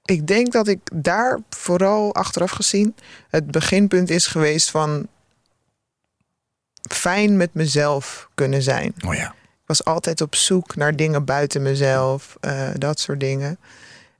ik 0.05 0.27
denk 0.27 0.51
dat 0.51 0.67
ik 0.67 0.79
daar 0.93 1.39
vooral 1.49 2.15
achteraf 2.15 2.51
gezien 2.51 2.95
het 3.29 3.51
beginpunt 3.51 4.09
is 4.09 4.27
geweest 4.27 4.69
van 4.69 5.07
fijn 6.91 7.37
met 7.37 7.53
mezelf 7.53 8.29
kunnen 8.35 8.61
zijn. 8.61 8.93
Oh 9.05 9.13
ja. 9.13 9.27
Ik 9.61 9.67
was 9.77 9.85
altijd 9.85 10.21
op 10.21 10.35
zoek 10.35 10.75
naar 10.75 10.95
dingen 10.95 11.25
buiten 11.25 11.61
mezelf, 11.61 12.37
eh, 12.39 12.69
dat 12.77 12.99
soort 12.99 13.19
dingen. 13.19 13.57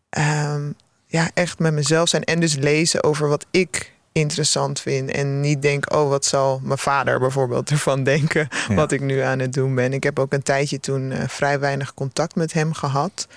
Ehm, 0.09 0.71
ja, 1.05 1.29
echt 1.33 1.59
met 1.59 1.73
mezelf 1.73 2.09
zijn 2.09 2.23
en 2.23 2.39
dus 2.39 2.55
lezen 2.55 3.03
over 3.03 3.27
wat 3.27 3.45
ik 3.51 3.93
interessant 4.11 4.79
vind. 4.79 5.11
En 5.11 5.39
niet 5.41 5.61
denk, 5.61 5.93
oh, 5.93 6.09
wat 6.09 6.25
zal 6.25 6.59
mijn 6.63 6.77
vader 6.77 7.19
bijvoorbeeld 7.19 7.69
ervan 7.75 8.03
denken, 8.03 8.47
Ja. 8.67 8.75
wat 8.75 8.91
ik 8.91 9.01
nu 9.01 9.19
aan 9.19 9.39
het 9.39 9.53
doen 9.53 9.75
ben. 9.75 9.93
Ik 9.93 10.03
heb 10.03 10.19
ook 10.19 10.33
een 10.33 10.43
tijdje 10.43 10.79
toen 10.79 11.11
eh, 11.11 11.27
vrij 11.27 11.59
weinig 11.59 11.93
contact 11.93 12.35
met 12.35 12.53
hem 12.53 12.73
gehad. 12.73 13.27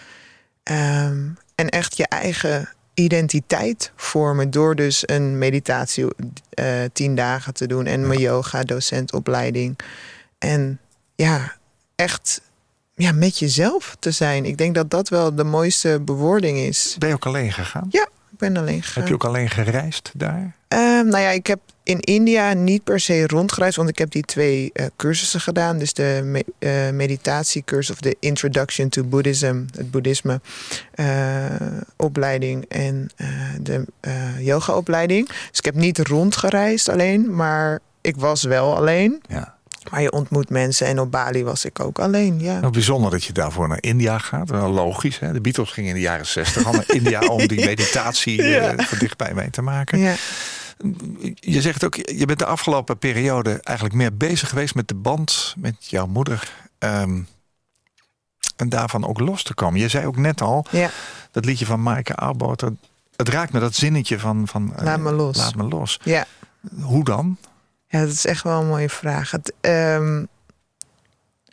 Ehm, 0.64 1.28
en 1.54 1.68
echt 1.68 1.96
je 1.96 2.06
eigen 2.06 2.68
identiteit 2.94 3.92
vormen 3.96 4.50
door 4.50 4.74
dus 4.74 5.08
een 5.08 5.38
meditatie 5.38 6.06
eh, 6.50 6.66
tien 6.92 7.14
dagen 7.14 7.54
te 7.54 7.66
doen 7.66 7.86
en 7.86 8.06
mijn 8.06 8.20
yoga 8.20 8.62
docentopleiding. 8.62 9.78
En 10.38 10.78
ja, 11.14 11.56
echt 11.94 12.40
ja, 12.94 13.12
met 13.12 13.38
jezelf 13.38 13.96
te 13.98 14.10
zijn. 14.10 14.44
Ik 14.44 14.58
denk 14.58 14.74
dat 14.74 14.90
dat 14.90 15.08
wel 15.08 15.34
de 15.34 15.44
mooiste 15.44 16.00
bewoording 16.00 16.58
is. 16.58 16.96
Ben 16.98 17.08
je 17.08 17.14
ook 17.14 17.26
alleen 17.26 17.52
gegaan? 17.52 17.86
Ja, 17.90 18.08
ik 18.34 18.40
ben 18.40 18.56
alleen 18.56 18.82
gegaan. 18.82 19.02
Heb 19.02 19.08
je 19.08 19.14
ook 19.14 19.24
alleen 19.24 19.50
gereisd 19.50 20.10
daar? 20.14 20.54
Ehm, 20.68 21.06
nou 21.08 21.18
ja, 21.18 21.28
ik 21.30 21.46
heb 21.46 21.60
in 21.82 22.00
India 22.00 22.52
niet 22.52 22.84
per 22.84 23.00
se 23.00 23.26
rondgereisd, 23.26 23.76
want 23.76 23.88
ik 23.88 23.98
heb 23.98 24.10
die 24.10 24.22
twee 24.22 24.70
eh, 24.72 24.86
cursussen 24.96 25.40
gedaan. 25.40 25.78
Dus 25.78 25.92
de 25.92 26.20
me- 26.24 26.44
eh, 26.58 26.90
meditatiecursus 26.90 27.90
of 27.94 28.00
de 28.00 28.16
Introduction 28.20 28.88
to 28.88 29.04
Buddhism, 29.04 29.62
het 29.76 29.90
boeddhisme 29.90 30.40
eh, 30.94 31.44
opleiding 31.96 32.64
en 32.68 33.10
de 33.60 33.84
eh 34.00 34.40
yoga-opleiding. 34.40 35.26
Dus 35.28 35.58
ik 35.58 35.64
heb 35.64 35.74
niet 35.74 35.98
rondgereisd 35.98 36.88
alleen, 36.88 37.34
maar 37.34 37.78
ik 38.00 38.16
was 38.16 38.42
wel 38.42 38.76
alleen. 38.76 39.22
Ja. 39.28 39.54
Maar 39.90 40.02
je 40.02 40.12
ontmoet 40.12 40.50
mensen 40.50 40.86
en 40.86 40.98
op 41.00 41.10
Bali 41.10 41.44
was 41.44 41.64
ik 41.64 41.80
ook 41.80 41.98
alleen, 41.98 42.40
ja. 42.40 42.60
Nou, 42.60 42.72
bijzonder 42.72 43.10
dat 43.10 43.24
je 43.24 43.32
daarvoor 43.32 43.68
naar 43.68 43.78
India 43.82 44.18
gaat. 44.18 44.50
Wel 44.50 44.70
logisch, 44.70 45.18
hè? 45.18 45.32
De 45.32 45.40
Beatles 45.40 45.70
gingen 45.70 45.88
in 45.88 45.94
de 45.96 46.00
jaren 46.02 46.26
zestig 46.26 46.66
al 46.66 46.72
naar 46.72 46.90
India 46.90 47.20
om 47.20 47.46
die 47.48 47.64
meditatie 47.70 48.42
eh, 48.42 48.50
Ja. 48.76 48.96
dichtbij 48.98 49.34
mee 49.34 49.50
te 49.50 49.62
maken. 49.62 49.98
ja. 49.98 50.14
Je 51.34 51.60
zegt 51.60 51.84
ook, 51.84 51.94
je 51.94 52.26
bent 52.26 52.38
de 52.38 52.46
afgelopen 52.46 52.98
periode 52.98 53.60
eigenlijk 53.62 53.96
meer 53.96 54.16
bezig 54.16 54.48
geweest 54.48 54.74
met 54.74 54.88
de 54.88 54.94
band 54.94 55.54
met 55.58 55.74
jouw 55.86 56.06
moeder. 56.06 56.52
ehm, 56.78 57.20
en 58.56 58.68
daarvan 58.68 59.06
ook 59.06 59.20
los 59.20 59.42
te 59.42 59.54
komen. 59.54 59.80
Je 59.80 59.88
zei 59.88 60.06
ook 60.06 60.16
net 60.16 60.40
al, 60.40 60.66
Ja, 60.70 60.90
dat 61.30 61.44
liedje 61.44 61.66
van 61.66 61.82
Maaike 61.82 62.14
Arbeut, 62.14 62.60
het 63.16 63.28
raakt 63.28 63.52
me 63.52 63.60
dat 63.60 63.74
zinnetje 63.74 64.18
van, 64.18 64.46
van 64.48 64.76
eh, 64.76 64.84
Laat 64.84 64.98
me 65.00 65.12
los. 65.12 65.36
Laat 65.36 65.54
me 65.54 65.62
los. 65.62 66.00
ja. 66.02 66.26
Hoe 66.80 67.04
dan? 67.04 67.36
Ja, 67.94 68.00
dat 68.00 68.12
is 68.12 68.26
echt 68.26 68.42
wel 68.42 68.60
een 68.60 68.66
mooie 68.66 68.88
vraag. 68.88 69.30
Het, 69.30 69.52
ehm, 69.60 70.24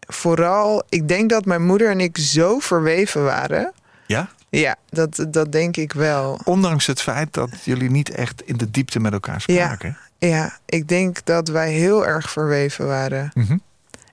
vooral, 0.08 0.84
ik 0.90 1.08
denk 1.08 1.30
dat 1.30 1.46
mijn 1.46 1.66
moeder 1.66 1.90
en 1.90 2.00
ik 2.00 2.18
zo 2.18 2.60
verweven 2.60 3.24
waren. 3.24 3.74
Ja? 4.08 4.30
Ja, 4.50 4.76
dat, 4.90 5.26
dat 5.30 5.52
denk 5.52 5.78
ik 5.78 5.94
wel. 5.94 6.40
Ondanks 6.44 6.88
het 6.88 7.02
feit 7.02 7.34
dat 7.34 7.50
jullie 7.64 7.90
niet 7.92 8.10
echt 8.10 8.42
in 8.42 8.58
de 8.58 8.72
diepte 8.72 9.00
met 9.00 9.14
elkaar 9.14 9.42
spraken. 9.42 9.98
Ja, 10.18 10.58
ik 10.66 10.88
denk 10.88 11.26
dat 11.26 11.48
wij 11.48 11.72
heel 11.72 12.06
erg 12.08 12.32
verweven 12.32 12.88
waren. 12.88 13.32
Mhm. 13.34 13.58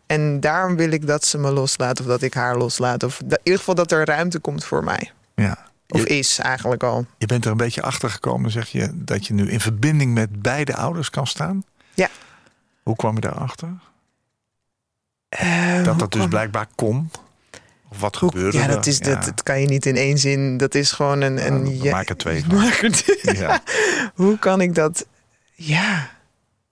En 0.07 0.41
daarom 0.41 0.77
wil 0.77 0.91
ik 0.91 1.07
dat 1.07 1.25
ze 1.25 1.39
me 1.39 1.51
loslaat 1.53 2.01
of 2.01 2.07
dat 2.07 2.23
ik 2.23 2.35
haar 2.35 2.57
loslaat. 2.57 3.03
Of 3.03 3.21
dat- 3.25 3.39
in 3.39 3.45
ieder 3.45 3.59
geval 3.59 3.75
dat 3.75 3.93
er 3.93 4.05
ruimte 4.07 4.39
komt 4.39 4.65
voor 4.65 4.85
mij. 4.85 5.13
Ja. 5.35 5.67
Of 5.89 6.01
Je, 6.01 6.07
is 6.07 6.39
eigenlijk 6.39 6.83
al. 6.83 7.07
je 7.19 7.27
bent 7.27 7.45
er 7.45 7.51
een 7.51 7.57
beetje 7.57 7.83
achter 7.83 8.11
gekomen, 8.11 8.51
zeg 8.51 8.69
je, 8.69 8.91
dat 8.95 9.27
je 9.27 9.35
nu 9.35 9.51
in 9.51 9.61
verbinding 9.61 10.15
met 10.15 10.43
beide 10.43 10.77
ouders 10.77 11.11
kan 11.11 11.27
staan. 11.27 11.65
Ja. 11.99 12.09
Hoe 12.83 12.97
kwam 12.97 13.15
je 13.15 13.21
daarachter? 13.21 13.69
Ehm, 15.29 15.83
Dat 15.85 15.99
dat 15.99 16.13
dus 16.13 16.27
blijkbaar 16.27 16.67
kon? 16.75 17.11
Of 17.91 18.01
wat 18.01 18.17
hoe- 18.17 18.31
gebeurde 18.31 18.59
Ja, 18.59 18.65
er? 18.65 18.71
dat, 18.71 18.87
is, 18.87 18.99
Dat, 18.99 19.25
dat 19.25 19.43
kan 19.43 19.61
je 19.61 19.67
niet 19.67 19.87
in 19.87 19.97
één 19.97 20.19
zin. 20.19 20.57
Dat 20.57 20.75
is 20.75 20.91
gewoon 20.93 21.21
een... 21.21 21.47
een 21.47 21.63
Nou, 21.63 21.83
ja- 21.83 21.91
maak 21.93 22.09
er 22.09 22.17
twee 22.17 22.45
van. 22.45 22.55
Maak 22.55 22.83
er 22.83 22.93
twee. 22.93 23.37
Ja. 23.37 23.63
Hoe 24.15 24.39
kan 24.39 24.61
ik 24.61 24.75
dat... 24.75 25.07
Ja, 25.55 26.11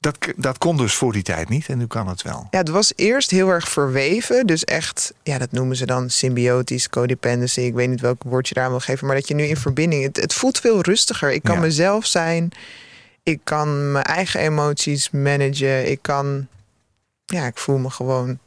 Dat, 0.00 0.16
dat 0.36 0.58
kon 0.58 0.76
dus 0.76 0.94
voor 0.94 1.12
die 1.12 1.22
tijd 1.22 1.48
niet 1.48 1.68
en 1.68 1.78
nu 1.78 1.86
kan 1.86 2.08
het 2.08 2.22
wel. 2.22 2.46
Ja, 2.50 2.58
het 2.58 2.68
was 2.68 2.92
eerst 2.96 3.30
heel 3.30 3.48
erg 3.48 3.68
verweven. 3.68 4.46
Dus 4.46 4.64
echt, 4.64 5.14
ja, 5.22 5.38
dat 5.38 5.52
noemen 5.52 5.76
ze 5.76 5.86
dan 5.86 6.10
symbiotisch, 6.10 6.88
codependency. 6.88 7.60
Ik 7.60 7.74
weet 7.74 7.88
niet 7.88 8.00
welk 8.00 8.22
woord 8.22 8.48
je 8.48 8.54
daar 8.54 8.68
wil 8.70 8.80
geven. 8.80 9.06
Maar 9.06 9.16
dat 9.16 9.28
je 9.28 9.34
nu 9.34 9.42
in 9.44 9.56
verbinding... 9.56 10.02
Het, 10.04 10.16
het 10.16 10.34
voelt 10.34 10.58
veel 10.58 10.80
rustiger. 10.80 11.32
Ik 11.32 11.42
kan 11.42 11.54
Ja. 11.54 11.60
mezelf 11.60 12.06
zijn. 12.06 12.50
Ik 13.26 13.40
kan 13.44 13.92
mijn 13.92 14.04
eigen 14.04 14.40
emoties 14.40 15.10
managen. 15.10 15.90
Ik 15.90 15.98
kan... 16.02 16.46
Ja, 17.24 17.46
ik 17.46 17.58
voel 17.58 17.78
me 17.78 17.90
gewoon 17.90 18.38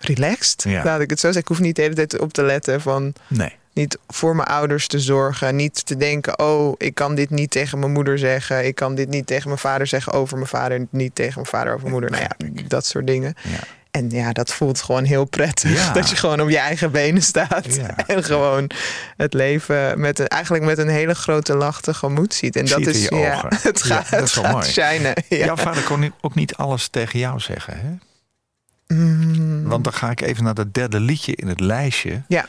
relaxed. 0.00 0.62
Ja. 0.62 0.84
Laat 0.84 1.00
ik 1.00 1.10
het 1.10 1.20
zo 1.20 1.26
zeggen. 1.26 1.42
Ik 1.42 1.48
hoef 1.48 1.60
niet 1.60 1.76
de 1.76 1.82
hele 1.82 1.94
tijd 1.94 2.18
op 2.18 2.32
te 2.32 2.42
letten 2.42 2.80
van... 2.80 3.12
Nee. 3.28 3.52
Niet 3.72 3.98
voor 4.08 4.36
mijn 4.36 4.48
ouders 4.48 4.86
te 4.86 5.00
zorgen. 5.00 5.56
Niet 5.56 5.86
te 5.86 5.96
denken, 5.96 6.38
oh, 6.38 6.74
ik 6.78 6.94
kan 6.94 7.14
dit 7.14 7.30
niet 7.30 7.50
tegen 7.50 7.78
mijn 7.78 7.92
moeder 7.92 8.18
zeggen. 8.18 8.66
Ik 8.66 8.74
kan 8.74 8.94
dit 8.94 9.08
niet 9.08 9.26
tegen 9.26 9.48
mijn 9.48 9.60
vader 9.60 9.86
zeggen 9.86 10.12
over 10.12 10.36
mijn 10.36 10.48
vader. 10.48 10.86
Niet 10.90 11.14
tegen 11.14 11.34
mijn 11.34 11.46
vader 11.46 11.74
over 11.74 11.88
mijn 11.88 11.92
moeder. 11.92 12.10
Nou 12.10 12.22
ja, 12.22 12.62
dat 12.68 12.86
soort 12.86 13.06
dingen. 13.06 13.34
Ja. 13.42 13.58
En 13.90 14.10
ja, 14.10 14.32
dat 14.32 14.52
voelt 14.54 14.82
gewoon 14.82 15.04
heel 15.04 15.24
prettig. 15.24 15.74
Ja. 15.74 15.92
Dat 16.00 16.10
je 16.10 16.16
gewoon 16.16 16.40
op 16.40 16.48
je 16.48 16.58
eigen 16.58 16.90
benen 16.90 17.22
staat. 17.22 17.74
Ja. 17.74 17.96
En 18.06 18.24
gewoon 18.24 18.70
het 19.16 19.34
leven 19.34 20.00
met 20.00 20.18
een, 20.18 20.28
eigenlijk 20.28 20.64
met 20.64 20.78
een 20.78 20.88
hele 20.88 21.14
grote 21.14 21.54
lach 21.54 21.80
tegemoet 21.80 22.34
ziet. 22.34 22.56
En 22.56 22.66
dat 22.66 22.86
is 22.86 23.08
ja, 23.08 23.44
het 23.62 23.82
Ja, 23.84 23.94
gaat, 23.94 24.10
dat 24.10 24.22
is 24.22 24.34
wel 24.34 24.44
gaat 24.44 24.52
mooi. 24.52 24.66
shinen. 24.66 25.14
Ja. 25.28 25.36
Jouw 25.44 25.56
vader 25.56 25.82
kon 25.82 26.12
ook 26.20 26.34
niet 26.34 26.54
alles 26.54 26.88
tegen 26.88 27.18
jou 27.18 27.40
zeggen, 27.40 27.74
hè? 27.80 27.90
Mm, 28.94 29.62
Want 29.68 29.84
dan 29.84 29.92
ga 29.92 30.10
ik 30.10 30.20
even 30.20 30.44
naar 30.44 30.54
dat 30.54 30.74
derde 30.74 31.00
liedje 31.00 31.34
in 31.36 31.48
het 31.48 31.60
lijstje. 31.60 32.22
ja. 32.28 32.46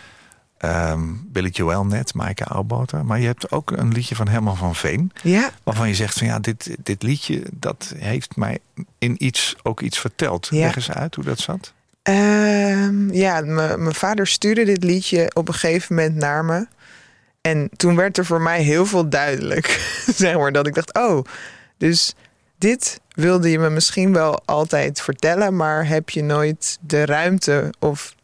Ehm 0.62 1.02
Billy 1.26 1.50
Joel 1.50 1.86
net, 1.86 2.14
Maaike 2.14 2.44
Oudboter. 2.44 3.06
Maar 3.06 3.20
je 3.20 3.26
hebt 3.26 3.52
ook 3.52 3.72
een 3.72 3.92
liedje 3.92 4.16
van 4.16 4.28
Herman 4.28 4.58
van 4.58 4.76
Veen. 4.76 5.12
ja, 5.24 5.50
Waarvan 5.64 5.88
je 5.88 5.96
zegt 5.96 6.18
van 6.18 6.28
ja, 6.28 6.40
dit, 6.40 6.76
dit 6.84 7.04
liedje 7.04 7.44
dat 7.52 7.94
heeft 7.98 8.36
mij 8.36 8.60
in 8.98 9.26
iets 9.26 9.56
ook 9.64 9.82
iets 9.82 10.00
verteld. 10.00 10.48
Ja. 10.52 10.60
Leg 10.60 10.76
eens 10.76 10.92
uit 10.92 11.16
hoe 11.16 11.24
dat 11.24 11.40
zat. 11.40 11.74
Ehm, 12.02 13.14
ja, 13.14 13.42
mijn 13.42 13.94
vader 13.94 14.28
stuurde 14.28 14.64
dit 14.64 14.84
liedje 14.84 15.32
op 15.34 15.48
een 15.48 15.54
gegeven 15.54 15.96
moment 15.96 16.16
naar 16.16 16.46
me. 16.46 16.68
En 17.42 17.70
toen 17.76 17.96
werd 17.96 18.18
er 18.18 18.26
voor 18.26 18.42
mij 18.42 18.62
heel 18.62 18.86
veel 18.86 19.10
duidelijk. 19.10 19.68
zeg 20.16 20.38
maar, 20.38 20.52
dat 20.52 20.68
ik 20.68 20.74
dacht, 20.74 20.94
oh, 20.94 21.26
dus 21.78 22.14
dit 22.58 23.00
wilde 23.10 23.52
je 23.52 23.60
me 23.60 23.70
misschien 23.70 24.14
wel 24.14 24.42
altijd 24.46 25.02
vertellen, 25.02 25.56
maar 25.56 25.88
heb 25.88 26.10
je 26.10 26.24
nooit 26.24 26.78
de 26.82 27.06
ruimte 27.06 27.74
of 27.80 28.16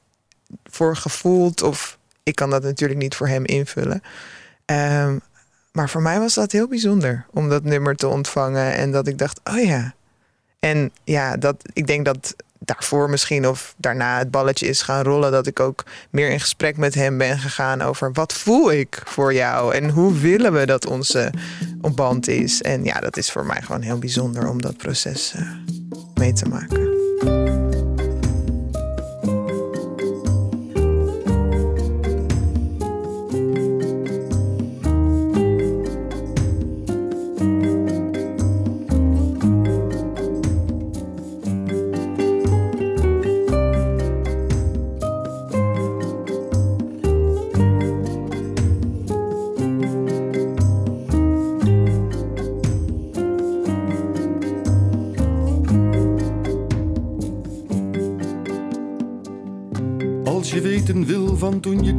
voor 0.63 0.95
gevoeld? 0.95 1.61
Of 1.61 1.97
ik 2.27 2.35
kan 2.35 2.49
dat 2.49 2.63
natuurlijk 2.63 2.99
niet 2.99 3.15
voor 3.15 3.27
hem 3.27 3.45
invullen. 3.45 4.01
Ehm, 4.65 5.17
maar 5.71 5.89
voor 5.89 6.01
mij 6.01 6.19
was 6.19 6.33
dat 6.33 6.51
heel 6.51 6.67
bijzonder 6.67 7.25
om 7.31 7.49
dat 7.49 7.63
nummer 7.63 7.95
te 7.95 8.07
ontvangen. 8.07 8.73
En 8.73 8.91
dat 8.91 9.07
ik 9.07 9.17
dacht, 9.17 9.39
oh 9.43 9.63
ja. 9.63 9.93
En 10.59 10.91
ja, 11.03 11.37
dat, 11.37 11.55
ik 11.73 11.87
denk 11.87 12.05
dat 12.05 12.35
daarvoor 12.59 13.09
misschien 13.09 13.47
of 13.47 13.75
daarna 13.77 14.17
het 14.17 14.31
balletje 14.31 14.67
is 14.67 14.81
gaan 14.81 15.03
rollen. 15.03 15.31
Dat 15.31 15.47
ik 15.47 15.59
ook 15.59 15.85
meer 16.09 16.29
in 16.29 16.39
gesprek 16.39 16.77
met 16.77 16.93
hem 16.93 17.17
ben 17.17 17.39
gegaan 17.39 17.81
over 17.81 18.11
wat 18.13 18.33
voel 18.33 18.71
ik 18.71 19.01
voor 19.05 19.33
jou 19.33 19.73
en 19.73 19.89
hoe 19.89 20.17
willen 20.19 20.53
we 20.53 20.65
dat 20.65 20.85
onze 20.85 21.33
band 21.95 22.27
is. 22.27 22.61
En 22.61 22.83
ja, 22.83 22.99
dat 22.99 23.17
is 23.17 23.31
voor 23.31 23.45
mij 23.45 23.61
gewoon 23.61 23.81
heel 23.81 23.99
bijzonder 23.99 24.49
om 24.49 24.61
dat 24.61 24.77
proces 24.77 25.33
eh, 25.35 25.41
mee 26.15 26.33
te 26.33 26.45
maken. 26.45 26.96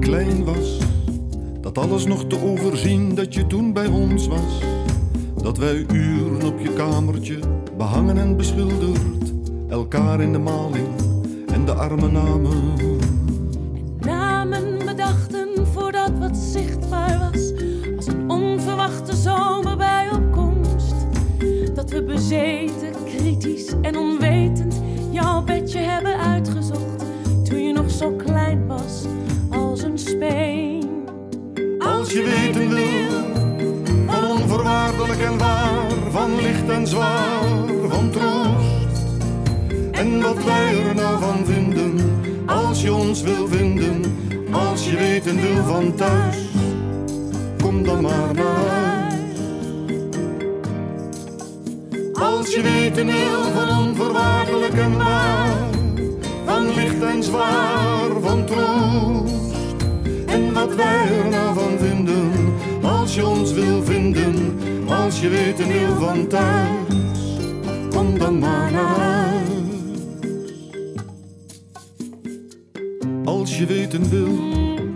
Klein 0.08 0.44
was, 0.44 0.78
dat 1.60 1.78
alles 1.78 2.04
nog 2.04 2.26
te 2.26 2.42
overzien 2.42 3.14
dat 3.14 3.34
je 3.34 3.46
toen 3.46 3.72
bij 3.72 3.86
ons 3.86 4.26
was. 4.26 4.62
Dat 5.42 5.58
wij 5.58 5.86
uren 5.92 6.46
op 6.46 6.60
je 6.60 6.72
kamertje, 6.72 7.38
behangen 7.76 8.18
en 8.18 8.36
beschilderd, 8.36 9.32
elkaar 9.68 10.20
in 10.20 10.32
de 10.32 10.38
maling 10.38 10.88
en 11.52 11.64
de 11.64 11.72
armen 11.72 12.12
namen. 12.12 12.97
Wij 40.48 40.84
er 40.88 40.94
nou 40.94 41.20
van 41.20 41.44
vinden, 41.44 41.94
als 42.46 42.82
je 42.82 42.94
ons 42.94 43.22
wil 43.22 43.48
vinden, 43.48 44.02
als 44.52 44.90
je 44.90 44.96
weten 44.96 45.40
wil 45.40 45.64
van 45.64 45.94
thuis, 45.94 46.36
kom 47.62 47.84
dan 47.84 48.00
maar 48.00 48.34
naar 48.34 48.56
huis. 48.56 49.38
Als 52.12 52.54
je 52.54 52.62
weten 52.62 53.06
wil 53.06 53.42
van 53.54 53.78
onvoorwaardelijk 53.78 54.74
en 54.74 54.96
waar, 54.96 55.68
van 56.44 56.74
licht 56.74 57.02
en 57.02 57.22
zwaar, 57.22 58.10
van 58.20 58.44
troost. 58.44 59.54
En 60.26 60.52
wat 60.52 60.74
wij 60.74 61.08
er 61.22 61.28
nou 61.30 61.54
van 61.54 61.78
vinden, 61.78 62.32
als 62.82 63.14
je 63.14 63.26
ons 63.26 63.52
wil 63.52 63.82
vinden, 63.82 64.58
als 64.88 65.20
je 65.20 65.28
weten 65.28 65.68
wil 65.68 65.96
van 65.98 66.26
thuis, 66.26 67.38
kom 67.90 68.18
dan 68.18 68.38
maar 68.38 68.72
naar 68.72 68.98
huis. 68.98 69.27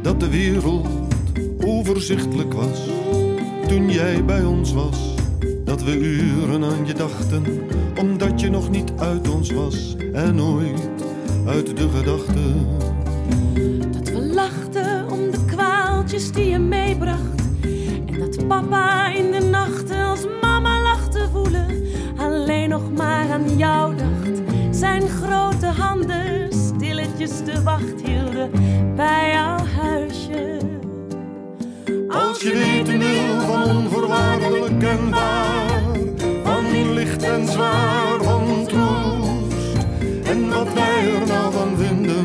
Dat 0.02 0.20
de 0.20 0.28
wereld 0.30 0.88
overzichtelijk 1.64 2.52
was, 2.52 2.88
toen 3.66 3.90
jij 3.90 4.24
bij 4.24 4.44
ons 4.44 4.72
was, 4.72 5.14
dat 5.64 5.82
we 5.82 5.98
uren 5.98 6.64
aan 6.64 6.86
je 6.86 6.94
dachten, 6.94 7.44
omdat 8.00 8.40
je 8.40 8.50
nog 8.50 8.70
niet 8.70 8.92
uit 8.96 9.28
ons 9.28 9.50
was 9.50 9.96
en 10.12 10.34
nooit 10.34 10.88
uit 11.46 11.76
de 11.76 11.88
gedachten. 11.88 12.66
Dat 13.92 14.08
we 14.08 14.20
lachten 14.20 15.10
om 15.10 15.30
de 15.30 15.44
kwaaltjes 15.46 16.32
die 16.32 16.48
je 16.48 16.58
meebracht. 16.58 17.42
En 18.06 18.18
dat 18.18 18.46
papa 18.46 19.14
in 19.14 19.30
de 19.30 19.40
nachten 19.50 20.04
als 20.04 20.26
mama 20.40 20.82
lag 20.82 21.08
te 21.08 21.26
voelen. 21.32 21.66
Alleen 22.16 22.68
nog 22.68 22.92
maar 22.92 23.30
aan 23.30 23.56
jou 23.56 23.94
dacht. 23.96 24.40
Zijn 24.70 25.08
grote 25.08 25.66
handen 25.66 26.41
de 27.30 27.62
wacht 27.62 28.06
hielden 28.06 28.50
bij 28.96 29.30
jouw 29.32 29.58
huisje. 29.80 30.58
Als 32.08 32.40
je 32.42 32.52
weten 32.52 32.98
wil 32.98 33.40
van 33.40 33.76
onvoorwaardelijk 33.76 34.82
en 34.82 35.10
waar, 35.10 35.96
van 36.42 36.92
licht 36.92 37.22
en 37.22 37.46
zwaar, 37.46 38.22
van 38.22 38.66
troost. 38.66 39.86
En 40.24 40.48
wat 40.50 40.72
wij 40.72 41.14
er 41.20 41.26
nou 41.26 41.52
van 41.52 41.76
vinden, 41.76 42.24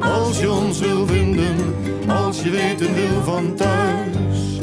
als 0.00 0.40
je 0.40 0.50
ons 0.50 0.80
wil 0.80 1.06
vinden, 1.06 1.56
als 2.08 2.42
je 2.42 2.50
weten 2.50 2.94
wil 2.94 3.22
van 3.24 3.54
thuis, 3.54 4.60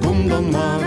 kom 0.00 0.28
dan 0.28 0.50
maar 0.50 0.85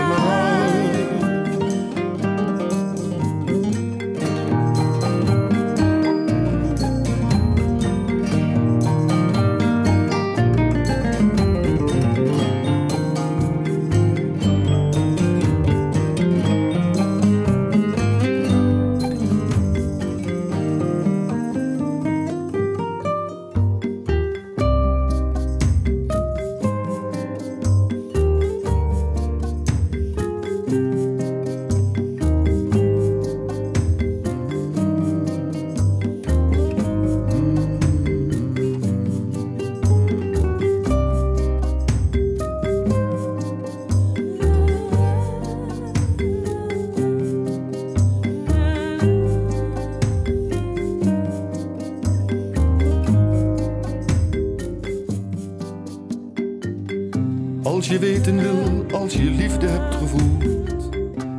als 59.10 59.18
je 59.18 59.30
liefde 59.30 59.66
hebt 59.66 59.94
gevoeld, 59.94 60.90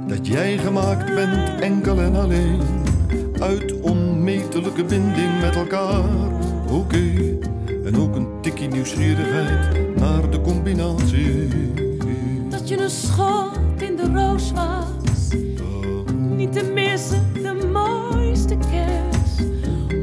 dat 0.08 0.28
jij 0.28 0.58
gemaakt 0.58 1.16
bent 1.16 1.62
enkel 1.62 2.02
en 2.02 2.16
alleen 2.16 2.60
uit 3.40 3.82
onmetelijke 3.82 4.84
binding 4.84 5.40
met 5.42 5.56
elkaar. 5.56 6.04
Oké, 6.72 7.38
en 7.86 7.98
ook 7.98 8.16
een 8.16 8.28
tikkie 8.42 8.68
nieuwsgierigheid 8.68 9.96
naar 9.96 10.30
de 10.30 10.42
combinatie. 10.42 11.48
Dat 12.50 12.70
je 12.70 12.82
een 12.82 12.90
schot 12.90 13.60
in 13.78 13.96
de 13.96 14.12
roos 14.14 14.52
was. 14.52 15.40
Niet 16.36 16.54
te 16.54 16.72
missen, 16.74 17.34
de 17.34 17.70
mooiste 17.72 18.58
kers. 18.58 19.46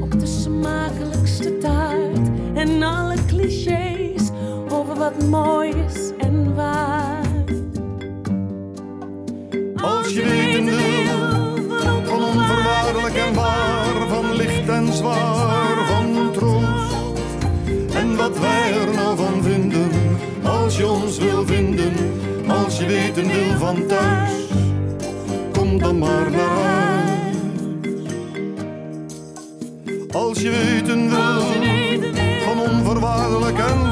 Op 0.00 0.20
de 0.20 0.26
smakelijkste 0.26 1.58
taart. 1.58 2.28
En 2.54 2.82
alle 2.82 3.14
clichés 3.26 4.30
over 4.68 4.94
wat 4.94 5.28
mooi 5.28 5.68
is 5.68 6.12
en 6.18 6.54
waar. 6.54 6.97
Als 22.68 22.78
je 22.78 22.86
weten 22.86 23.26
wil 23.26 23.56
van 23.58 23.86
thuis, 23.86 24.30
kom 25.52 25.78
dan 25.78 25.98
maar 25.98 26.30
naar 26.30 26.48
huis. 26.48 27.36
Als 30.12 30.40
je 30.40 30.50
weten 30.50 31.08
wil, 31.08 31.42
van 32.44 32.60
onvoorwaardelijk 32.60 33.58
en 33.58 33.87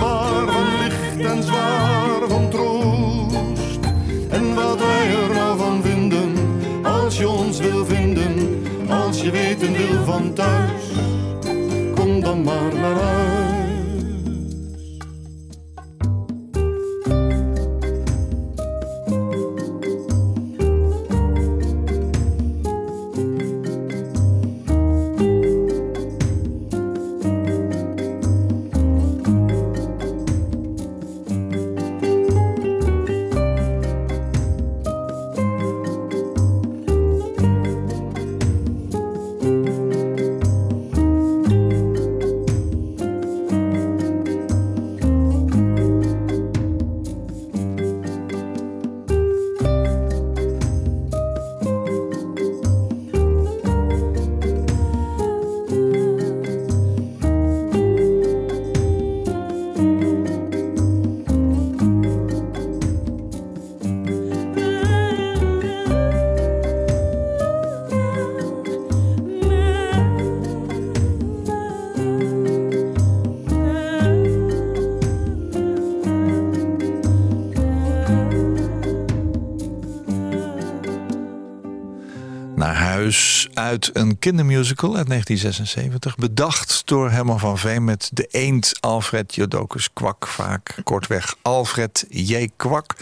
uit 83.67 83.91
een 83.93 84.19
kindermusical 84.19 84.97
uit 84.97 85.07
1976. 85.09 86.17
Bedacht 86.17 86.83
door 86.85 87.11
Herman 87.11 87.39
van 87.39 87.59
Veen 87.59 87.85
met 87.85 88.11
de 88.12 88.27
eend 88.31 88.77
Alfred 88.81 89.35
Jodocus 89.35 89.93
Kwak. 89.93 90.27
Vaak 90.27 90.75
kortweg 90.85 91.37
Alfred 91.43 92.07
J. 92.09 92.49
Kwak. 92.57 92.97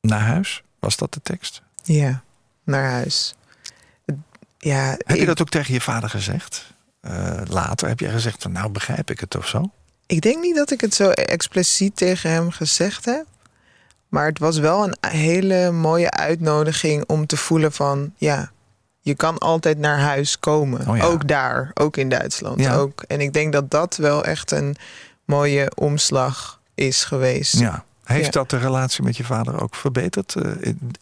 Naar 0.00 0.20
huis, 0.20 0.62
was 0.78 0.96
dat 0.96 1.14
de 1.14 1.20
tekst? 1.22 1.62
Ja, 1.82 2.22
naar 2.64 2.90
huis. 2.90 3.34
Ja, 4.58 4.88
Heb 4.90 5.16
je 5.16 5.16
ik, 5.16 5.26
dat 5.26 5.40
ook 5.40 5.48
tegen 5.48 5.74
je 5.74 5.80
vader 5.80 6.10
gezegd? 6.10 6.72
Eh, 7.00 7.40
later 7.44 7.88
heb 7.88 8.00
je 8.00 8.08
gezegd 8.08 8.42
van 8.42 8.52
nou 8.52 8.70
begrijp 8.70 9.10
ik 9.10 9.20
het 9.20 9.36
of 9.36 9.48
zo? 9.48 9.70
ik 10.06 10.20
denk 10.20 10.42
niet 10.42 10.56
dat 10.56 10.70
ik 10.70 10.80
het 10.80 10.94
zo 10.94 11.10
expliciet 11.10 11.96
tegen 11.96 12.30
hem 12.30 12.50
gezegd 12.50 13.04
heb. 13.04 13.24
Maar 14.08 14.26
het 14.26 14.38
was 14.38 14.58
wel 14.58 14.84
een 14.84 15.10
hele 15.10 15.70
mooie 15.70 16.10
uitnodiging 16.10 17.04
om 17.06 17.26
te 17.26 17.36
voelen 17.36 17.72
van... 17.72 18.12
ja, 18.16 18.52
je 19.04 19.14
kan 19.14 19.38
altijd 19.38 19.78
naar 19.78 19.98
huis 19.98 20.38
komen. 20.38 20.88
Oh 20.88 20.96
ja. 20.96 21.04
Ook 21.04 21.28
daar, 21.28 21.70
ook 21.74 21.96
in 21.96 22.08
Duitsland. 22.08 22.60
Ja. 22.60 22.74
Ook. 22.74 23.02
En 23.06 23.20
ik 23.20 23.32
denk 23.32 23.52
dat 23.52 23.70
dat 23.70 23.96
wel 23.96 24.24
echt 24.24 24.50
een 24.50 24.76
mooie 25.24 25.72
omslag 25.74 26.60
is 26.74 27.04
geweest. 27.04 27.58
Ja. 27.58 27.84
Heeft 28.04 28.24
Ja. 28.24 28.30
dat 28.30 28.50
de 28.50 28.58
relatie 28.58 29.04
met 29.04 29.16
je 29.16 29.24
vader 29.24 29.62
ook 29.62 29.74
verbeterd? 29.74 30.34
Eh, 30.34 30.50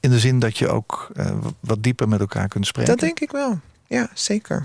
in, 0.00 0.10
de 0.10 0.18
zin 0.18 0.38
dat 0.38 0.58
je 0.58 0.68
ook 0.68 1.10
eh, 1.16 1.26
wat 1.60 1.82
dieper 1.82 2.08
met 2.08 2.20
elkaar 2.20 2.48
kunt 2.48 2.66
spreken? 2.66 2.90
Dat 2.90 3.00
denk 3.00 3.20
ik 3.20 3.30
wel. 3.30 3.60
Ja, 3.86 4.08
zeker. 4.14 4.62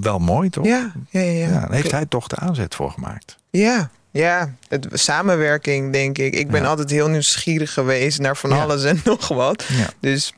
Wel- 0.00 0.18
mooi 0.18 0.50
toch? 0.50 0.64
Ja, 0.66 0.92
ja, 1.10 1.20
ja. 1.20 1.66
heeft 1.70 1.90
hij 1.90 2.06
toch 2.06 2.26
de 2.26 2.36
aanzet 2.36 2.74
voor 2.74 2.90
gemaakt? 2.90 3.36
Ja, 3.50 3.90
ja. 4.10 4.54
Het, 4.68 4.88
samenwerking, 4.92 5.92
denk 5.92 6.18
ik. 6.18 6.34
Ik 6.34 6.50
ben 6.50 6.62
Ja. 6.62 6.68
altijd 6.68 6.90
heel 6.90 7.08
nieuwsgierig 7.08 7.72
geweest 7.72 8.18
naar 8.18 8.36
van 8.36 8.50
Ja. 8.50 8.62
alles 8.62 8.84
en 8.84 9.00
nog 9.04 9.28
wat. 9.28 9.64
Ja. 9.68 9.86
Dus 10.00 10.34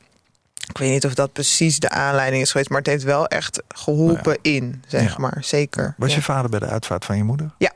ik 0.69 0.77
weet 0.77 0.89
niet 0.91 1.05
of 1.05 1.13
dat 1.13 1.33
precies 1.33 1.79
de 1.79 1.89
aanleiding 1.89 2.41
is 2.41 2.51
geweest, 2.51 2.69
maar 2.69 2.77
het 2.77 2.87
heeft 2.87 3.03
wel 3.03 3.27
echt 3.27 3.61
geholpen 3.67 4.37
in, 4.41 4.83
zeg 4.87 5.01
Nou 5.01 5.13
Ja. 5.13 5.17
maar. 5.19 5.43
Zeker. 5.43 5.93
Was 5.97 6.09
ja. 6.09 6.15
je 6.15 6.21
vader 6.21 6.49
bij 6.49 6.59
de 6.59 6.65
uitvaart 6.65 7.05
van 7.05 7.17
je 7.17 7.23
moeder? 7.23 7.51
Ja. 7.57 7.71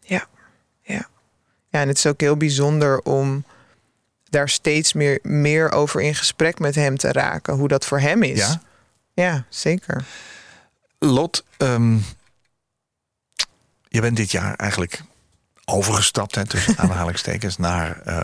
Ja. 0.00 0.26
Ja. 0.82 1.06
Ja, 1.68 1.80
en 1.80 1.88
het 1.88 1.98
is 1.98 2.06
ook 2.06 2.20
heel 2.20 2.36
bijzonder 2.36 3.00
om 3.00 3.44
daar 4.24 4.48
steeds 4.48 4.92
meer, 4.92 5.18
meer 5.22 5.72
over 5.72 6.00
in 6.00 6.14
gesprek 6.14 6.58
met 6.58 6.74
hem 6.74 6.96
te 6.96 7.12
raken. 7.12 7.54
Hoe 7.54 7.68
dat 7.68 7.84
voor 7.86 8.00
hem 8.00 8.22
is. 8.22 8.38
Ja. 8.38 8.60
Ja, 9.12 9.44
zeker. 9.48 10.04
Lot, 10.98 11.44
ehm, 11.56 11.96
je 13.88 14.00
bent 14.00 14.16
dit 14.16 14.30
jaar 14.30 14.54
eigenlijk 14.54 15.02
overgestapt, 15.64 16.34
hè, 16.34 16.46
tussen 16.46 16.78
aanhalingstekens, 16.82 17.56
naar 17.56 18.00
eh, 18.04 18.20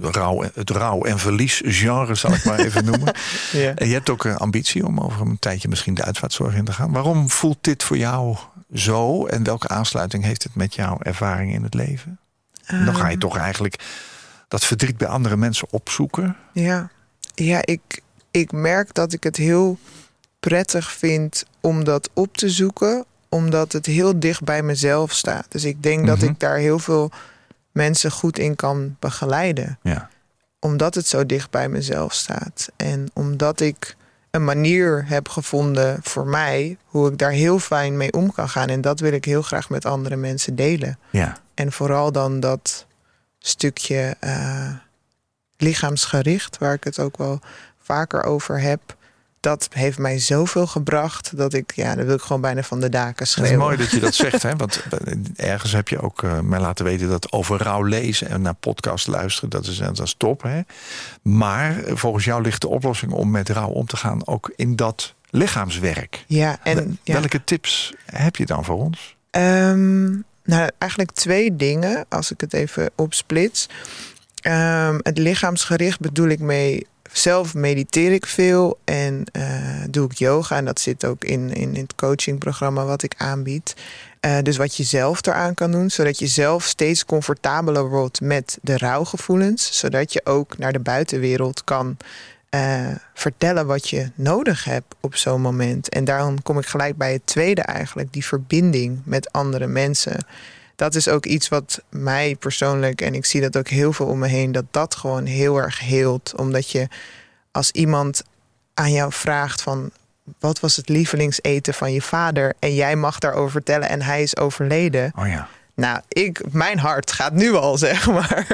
rouw, 0.00 0.42
het 0.54 0.70
rouw- 0.70 1.02
en 1.04 1.18
verliesgenre, 1.18 2.14
zal 2.14 2.32
ik 2.34 2.44
maar 2.44 2.58
even 2.58 2.84
noemen. 2.84 3.14
Ja. 3.52 3.74
En 3.74 3.86
je 3.88 3.92
hebt 3.92 4.10
ook 4.10 4.24
een 4.24 4.36
ambitie 4.36 4.86
om 4.86 5.00
over 5.00 5.20
een 5.20 5.38
tijdje 5.38 5.68
misschien 5.68 5.94
de 5.94 6.04
uitvaartzorg 6.04 6.54
in 6.54 6.64
te 6.64 6.72
gaan. 6.72 6.92
Waarom 6.92 7.30
voelt 7.30 7.58
dit 7.60 7.82
voor 7.82 7.96
jou 7.98 8.36
zo 8.74 9.26
en 9.26 9.42
welke 9.42 9.68
aansluiting 9.68 10.24
heeft 10.24 10.42
het 10.42 10.54
met 10.54 10.74
jouw 10.74 10.98
ervaring 11.02 11.52
in 11.52 11.62
het 11.62 11.74
leven? 11.74 12.18
En 12.64 12.78
dan 12.84 12.94
Ehm. 12.94 13.02
ga 13.02 13.08
je 13.08 13.18
toch 13.18 13.36
eigenlijk 13.36 13.84
dat 14.48 14.64
verdriet 14.64 14.96
bij 14.96 15.08
andere 15.08 15.36
mensen 15.36 15.68
opzoeken. 15.70 16.36
Ja, 16.52 16.90
ja 17.34 17.58
ik, 17.64 18.00
ik 18.30 18.52
merk 18.52 18.94
dat 18.94 19.12
ik 19.12 19.22
het 19.22 19.36
heel 19.36 19.78
prettig 20.40 20.92
vind 20.92 21.44
om 21.60 21.84
dat 21.84 22.10
op 22.14 22.36
te 22.36 22.50
zoeken, 22.50 23.04
omdat 23.28 23.72
het 23.72 23.86
heel 23.86 24.20
dicht 24.20 24.44
bij 24.44 24.62
mezelf 24.62 25.12
staat. 25.12 25.46
Dus 25.48 25.64
ik 25.64 25.82
denk 25.82 26.06
dat 26.06 26.16
Mhm. 26.18 26.26
ik 26.26 26.40
daar 26.40 26.56
heel 26.56 26.78
veel 26.78 27.10
mensen 27.72 28.10
goed 28.10 28.38
in 28.38 28.56
kan 28.56 28.96
begeleiden, 28.98 29.78
Ja. 29.82 30.08
omdat 30.60 30.94
het 30.94 31.06
zo 31.06 31.26
dicht 31.26 31.50
bij 31.50 31.68
mezelf 31.68 32.12
staat. 32.12 32.68
En 32.76 33.10
omdat 33.12 33.60
ik 33.60 33.96
een 34.30 34.44
manier 34.44 35.04
heb 35.06 35.28
gevonden 35.28 35.98
voor 36.02 36.26
mij 36.26 36.76
hoe 36.84 37.10
ik 37.10 37.18
daar 37.18 37.30
heel 37.30 37.58
fijn 37.58 37.96
mee 37.96 38.12
om 38.12 38.32
kan 38.32 38.48
gaan. 38.48 38.68
En 38.68 38.80
dat 38.80 39.00
wil 39.00 39.12
ik 39.12 39.24
heel 39.24 39.42
graag 39.42 39.68
met 39.70 39.84
andere 39.84 40.16
mensen 40.16 40.54
delen. 40.56 40.98
Ja. 41.10 41.36
En 41.54 41.72
vooral 41.72 42.12
dan 42.12 42.40
dat 42.40 42.86
stukje 43.38 44.16
eh, 44.20 44.70
lichaamsgericht, 45.56 46.58
waar 46.58 46.74
ik 46.74 46.84
het 46.84 46.98
ook 46.98 47.16
wel 47.16 47.40
vaker 47.82 48.22
over 48.24 48.60
heb. 48.60 48.95
Dat 49.46 49.68
heeft 49.72 49.98
mij 49.98 50.18
zoveel 50.18 50.66
gebracht 50.66 51.36
dat 51.36 51.52
ik, 51.52 51.72
ja, 51.74 51.94
dan 51.94 52.06
wil 52.06 52.14
ik 52.14 52.20
gewoon 52.20 52.40
bijna 52.40 52.62
van 52.62 52.80
de 52.80 52.88
daken 52.88 53.14
Het 53.18 53.28
schreeuwen. 53.28 53.52
is 53.52 53.64
mooi 53.64 53.76
dat 53.76 53.90
je 53.90 54.00
dat 54.00 54.14
zegt, 54.24 54.42
hè? 54.42 54.56
want 54.56 54.82
eh, 55.04 55.50
ergens 55.50 55.72
heb 55.72 55.88
je 55.88 56.00
ook 56.00 56.22
eh, 56.22 56.40
mij 56.40 56.60
laten 56.60 56.84
weten 56.84 57.08
dat 57.08 57.32
over 57.32 57.62
rouw 57.62 57.82
lezen 57.82 58.28
en 58.28 58.42
naar 58.42 58.54
podcast 58.54 59.06
luisteren, 59.06 59.50
dat 59.50 59.66
is, 59.66 59.78
dat 59.78 60.00
is 60.00 60.14
top. 60.18 60.42
Hè? 60.42 60.60
Maar 61.22 61.76
volgens 61.86 62.24
jou 62.24 62.42
ligt 62.42 62.60
de 62.60 62.68
oplossing 62.68 63.12
om 63.12 63.30
met 63.30 63.48
rouw 63.48 63.68
om 63.68 63.86
te 63.86 63.96
gaan 63.96 64.26
ook 64.26 64.52
in 64.56 64.76
dat 64.76 65.14
lichaamswerk. 65.30 66.24
Ja, 66.26 66.58
en 66.62 66.98
ja. 67.02 67.12
Welke 67.12 67.44
tips 67.44 67.94
heb 68.04 68.36
je 68.36 68.46
dan 68.46 68.64
voor 68.64 68.78
ons? 68.78 69.16
Ehm, 69.30 70.04
nou, 70.44 70.70
eigenlijk 70.78 71.12
twee 71.12 71.56
dingen, 71.56 72.04
als 72.08 72.30
ik 72.30 72.40
het 72.40 72.52
even 72.52 72.90
opsplits. 72.94 73.68
Ehm, 74.40 74.98
het 75.02 75.18
lichaamsgericht 75.18 76.00
bedoel 76.00 76.28
ik 76.28 76.40
mee. 76.40 76.86
Zelf 77.16 77.54
mediteer 77.54 78.12
ik 78.12 78.26
veel 78.26 78.78
en 78.84 79.24
eh, 79.32 79.44
doe 79.90 80.10
ik 80.10 80.12
yoga. 80.12 80.56
En 80.56 80.64
dat 80.64 80.80
zit 80.80 81.04
ook 81.04 81.24
in, 81.24 81.52
in, 81.52 81.74
het 81.74 81.94
coachingprogramma 81.94 82.84
wat 82.84 83.02
ik 83.02 83.14
aanbied. 83.16 83.76
Eh, 84.20 84.38
dus 84.42 84.56
wat 84.56 84.76
je 84.76 84.82
zelf 84.82 85.26
eraan 85.26 85.54
kan 85.54 85.70
doen, 85.70 85.90
zodat 85.90 86.18
je 86.18 86.26
zelf 86.26 86.64
steeds 86.64 87.04
comfortabeler 87.04 87.88
wordt 87.88 88.20
met 88.20 88.58
de 88.62 88.78
rouwgevoelens. 88.78 89.78
Zodat 89.78 90.12
je 90.12 90.20
ook 90.24 90.58
naar 90.58 90.72
de 90.72 90.80
buitenwereld 90.80 91.64
kan 91.64 91.96
eh, 92.48 92.86
vertellen 93.14 93.66
wat 93.66 93.88
je 93.88 94.10
nodig 94.14 94.64
hebt 94.64 94.94
op 95.00 95.16
zo'n 95.16 95.40
moment. 95.40 95.88
En 95.88 96.04
daarom 96.04 96.42
kom 96.42 96.58
ik 96.58 96.66
gelijk 96.66 96.96
bij 96.96 97.12
het 97.12 97.26
tweede 97.26 97.62
eigenlijk, 97.62 98.12
die 98.12 98.24
verbinding 98.24 99.00
met 99.04 99.32
andere 99.32 99.66
mensen. 99.66 100.26
Dat 100.76 100.94
is 100.94 101.08
ook 101.08 101.26
iets 101.26 101.48
wat 101.48 101.82
mij 101.90 102.36
persoonlijk, 102.38 103.00
en 103.00 103.14
ik 103.14 103.24
zie 103.24 103.40
dat 103.40 103.56
ook 103.56 103.68
heel 103.68 103.92
veel 103.92 104.06
om 104.06 104.18
me 104.18 104.26
heen, 104.28 104.52
dat 104.52 104.64
dat 104.70 104.94
gewoon 104.94 105.24
heel 105.26 105.56
erg 105.56 105.80
heelt. 105.80 106.32
Omdat 106.36 106.70
je 106.70 106.88
als 107.52 107.70
iemand 107.70 108.22
aan 108.74 108.92
jou 108.92 109.12
vraagt 109.12 109.62
van 109.62 109.90
wat 110.38 110.60
was 110.60 110.76
het 110.76 110.88
lievelingseten 110.88 111.74
van 111.74 111.92
je 111.92 112.02
vader 112.02 112.54
en 112.58 112.74
jij 112.74 112.96
mag 112.96 113.18
daarover 113.18 113.50
vertellen 113.50 113.88
en 113.88 114.02
hij 114.02 114.22
is 114.22 114.36
overleden. 114.36 115.12
Oh 115.18 115.26
ja. 115.28 115.48
Nou, 115.74 116.00
ik, 116.08 116.52
mijn 116.52 116.78
hart 116.78 117.12
gaat 117.12 117.32
nu 117.32 117.54
al, 117.54 117.78
zeg 117.86 118.06
maar, 118.06 118.46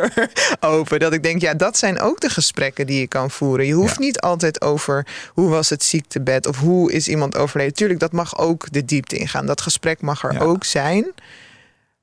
open. 0.61 0.99
Dat 1.01 1.13
ik 1.13 1.23
denk, 1.23 1.41
ja, 1.41 1.55
dat 1.55 1.77
zijn 1.79 2.01
ook 2.01 2.21
de 2.21 2.31
gesprekken 2.31 2.87
die 2.87 3.01
je 3.01 3.07
kan 3.07 3.31
voeren. 3.31 3.67
Je 3.67 3.73
hoeft 3.73 3.95
Ja. 3.99 4.01
niet 4.05 4.21
altijd 4.21 4.61
over 4.61 5.07
hoe 5.29 5.49
was 5.49 5.69
het 5.71 5.83
ziektebed 5.83 6.47
of 6.47 6.59
hoe 6.59 6.93
is 6.93 7.09
iemand 7.09 7.37
overleden. 7.37 7.75
Tuurlijk, 7.75 8.01
dat 8.01 8.13
mag 8.13 8.39
ook 8.39 8.73
de 8.73 8.85
diepte 8.85 9.17
ingaan. 9.17 9.47
Dat 9.47 9.61
gesprek 9.61 10.01
mag 10.01 10.25
er 10.25 10.33
Ja. 10.33 10.39
ook 10.41 10.65
zijn. 10.65 11.07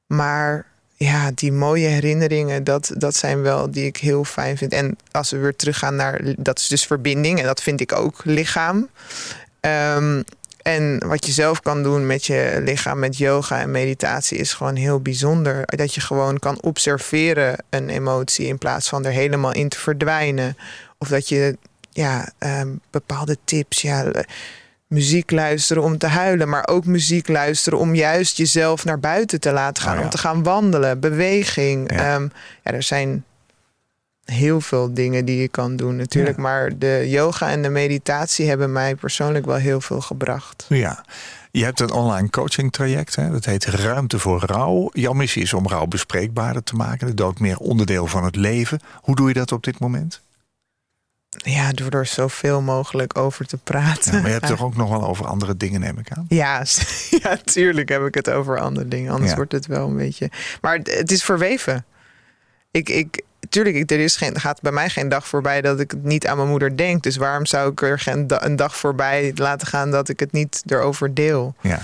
Maar 0.09 0.65
ja, 0.95 1.31
die 1.35 1.51
mooie 1.51 1.87
herinneringen, 1.87 2.63
dat, 2.63 2.91
dat 2.97 3.15
zijn 3.15 3.41
wel 3.41 3.71
die 3.71 3.85
ik 3.85 3.97
heel 3.97 4.23
fijn 4.23 4.57
vind. 4.57 4.73
En 4.73 4.97
als 5.11 5.31
we 5.31 5.37
weer 5.37 5.55
teruggaan 5.55 5.95
naar, 5.95 6.21
dat 6.37 6.59
is 6.59 6.67
dus 6.67 6.85
verbinding. 6.85 7.39
En 7.39 7.45
dat 7.45 7.61
vind 7.61 7.81
ik 7.81 7.91
ook 7.91 8.21
lichaam. 8.23 8.89
Ehm, 9.59 10.21
en 10.61 11.07
wat 11.07 11.25
je 11.25 11.31
zelf 11.31 11.61
kan 11.61 11.83
doen 11.83 12.05
met 12.05 12.25
je 12.25 12.61
lichaam, 12.63 12.99
met 12.99 13.17
yoga 13.17 13.59
en 13.59 13.71
meditatie, 13.71 14.37
is 14.37 14.53
gewoon 14.53 14.75
heel 14.75 14.99
bijzonder. 14.99 15.65
Dat 15.65 15.93
je 15.93 16.01
gewoon 16.01 16.39
kan 16.39 16.61
observeren 16.61 17.63
een 17.69 17.89
emotie 17.89 18.47
in 18.47 18.57
plaats 18.57 18.89
van 18.89 19.05
er 19.05 19.11
helemaal 19.11 19.53
in 19.53 19.69
te 19.69 19.79
verdwijnen. 19.79 20.57
Of 20.97 21.07
dat 21.07 21.29
je 21.29 21.57
ja, 21.91 22.31
ehm, 22.37 22.69
bepaalde 22.89 23.37
tips, 23.43 23.81
ja, 23.81 24.11
muziek 24.89 25.31
luisteren 25.31 25.83
om 25.83 25.97
te 25.97 26.07
huilen, 26.07 26.49
maar 26.49 26.67
ook 26.67 26.85
muziek 26.85 27.27
luisteren 27.27 27.79
om 27.79 27.95
juist 27.95 28.37
jezelf 28.37 28.85
naar 28.85 28.99
buiten 28.99 29.39
te 29.39 29.51
laten 29.51 29.83
gaan, 29.83 29.93
Oh 29.93 29.97
ja. 29.99 30.03
om 30.05 30.09
te 30.09 30.17
gaan 30.17 30.43
wandelen, 30.43 30.99
beweging. 30.99 31.91
Ja. 31.93 32.13
Ehm, 32.13 32.27
ja, 32.63 32.71
er 32.71 32.83
zijn 32.83 33.23
heel 34.25 34.61
veel 34.61 34.93
dingen 34.93 35.25
die 35.25 35.41
je 35.41 35.47
kan 35.47 35.75
doen 35.75 35.95
natuurlijk, 35.95 36.35
Ja. 36.35 36.41
maar 36.41 36.77
de 36.77 37.05
yoga 37.07 37.49
en 37.49 37.61
de 37.61 37.69
meditatie 37.69 38.47
hebben 38.47 38.71
mij 38.71 38.95
persoonlijk 38.95 39.45
wel 39.45 39.55
heel 39.55 39.81
veel 39.81 40.01
gebracht. 40.01 40.65
Ja. 40.69 41.05
Je 41.51 41.63
hebt 41.63 41.79
een 41.79 41.91
online 41.91 42.29
coaching 42.29 42.71
traject, 42.71 43.15
hè? 43.15 43.31
dat 43.31 43.45
heet 43.45 43.65
Ruimte 43.65 44.19
voor 44.19 44.43
Rouw. 44.45 44.89
Jouw 44.93 45.13
missie 45.13 45.41
is 45.41 45.53
om 45.53 45.67
rouw 45.67 45.85
bespreekbaarder 45.85 46.63
te 46.63 46.75
maken, 46.75 47.07
de 47.07 47.13
dood 47.13 47.39
meer 47.39 47.57
onderdeel 47.57 48.07
van 48.07 48.23
het 48.23 48.35
leven. 48.35 48.79
Hoe 49.01 49.15
doe 49.15 49.27
je 49.27 49.33
dat 49.33 49.51
op 49.51 49.63
dit 49.63 49.79
moment? 49.79 50.21
Ja, 51.29 51.71
door 51.71 51.89
er 51.91 52.05
zoveel 52.05 52.61
mogelijk 52.61 53.17
over 53.17 53.45
te 53.47 53.57
praten. 53.57 54.11
Ja, 54.13 54.17
maar 54.19 54.27
je 54.27 54.33
hebt 54.33 54.47
toch 54.57 54.63
ook 54.63 54.75
nog 54.75 54.89
wel 54.89 55.07
over 55.07 55.25
andere 55.25 55.57
dingen, 55.57 55.79
neem 55.79 55.97
ik 55.99 56.11
aan. 56.11 56.25
Ja, 56.29 56.63
ja, 57.23 57.37
tuurlijk 57.43 57.89
heb 57.89 58.05
ik 58.05 58.13
het 58.13 58.29
over 58.29 58.59
andere 58.59 58.87
dingen. 58.87 59.11
Anders 59.11 59.29
Ja. 59.29 59.35
wordt 59.35 59.51
het 59.51 59.65
wel 59.65 59.87
een 59.87 59.95
beetje. 59.97 60.29
Maar 60.61 60.75
het- 60.77 60.97
het 60.97 61.11
is 61.11 61.23
verweven. 61.23 61.85
Ik, 62.71 62.89
ik, 62.89 63.21
tuurlijk, 63.49 63.75
ik- 63.75 63.91
er 63.91 63.99
is 63.99 64.15
geen, 64.15 64.39
gaat 64.39 64.61
bij 64.61 64.71
mij 64.71 64.89
geen 64.89 65.09
dag 65.09 65.27
voorbij 65.27 65.61
dat 65.61 65.79
ik 65.79 65.91
het 65.91 66.03
niet 66.03 66.27
aan 66.27 66.37
mijn 66.37 66.49
moeder 66.49 66.77
denk. 66.77 67.03
Dus 67.03 67.15
waarom 67.17 67.45
zou 67.45 67.71
ik 67.71 67.81
er 67.81 67.99
geen 67.99 68.25
een 68.27 68.55
dag 68.55 68.75
voorbij 68.75 69.31
laten 69.35 69.67
gaan 69.67 69.91
dat 69.91 70.09
ik 70.09 70.19
het 70.19 70.31
niet 70.31 70.63
erover 70.67 71.13
deel? 71.13 71.55
Ja. 71.61 71.81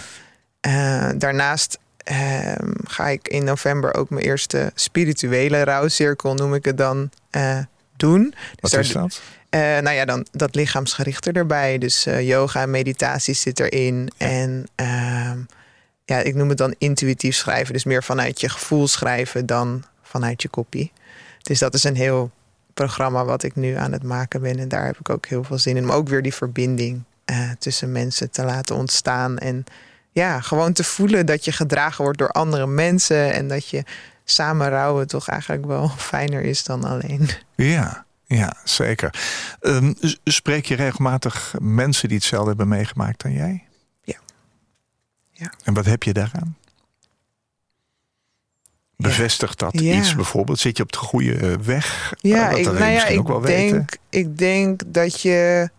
Eh, 0.60 1.10
daarnaast 1.18 1.78
ehm, 1.98 2.72
ga 2.84 3.08
ik 3.08 3.28
in 3.28 3.44
november 3.44 3.94
ook 3.94 4.10
mijn 4.10 4.26
eerste 4.26 4.72
spirituele 4.76 5.64
rouwcirkel, 5.64 6.34
noem 6.34 6.54
ik 6.54 6.66
het 6.66 6.78
dan, 6.78 7.10
eh, 7.30 7.58
doen. 7.96 8.22
Dus 8.30 8.40
Wat 8.60 8.72
daar- 8.72 8.80
is 8.80 8.90
dat? 8.92 9.22
Eh, 9.50 9.60
nou 9.60 9.92
ja, 9.92 10.06
dan 10.06 10.26
dat 10.32 10.56
lichaamsgerichte 10.56 11.32
erbij. 11.32 11.78
Dus 11.78 12.06
eh, 12.06 12.28
yoga 12.28 12.62
en 12.62 12.70
meditatie 12.70 13.34
zit 13.34 13.60
erin. 13.60 14.12
En 14.18 14.66
ehm, 14.76 15.38
ja, 16.06 16.18
ik 16.18 16.36
noem 16.36 16.50
het 16.50 16.58
dan 16.58 16.76
intuïtief 16.78 17.36
schrijven. 17.36 17.74
Dus 17.74 17.84
meer 17.84 18.04
vanuit 18.04 18.42
je 18.42 18.50
gevoel 18.50 18.88
schrijven 18.88 19.46
dan 19.46 19.84
vanuit 20.02 20.42
je 20.42 20.48
kopie. 20.48 20.92
Dus 21.42 21.60
dat 21.60 21.74
is 21.74 21.84
een 21.84 21.96
heel 21.96 22.32
programma 22.74 23.26
wat 23.26 23.44
ik 23.44 23.56
nu 23.56 23.76
aan 23.76 23.92
het 23.92 24.04
maken 24.04 24.42
ben. 24.42 24.60
En 24.60 24.68
daar 24.68 24.86
heb 24.86 25.00
ik 25.00 25.10
ook 25.10 25.26
heel 25.26 25.44
veel 25.44 25.58
zin 25.58 25.78
in. 25.78 25.86
Maar 25.86 25.96
ook 25.96 26.10
weer 26.10 26.22
die 26.22 26.34
verbinding 26.34 27.04
eh, 27.26 27.50
tussen 27.60 27.92
mensen 27.92 28.32
te 28.32 28.44
laten 28.44 28.76
ontstaan. 28.76 29.38
En 29.38 29.64
ja, 30.12 30.42
gewoon 30.42 30.74
te 30.74 30.84
voelen 30.84 31.26
dat 31.26 31.46
je 31.46 31.52
gedragen 31.52 32.04
wordt 32.04 32.20
door 32.20 32.32
andere 32.32 32.68
mensen. 32.68 33.34
En 33.34 33.48
dat 33.48 33.70
je 33.70 33.84
samen 34.24 34.70
rouwen 34.70 35.08
toch 35.08 35.30
eigenlijk 35.30 35.66
wel 35.66 35.90
fijner 36.12 36.42
is 36.42 36.64
dan 36.64 36.84
alleen. 36.84 37.30
Ja, 37.56 38.06
ja 38.28 38.58
zeker. 38.64 39.14
Ehm, 39.60 39.94
spreek 40.24 40.66
je 40.66 40.76
regelmatig 40.76 41.56
mensen 41.60 42.08
die 42.08 42.18
hetzelfde 42.18 42.48
hebben 42.48 42.68
meegemaakt 42.68 43.22
dan 43.22 43.32
jij? 43.32 43.64
Ja. 44.04 44.18
Ja. 45.32 45.52
En 45.64 45.74
wat 45.74 45.86
heb 45.86 46.04
je 46.04 46.14
daaraan? 46.14 46.58
Bevestigt 48.98 49.60
dat 49.60 49.80
Ja. 49.80 49.98
iets 49.98 50.16
bijvoorbeeld? 50.16 50.60
Zit 50.60 50.78
je 50.78 50.84
op 50.84 50.92
de 50.92 50.98
goede 50.98 51.36
eh, 51.36 51.54
weg? 51.54 52.14
Ja, 52.18 52.50
dat 52.50 52.58
ik, 52.58 52.66
nou 52.66 52.92
ja, 52.92 53.06
ik 53.06 53.20
ook 53.20 53.28
wel 53.28 53.42
weten. 53.42 53.76
denk, 53.76 53.98
ik 54.10 54.38
denk 54.38 54.82
dat 54.88 55.22
je 55.22 55.70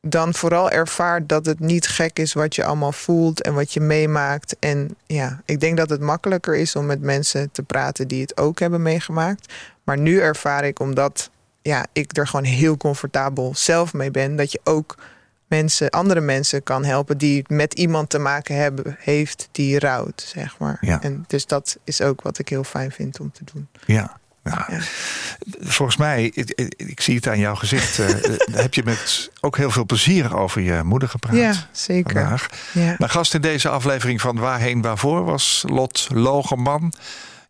dan 0.00 0.34
vooral 0.34 0.70
ervaart 0.70 1.28
dat 1.28 1.46
het 1.46 1.60
niet 1.60 1.88
gek 1.88 2.18
is 2.18 2.32
wat 2.32 2.54
je 2.54 2.64
allemaal 2.64 2.92
voelt 2.92 3.42
en 3.42 3.54
wat 3.54 3.72
je 3.72 3.80
meemaakt. 3.80 4.56
En 4.58 4.96
ja, 5.06 5.42
ik 5.44 5.60
denk 5.60 5.76
dat 5.76 5.90
het 5.90 6.00
makkelijker 6.00 6.56
is 6.56 6.76
om 6.76 6.86
met 6.86 7.00
mensen 7.00 7.50
te 7.52 7.62
praten 7.62 8.08
die 8.08 8.20
het 8.20 8.36
ook 8.36 8.58
hebben 8.58 8.82
meegemaakt. 8.82 9.52
Maar 9.86 9.98
nu 9.98 10.20
ervaar 10.20 10.64
ik, 10.64 10.80
omdat 10.80 11.30
ja, 11.62 11.86
ik 11.92 12.16
er 12.16 12.26
gewoon 12.26 12.44
heel 12.44 12.76
comfortabel 12.76 13.52
zelf 13.54 13.92
mee 13.92 14.10
ben, 14.10 14.36
dat 14.36 14.52
je 14.52 14.60
ook 14.64 14.96
mensen, 15.46 15.90
andere 15.90 16.20
mensen 16.20 16.62
kan 16.62 16.84
helpen 16.84 17.18
die 17.18 17.44
met 17.46 17.74
iemand 17.74 18.10
te 18.10 18.18
maken 18.18 18.56
hebben, 18.56 18.96
heeft 18.98 19.48
die 19.52 19.78
rouwt, 19.78 20.24
zeg 20.26 20.58
maar. 20.58 20.76
Ja. 20.80 21.02
En 21.02 21.24
dus 21.26 21.46
dat 21.46 21.76
is 21.84 22.00
ook 22.00 22.22
wat 22.22 22.38
ik 22.38 22.48
heel 22.48 22.64
fijn 22.64 22.92
vind 22.92 23.20
om 23.20 23.32
te 23.32 23.44
doen. 23.52 23.68
Ja. 23.86 24.18
Ja. 24.44 24.66
Ja. 24.70 24.78
Volgens 25.60 25.96
mij, 25.96 26.24
ik, 26.76 27.00
zie 27.00 27.16
het 27.16 27.28
aan 27.28 27.38
jouw 27.38 27.54
gezicht, 27.54 27.98
eh, 27.98 28.08
heb 28.62 28.74
je 28.74 28.82
met 28.84 29.30
ook 29.40 29.56
heel 29.56 29.70
veel 29.70 29.84
plezier 29.84 30.36
over 30.36 30.60
je 30.60 30.82
moeder 30.82 31.08
gepraat. 31.08 31.36
Ja, 31.36 31.52
zeker. 31.72 32.20
Vandaag. 32.20 32.48
Ja. 32.72 32.94
Mijn 32.98 33.10
gast 33.10 33.34
in 33.34 33.40
deze 33.40 33.68
aflevering 33.68 34.20
van 34.20 34.38
Waarheen 34.38 34.82
Waarvoor 34.82 35.24
was 35.24 35.64
Lot 35.68 36.08
Logeman. 36.12 36.92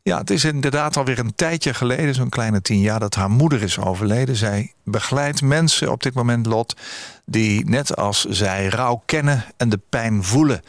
Ja, 0.06 0.18
het 0.18 0.30
is 0.30 0.44
inderdaad 0.44 0.96
alweer 0.96 1.18
een 1.18 1.34
tijdje 1.34 1.74
geleden, 1.74 2.14
zo'n 2.14 2.28
kleine 2.28 2.62
tien 2.62 2.80
jaar, 2.80 3.00
dat 3.00 3.14
haar 3.14 3.30
moeder 3.30 3.62
is 3.62 3.78
overleden. 3.78 4.36
Zij 4.36 4.72
begeleidt 4.84 5.42
mensen 5.42 5.92
op 5.92 6.02
dit 6.02 6.14
moment, 6.14 6.46
Lot, 6.46 6.76
die 7.24 7.64
net 7.64 7.96
als 7.96 8.24
zij 8.24 8.68
rouw 8.68 9.02
kennen 9.06 9.44
en 9.56 9.68
de 9.68 9.80
pijn 9.90 10.24
voelen. 10.24 10.62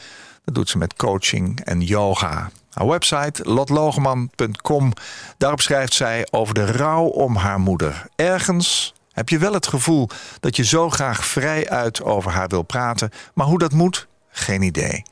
Dat 0.46 0.56
doet 0.56 0.70
ze 0.70 0.78
met 0.78 0.96
coaching 0.96 1.60
en 1.64 1.82
yoga. 1.82 2.50
Haar 2.70 2.88
website 2.88 3.50
lotlogeman.com. 3.50 4.94
Daarop 5.38 5.62
schrijft 5.62 5.94
zij 5.94 6.28
over 6.32 6.54
de 6.54 6.66
rouw 6.66 7.06
om 7.06 7.36
haar 7.36 7.60
moeder. 7.60 8.06
Ergens 8.16 8.94
heb 9.12 9.30
je 9.30 9.38
wel 9.38 9.54
het 9.54 9.68
gevoel 9.68 10.10
dat 10.40 10.56
je 10.56 10.64
zo 10.64 10.90
graag 10.90 11.26
vrij 11.26 11.70
uit 11.70 12.04
over 12.04 12.32
haar 12.32 12.48
wil 12.48 12.64
praten, 12.64 13.10
maar 13.34 13.48
hoe 13.48 13.60
dat 13.60 13.74
moet, 13.74 14.08
geen 14.40 14.62
idee. 14.62 15.04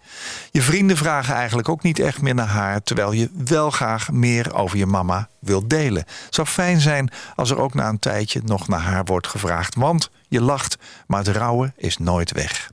Je 0.51 0.61
vrienden 0.61 0.97
vragen 0.97 1.35
eigenlijk 1.35 1.69
ook 1.69 1.83
niet 1.83 1.99
echt 1.99 2.21
meer 2.21 2.35
naar 2.35 2.47
haar, 2.47 2.83
terwijl 2.83 3.11
je 3.11 3.29
wel 3.45 3.71
graag 3.71 4.11
meer 4.11 4.55
over 4.55 4.77
je 4.77 4.85
mama 4.85 5.29
wilt 5.39 5.69
delen. 5.69 6.03
Het 6.25 6.35
zou 6.35 6.47
fijn 6.47 6.81
zijn 6.81 7.11
als 7.35 7.49
er 7.49 7.59
ook 7.59 7.73
na 7.73 7.89
een 7.89 7.99
tijdje 7.99 8.41
nog 8.45 8.67
naar 8.67 8.79
haar 8.79 9.05
wordt 9.05 9.27
gevraagd, 9.27 9.75
want 9.75 10.09
je 10.27 10.41
lacht, 10.41 10.77
maar 11.07 11.19
het 11.19 11.35
rouwen 11.35 11.73
is 11.77 11.97
nooit 11.97 12.31
weg. 12.31 12.69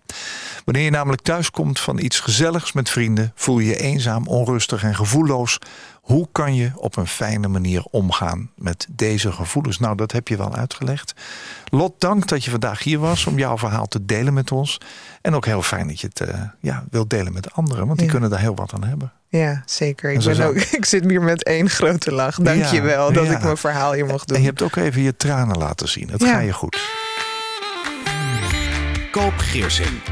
Wanneer 0.64 0.84
je 0.84 0.90
namelijk 0.90 1.22
thuiskomt 1.22 1.80
van 1.80 1.98
iets 1.98 2.20
gezelligs 2.20 2.72
met 2.72 2.90
vrienden, 2.90 3.32
voel 3.34 3.58
je 3.58 3.66
je 3.68 3.76
eenzaam, 3.76 4.26
onrustig 4.26 4.82
en 4.82 4.94
gevoelloos. 4.94 5.58
Hoe 6.02 6.28
kan 6.32 6.54
je 6.54 6.70
op 6.76 6.96
een 6.96 7.06
fijne 7.06 7.48
manier 7.48 7.84
omgaan 7.90 8.50
met 8.56 8.86
deze 8.90 9.32
gevoelens? 9.32 9.78
Nou, 9.78 9.96
dat 9.96 10.12
heb 10.12 10.28
je 10.28 10.36
wel 10.36 10.54
uitgelegd. 10.54 11.14
Lot, 11.64 12.00
dank 12.00 12.28
dat 12.28 12.44
je 12.44 12.50
vandaag 12.50 12.82
hier 12.82 12.98
was 12.98 13.26
om 13.26 13.38
jouw 13.38 13.58
verhaal 13.58 13.86
te 13.86 14.04
delen 14.04 14.34
met 14.34 14.52
ons. 14.52 14.80
En 15.20 15.34
ook 15.34 15.44
heel 15.46 15.62
fijn 15.62 15.86
dat 15.88 16.00
je 16.00 16.06
het 16.06 16.20
eh, 16.20 16.40
ja, 16.60 16.84
wilt 16.90 17.10
delen 17.10 17.32
met 17.32 17.52
anderen, 17.54 17.86
want 17.86 17.96
die 17.98 18.06
Ja. 18.06 18.12
kunnen 18.12 18.30
daar 18.30 18.40
heel 18.40 18.54
wat 18.54 18.72
aan 18.74 18.84
hebben. 18.84 19.12
Ja, 19.28 19.62
zeker. 19.66 20.12
Ik, 20.12 20.24
ben 20.24 20.34
zou- 20.34 20.48
ook, 20.56 20.62
ik 20.80 20.84
zit 20.84 21.04
hier 21.04 21.22
met 21.22 21.44
één 21.44 21.70
grote 21.70 22.12
lach. 22.12 22.36
Dank 22.36 22.64
je 22.64 22.80
wel 22.80 23.12
dat 23.12 23.26
ja. 23.26 23.32
ik 23.32 23.42
mijn 23.42 23.56
verhaal 23.56 23.92
hier 23.92 24.06
mocht 24.06 24.26
doen. 24.28 24.36
En 24.36 24.42
je 24.42 24.48
hebt 24.48 24.62
ook 24.62 24.76
even 24.76 25.02
je 25.02 25.16
tranen 25.16 25.58
laten 25.58 25.88
zien. 25.88 26.10
Het 26.10 26.20
Ja. 26.22 26.32
ga 26.32 26.38
je 26.38 26.52
goed. 26.52 26.80
Koop 29.10 29.34
Geersing. 29.36 30.11